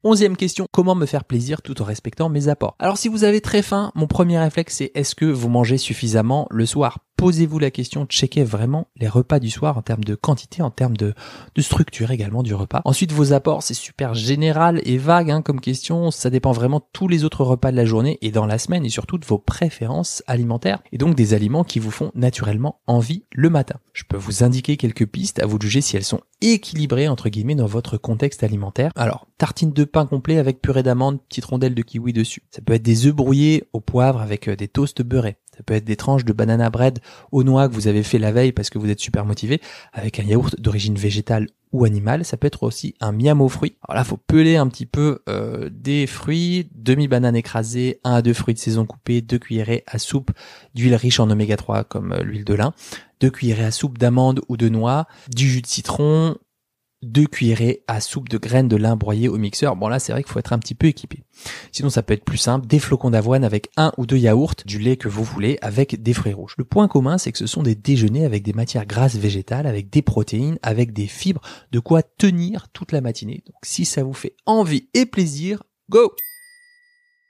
Onzième 0.03 0.37
question, 0.37 0.67
comment 0.71 0.95
me 0.95 1.05
faire 1.05 1.25
plaisir 1.25 1.61
tout 1.61 1.81
en 1.81 1.85
respectant 1.85 2.29
mes 2.29 2.47
apports? 2.47 2.75
Alors 2.79 2.97
si 2.97 3.07
vous 3.07 3.23
avez 3.23 3.41
très 3.41 3.61
faim, 3.61 3.91
mon 3.95 4.07
premier 4.07 4.37
réflexe 4.37 4.75
c'est 4.75 4.91
est-ce 4.93 5.15
que 5.15 5.25
vous 5.25 5.49
mangez 5.49 5.77
suffisamment 5.77 6.47
le 6.51 6.65
soir? 6.65 6.99
Posez-vous 7.17 7.57
la 7.57 7.71
question, 7.71 8.05
checkez 8.05 8.43
vraiment 8.43 8.89
les 8.95 9.07
repas 9.07 9.39
du 9.39 9.49
soir 9.49 9.75
en 9.75 9.81
termes 9.81 10.03
de 10.03 10.13
quantité, 10.13 10.61
en 10.61 10.69
termes 10.69 10.95
de, 10.95 11.15
structure 11.57 12.11
également 12.11 12.43
du 12.43 12.53
repas. 12.53 12.81
Ensuite 12.85 13.11
vos 13.11 13.33
apports, 13.33 13.63
c'est 13.63 13.73
super 13.73 14.13
général 14.13 14.81
et 14.85 14.99
vague 14.99 15.31
hein, 15.31 15.41
comme 15.41 15.59
question, 15.59 16.11
ça 16.11 16.29
dépend 16.29 16.51
vraiment 16.51 16.77
de 16.77 16.85
tous 16.93 17.07
les 17.07 17.23
autres 17.23 17.43
repas 17.43 17.71
de 17.71 17.75
la 17.75 17.85
journée 17.85 18.19
et 18.21 18.29
dans 18.29 18.45
la 18.45 18.59
semaine 18.59 18.85
et 18.85 18.89
surtout 18.89 19.17
de 19.17 19.25
vos 19.25 19.39
préférences 19.39 20.21
alimentaires 20.27 20.83
et 20.91 20.99
donc 20.99 21.15
des 21.15 21.33
aliments 21.33 21.63
qui 21.63 21.79
vous 21.79 21.89
font 21.89 22.11
naturellement 22.13 22.81
envie 22.85 23.23
le 23.33 23.49
matin. 23.49 23.79
Je 23.93 24.03
peux 24.07 24.15
vous 24.15 24.43
indiquer 24.43 24.77
quelques 24.77 25.07
pistes, 25.07 25.41
à 25.41 25.47
vous 25.47 25.59
juger 25.59 25.81
si 25.81 25.97
elles 25.97 26.03
sont 26.03 26.21
équilibrées 26.41 27.07
entre 27.07 27.29
guillemets 27.29 27.55
dans 27.55 27.65
votre 27.65 27.97
contexte 27.97 28.43
alimentaire. 28.43 28.91
Alors, 28.95 29.25
tartine 29.39 29.73
de 29.73 29.85
pain 29.85 30.05
complet 30.05 30.37
avec 30.37 30.61
purée 30.61 30.83
d'amande, 30.83 31.19
petite 31.27 31.45
rondelle 31.45 31.73
de 31.73 31.81
kiwi 31.81 32.13
dessus. 32.13 32.43
Ça 32.51 32.61
peut 32.61 32.73
être 32.73 32.83
des 32.83 33.07
œufs 33.07 33.15
brouillés 33.15 33.63
au 33.73 33.81
poivre 33.81 34.21
avec 34.21 34.47
euh, 34.47 34.55
des 34.55 34.67
toasts 34.67 35.01
beurrés. 35.01 35.37
Ça 35.57 35.63
peut 35.63 35.73
être 35.73 35.85
des 35.85 35.95
tranches 35.95 36.23
de 36.23 36.33
banana 36.33 36.69
bread 36.69 36.99
aux 37.31 37.43
noix 37.43 37.67
que 37.67 37.73
vous 37.73 37.87
avez 37.87 38.03
fait 38.03 38.19
la 38.19 38.31
veille 38.31 38.51
parce 38.51 38.69
que 38.69 38.77
vous 38.77 38.89
êtes 38.89 38.99
super 38.99 39.25
motivé 39.25 39.59
avec 39.91 40.19
un 40.19 40.23
yaourt 40.23 40.59
d'origine 40.59 40.95
végétale 40.95 41.47
ou 41.71 41.83
animale. 41.83 42.23
Ça 42.25 42.37
peut 42.37 42.45
être 42.45 42.61
aussi 42.63 42.93
un 43.01 43.11
miam 43.11 43.41
aux 43.41 43.49
fruits. 43.49 43.75
Alors 43.81 43.97
là, 43.97 44.03
faut 44.03 44.17
peler 44.17 44.55
un 44.55 44.67
petit 44.67 44.85
peu 44.85 45.19
euh, 45.27 45.69
des 45.71 46.05
fruits, 46.05 46.69
demi 46.75 47.07
banane 47.07 47.35
écrasée, 47.35 47.99
un 48.03 48.13
à 48.13 48.21
deux 48.21 48.33
fruits 48.33 48.53
de 48.53 48.59
saison 48.59 48.85
coupés, 48.85 49.21
deux 49.21 49.39
cuillerées 49.39 49.83
à 49.87 49.97
soupe 49.97 50.31
d'huile 50.75 50.95
riche 50.95 51.19
en 51.19 51.29
oméga 51.29 51.57
3 51.57 51.83
comme 51.85 52.13
euh, 52.13 52.21
l'huile 52.21 52.45
de 52.45 52.53
lin, 52.53 52.73
deux 53.19 53.31
cuillerées 53.31 53.65
à 53.65 53.71
soupe 53.71 53.97
d'amandes 53.97 54.41
ou 54.47 54.57
de 54.57 54.69
noix, 54.69 55.07
du 55.29 55.49
jus 55.49 55.61
de 55.61 55.67
citron, 55.67 56.35
deux 57.03 57.25
cuillerées 57.25 57.83
à 57.87 58.01
soupe 58.01 58.29
de 58.29 58.37
graines 58.37 58.67
de 58.67 58.75
lin 58.75 58.95
broyées 58.95 59.29
au 59.29 59.37
mixeur. 59.37 59.75
Bon 59.75 59.87
là, 59.87 59.99
c'est 59.99 60.11
vrai 60.11 60.23
qu'il 60.23 60.31
faut 60.31 60.39
être 60.39 60.53
un 60.53 60.59
petit 60.59 60.75
peu 60.75 60.87
équipé. 60.87 61.23
Sinon, 61.71 61.89
ça 61.89 62.01
peut 62.01 62.13
être 62.13 62.25
plus 62.25 62.37
simple, 62.37 62.65
des 62.65 62.79
flocons 62.79 63.11
d'avoine 63.11 63.43
avec 63.43 63.69
un 63.77 63.91
ou 63.97 64.05
deux 64.05 64.17
yaourts, 64.17 64.55
du 64.65 64.79
lait 64.79 64.97
que 64.97 65.07
vous 65.07 65.23
voulez, 65.23 65.57
avec 65.61 66.01
des 66.01 66.13
fruits 66.13 66.33
rouges. 66.33 66.55
Le 66.57 66.63
point 66.63 66.87
commun, 66.87 67.17
c'est 67.17 67.31
que 67.31 67.37
ce 67.37 67.47
sont 67.47 67.63
des 67.63 67.75
déjeuners 67.75 68.25
avec 68.25 68.43
des 68.43 68.53
matières 68.53 68.85
grasses 68.85 69.15
végétales, 69.15 69.67
avec 69.67 69.89
des 69.89 70.01
protéines, 70.01 70.57
avec 70.63 70.93
des 70.93 71.07
fibres, 71.07 71.41
de 71.71 71.79
quoi 71.79 72.01
tenir 72.01 72.69
toute 72.69 72.91
la 72.91 73.01
matinée. 73.01 73.43
Donc 73.45 73.57
si 73.63 73.85
ça 73.85 74.03
vous 74.03 74.13
fait 74.13 74.35
envie 74.45 74.89
et 74.93 75.05
plaisir, 75.05 75.61
go 75.89 76.15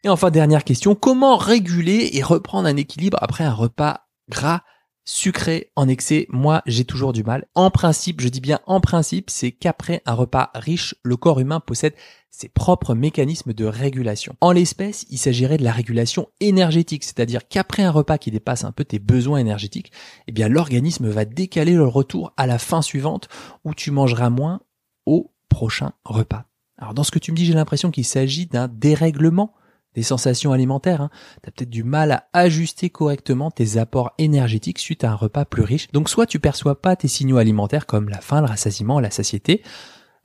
Et 0.03 0.09
enfin, 0.09 0.31
dernière 0.31 0.63
question, 0.63 0.95
comment 0.95 1.35
réguler 1.35 2.11
et 2.13 2.23
reprendre 2.23 2.67
un 2.67 2.77
équilibre 2.77 3.17
après 3.21 3.43
un 3.43 3.53
repas 3.53 4.07
gras 4.29 4.63
sucré 5.07 5.71
en 5.77 5.87
excès, 5.87 6.27
moi 6.29 6.61
j'ai 6.65 6.83
toujours 6.83 7.13
du 7.13 7.23
mal. 7.23 7.47
En 7.55 7.71
principe, 7.71 8.21
je 8.21 8.27
dis 8.27 8.41
bien 8.41 8.59
en 8.67 8.81
principe, 8.81 9.29
c'est 9.29 9.51
qu'après 9.51 10.01
un 10.05 10.13
repas 10.13 10.51
riche, 10.53 10.95
le 11.01 11.15
corps 11.15 11.39
humain 11.39 11.61
possède 11.61 11.95
ses 12.29 12.49
propres 12.49 12.93
mécanismes 12.93 13.53
de 13.53 13.65
régulation. 13.65 14.35
En 14.41 14.51
l'espèce, 14.51 15.05
il 15.09 15.17
s'agirait 15.17 15.57
de 15.57 15.63
la 15.63 15.71
régulation 15.71 16.27
énergétique, 16.41 17.05
c'est-à-dire 17.05 17.47
qu'après 17.47 17.83
un 17.83 17.91
repas 17.91 18.17
qui 18.17 18.31
dépasse 18.31 18.65
un 18.65 18.73
peu 18.73 18.83
tes 18.83 18.99
besoins 18.99 19.39
énergétiques, 19.39 19.93
eh 20.27 20.33
bien 20.33 20.49
l'organisme 20.49 21.07
va 21.07 21.23
décaler 21.23 21.73
le 21.73 21.87
retour 21.87 22.33
à 22.35 22.45
la 22.45 22.59
fin 22.59 22.81
suivante 22.81 23.29
où 23.63 23.73
tu 23.73 23.91
mangeras 23.91 24.29
moins 24.29 24.59
au 25.05 25.33
prochain 25.47 25.93
repas. 26.03 26.45
Alors 26.77 26.93
dans 26.93 27.03
ce 27.03 27.11
que 27.11 27.19
tu 27.19 27.31
me 27.31 27.37
dis, 27.37 27.45
j'ai 27.45 27.53
l'impression 27.53 27.91
qu'il 27.91 28.05
s'agit 28.05 28.45
d'un 28.45 28.67
dérèglement 28.67 29.53
des 29.97 30.03
sensations 30.03 30.53
alimentaires. 30.53 31.01
Hein. 31.01 31.09
Tu 31.41 31.49
as 31.49 31.51
peut-être 31.51 31.71
du 31.71 31.83
mal 31.83 32.11
à 32.11 32.27
ajuster 32.33 32.91
correctement 32.91 33.49
tes 33.49 33.77
apports 33.77 34.13
énergétiques 34.19 34.77
suite 34.77 35.03
à 35.03 35.11
un 35.11 35.15
repas 35.15 35.43
plus 35.43 35.63
riche. 35.63 35.91
Donc 35.91 36.07
soit 36.07 36.27
tu 36.27 36.39
perçois 36.39 36.79
pas 36.79 36.95
tes 36.95 37.07
signaux 37.07 37.37
alimentaires 37.37 37.87
comme 37.87 38.07
la 38.07 38.21
faim, 38.21 38.41
le 38.41 38.47
rassasiement, 38.47 38.99
la 38.99 39.09
satiété, 39.09 39.63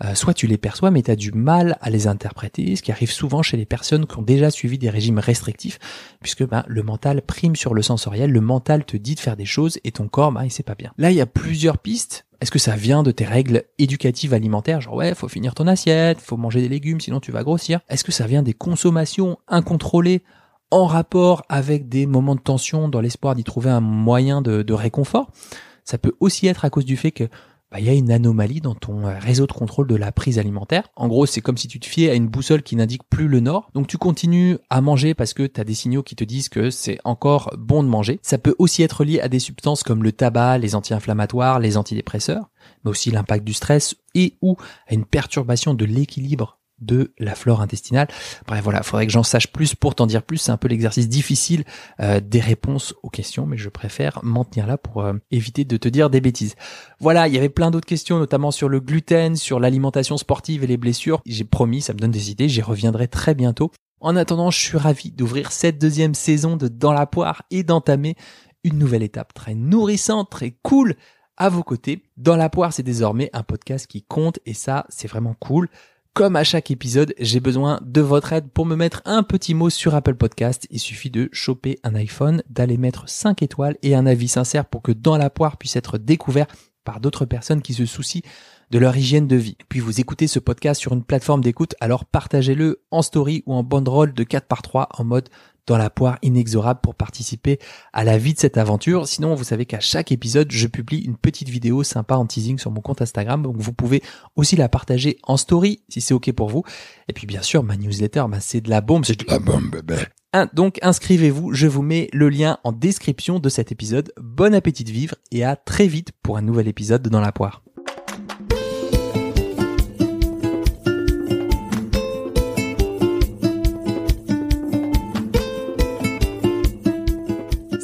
euh, 0.05 0.15
soit 0.15 0.35
tu 0.35 0.47
les 0.47 0.59
perçois 0.59 0.91
mais 0.91 1.03
tu 1.03 1.11
as 1.11 1.17
du 1.17 1.33
mal 1.33 1.79
à 1.81 1.89
les 1.89 2.07
interpréter, 2.07 2.77
ce 2.77 2.83
qui 2.83 2.93
arrive 2.93 3.11
souvent 3.11 3.41
chez 3.41 3.57
les 3.57 3.65
personnes 3.65 4.07
qui 4.07 4.19
ont 4.19 4.23
déjà 4.23 4.51
suivi 4.51 4.77
des 4.77 4.91
régimes 4.91 5.19
restrictifs, 5.19 5.79
puisque 6.21 6.47
ben, 6.47 6.65
le 6.67 6.83
mental 6.83 7.23
prime 7.23 7.57
sur 7.57 7.73
le 7.73 7.81
sensoriel, 7.81 8.31
le 8.31 8.41
mental 8.43 8.85
te 8.85 8.99
dit 8.99 9.15
de 9.15 9.21
faire 9.21 9.39
des 9.39 9.47
choses 9.47 9.79
et 9.85 9.93
ton 9.93 10.07
corps, 10.07 10.33
ben, 10.33 10.45
il 10.45 10.51
sait 10.51 10.63
pas 10.63 10.75
bien. 10.75 10.93
Là, 10.99 11.11
il 11.11 11.17
y 11.17 11.23
a 11.23 11.27
plusieurs 11.27 11.79
pistes 11.79 12.27
est-ce 12.43 12.51
que 12.51 12.59
ça 12.59 12.75
vient 12.75 13.05
de 13.05 13.13
tes 13.13 13.25
règles 13.25 13.63
éducatives 13.79 14.35
alimentaires 14.35 14.81
Genre 14.81 14.95
ouais, 14.95 15.15
faut 15.15 15.29
finir 15.29 15.55
ton 15.55 15.69
assiette, 15.69 16.21
faut 16.21 16.37
manger 16.37 16.61
des 16.61 16.69
légumes, 16.69 17.01
sinon 17.01 17.21
tu 17.21 17.31
vas 17.31 17.45
grossir? 17.45 17.79
Est-ce 17.89 18.03
que 18.03 18.11
ça 18.11 18.27
vient 18.27 18.43
des 18.43 18.53
consommations 18.53 19.39
incontrôlées 19.47 20.25
en 20.73 20.87
rapport 20.87 21.45
avec 21.49 21.89
des 21.89 22.05
moments 22.05 22.35
de 22.35 22.41
tension 22.41 22.89
dans 22.89 23.01
l'espoir 23.01 23.37
d'y 23.37 23.45
trouver 23.45 23.71
un 23.71 23.79
moyen 23.79 24.43
de, 24.43 24.63
de 24.63 24.73
réconfort? 24.73 25.31
Ça 25.85 25.99
peut 25.99 26.15
aussi 26.19 26.49
être 26.49 26.65
à 26.65 26.71
cause 26.71 26.85
du 26.85 26.97
fait 26.97 27.13
que 27.13 27.29
bah, 27.73 27.81
il 27.81 27.87
y 27.87 27.89
a 27.89 27.95
une 27.95 28.13
anomalie 28.13 28.61
dans 28.61 28.75
ton 28.75 29.07
euh, 29.07 29.19
réseau 29.19 29.47
de 29.47 29.53
contrôle 29.53 29.87
de 29.87 29.97
la 29.97 30.13
prise 30.13 30.39
alimentaire. 30.39 30.89
En 30.95 31.09
gros, 31.09 31.25
c'est 31.25 31.41
comme 31.41 31.57
si 31.57 31.69
tu 31.69 31.81
te 31.81 31.87
fiais 31.87 32.11
à 32.11 32.15
une 32.15 32.29
boussole 32.29 32.63
qui 32.63 32.77
n'indique 32.77 33.03
plus 33.09 33.29
le 33.29 33.41
nord. 33.41 33.71
Donc 33.73 33.87
tu 33.87 33.97
continues 33.97 34.59
à 34.69 34.83
manger 34.83 35.15
parce 35.15 35.33
que 35.33 35.45
tu 35.45 35.59
as 35.59 35.65
des 35.65 35.73
signaux 35.73 36.03
qui 36.03 36.15
te 36.15 36.23
disent 36.23 36.51
que 36.51 36.69
c'est 36.69 36.99
encore 37.05 37.51
bon 37.57 37.83
de 37.83 37.89
manger. 37.89 38.21
Ça 38.23 38.37
peut 38.37 38.55
aussi 38.59 38.83
être 38.83 39.05
lié 39.05 39.21
à 39.21 39.29
des 39.29 39.39
substances 39.39 39.83
comme 39.85 40.03
le 40.03 40.13
tabac, 40.13 40.59
les 40.59 40.75
anti-inflammatoires, 40.75 41.61
les 41.61 41.79
antidépresseurs, 41.79 42.51
mais 42.85 42.91
aussi 42.91 43.11
l'impact 43.11 43.45
du 43.45 43.55
stress 43.55 43.97
et 44.15 44.37
ou 44.43 44.57
à 44.87 44.93
une 44.93 45.07
perturbation 45.07 45.73
de 45.73 45.87
l'équilibre 45.87 46.59
de 46.83 47.13
la 47.19 47.35
flore 47.35 47.61
intestinale. 47.61 48.09
Bref, 48.47 48.63
voilà, 48.63 48.83
faudrait 48.83 49.07
que 49.07 49.13
j'en 49.13 49.23
sache 49.23 49.49
plus 49.49 49.75
pour 49.75 49.95
t'en 49.95 50.07
dire 50.07 50.23
plus. 50.23 50.39
C'est 50.39 50.53
un 50.53 50.57
peu 50.57 50.69
l'exercice 50.69 51.09
difficile 51.09 51.65
euh, 52.01 52.21
des 52.21 52.41
réponses 52.41 52.95
aux 53.03 53.11
questions, 53.11 53.47
mais 53.47 53.57
je 53.57 53.69
préfère 53.69 54.21
m'en 54.23 54.45
tenir 54.45 54.67
là 54.67 54.77
pour 54.77 55.03
euh, 55.03 55.15
éviter 55.31 55.65
de 55.65 55.77
te 55.77 55.89
dire 55.89 56.11
des 56.11 56.21
bêtises. 56.21 56.55
Voilà, 57.01 57.29
il 57.29 57.35
y 57.35 57.39
avait 57.39 57.49
plein 57.49 57.71
d'autres 57.71 57.87
questions, 57.87 58.19
notamment 58.19 58.51
sur 58.51 58.69
le 58.69 58.81
gluten, 58.81 59.37
sur 59.37 59.61
l'alimentation 59.61 60.17
sportive 60.17 60.65
et 60.65 60.67
les 60.67 60.77
blessures. 60.77 61.21
J'ai 61.27 61.45
promis, 61.45 61.81
ça 61.81 61.93
me 61.93 61.99
donne 61.99 62.11
des 62.11 62.31
idées, 62.31 62.49
j'y 62.49 62.63
reviendrai 62.63 63.09
très 63.09 63.35
bientôt. 63.35 63.71
En 64.01 64.17
attendant, 64.17 64.51
je 64.51 64.59
suis 64.59 64.79
ravi 64.79 65.13
d'ouvrir 65.13 65.53
cette 65.53 65.79
deuxième 65.79 66.15
saison 66.15 66.57
de 66.57 66.67
Dans 66.67 66.93
la 66.93 67.07
poire 67.07 67.43
et 67.53 67.63
d'entamer 67.63 68.17
une 68.65 68.79
nouvelle 68.79 69.03
étape 69.03 69.33
très 69.33 69.55
nourrissante, 69.55 70.31
très 70.31 70.57
cool 70.63 70.97
à 71.37 71.49
vos 71.49 71.63
côtés. 71.63 72.03
Dans 72.17 72.37
la 72.37 72.49
poire, 72.49 72.73
c'est 72.73 72.83
désormais 72.83 73.31
un 73.33 73.43
podcast 73.43 73.87
qui 73.87 74.03
compte 74.03 74.39
et 74.47 74.55
ça, 74.55 74.87
c'est 74.89 75.09
vraiment 75.09 75.35
cool. 75.35 75.69
Comme 76.15 76.37
à 76.37 76.45
chaque 76.45 76.71
épisode, 76.71 77.15
j'ai 77.19 77.41
besoin 77.41 77.81
de 77.83 78.03
votre 78.03 78.35
aide 78.35 78.51
pour 78.51 78.67
me 78.67 78.77
mettre 78.77 79.01
un 79.07 79.23
petit 79.23 79.55
mot 79.55 79.71
sur 79.71 79.95
Apple 79.95 80.15
Podcast. 80.15 80.67
Il 80.69 80.79
suffit 80.79 81.09
de 81.09 81.31
choper 81.33 81.79
un 81.85 81.95
iPhone, 81.95 82.43
d'aller 82.51 82.77
mettre 82.77 83.09
5 83.09 83.41
étoiles 83.41 83.79
et 83.83 83.95
un 83.95 84.05
avis 84.05 84.29
sincère 84.29 84.67
pour 84.67 84.83
que 84.83 84.93
Dans 84.93 85.17
la 85.17 85.31
poire 85.31 85.57
puisse 85.57 85.75
être 85.75 85.97
découvert 85.97 86.49
par 86.85 87.01
d'autres 87.01 87.25
personnes 87.25 87.63
qui 87.63 87.73
se 87.73 87.87
soucient 87.87 88.21
de 88.73 88.79
leur 88.79 88.97
hygiène 88.97 89.29
de 89.29 89.37
vie. 89.37 89.59
Puis 89.69 89.81
vous 89.81 90.01
écoutez 90.01 90.27
ce 90.27 90.39
podcast 90.39 90.81
sur 90.81 90.95
une 90.95 91.05
plateforme 91.05 91.43
d'écoute, 91.43 91.75
alors 91.81 92.07
partagez-le 92.07 92.81
en 92.91 93.03
story 93.03 93.43
ou 93.45 93.53
en 93.53 93.63
banderole 93.63 94.15
de 94.15 94.25
4 94.25 94.47
par 94.47 94.63
3 94.63 94.89
en 94.97 95.05
mode 95.05 95.29
dans 95.67 95.77
la 95.77 95.91
poire 95.91 96.19
inexorable 96.23 96.81
pour 96.83 96.95
participer 96.95 97.59
à 97.93 98.03
la 98.03 98.17
vie 98.17 98.33
de 98.33 98.39
cette 98.39 98.57
aventure. 98.57 99.07
Sinon, 99.07 99.35
vous 99.35 99.45
savez 99.45 99.67
qu'à 99.67 99.79
chaque 99.79 100.11
épisode, 100.11 100.51
je 100.51 100.67
publie 100.67 101.01
une 101.01 101.19
petite 101.19 101.51
vidéo 101.51 101.83
sympa 101.83 102.17
en 102.17 102.25
teasing 102.25 102.59
sur 102.59 102.71
mon 102.71 102.81
compte 102.81 103.03
Instagram. 103.03 103.43
Donc 103.43 103.57
vous 103.59 103.75
pouvez 103.75 104.03
aussi 104.37 104.57
la 104.57 104.71
partager 104.71 105.19
en 105.23 105.37
story 105.37 105.83
si 105.91 106.01
c'est 106.01 106.15
ok 106.15 106.33
pour 106.33 106.49
vous. 106.49 106.65
Et 107.09 107.13
puis 107.13 107.27
bien 107.27 107.43
sûr, 107.43 107.63
ma 107.63 107.77
newsletter, 107.77 108.25
bah, 108.29 108.41
c'est 108.41 108.63
de 108.63 108.71
la 108.71 108.81
bombe, 108.81 109.05
c'est 109.05 109.21
de 109.21 109.31
la 109.31 109.39
bombe, 109.39 109.71
bébé. 109.71 109.97
donc 110.55 110.79
inscrivez-vous, 110.81 111.53
je 111.53 111.67
vous 111.67 111.83
mets 111.83 112.09
le 112.15 112.31
lien 112.31 112.59
en 112.65 112.73
description 112.73 113.39
de 113.39 113.51
cet 113.51 113.71
épisode. 113.71 114.13
Bon 114.19 114.55
appétit 114.55 114.85
de 114.85 114.91
vivre 114.91 115.17
et 115.31 115.45
à 115.45 115.57
très 115.57 115.87
vite 115.87 116.13
pour 116.23 116.39
un 116.39 116.43
nouvel 116.43 116.69
épisode 116.69 117.03
de 117.03 117.11
Dans 117.11 117.21
la 117.21 117.33
poire. 117.33 117.63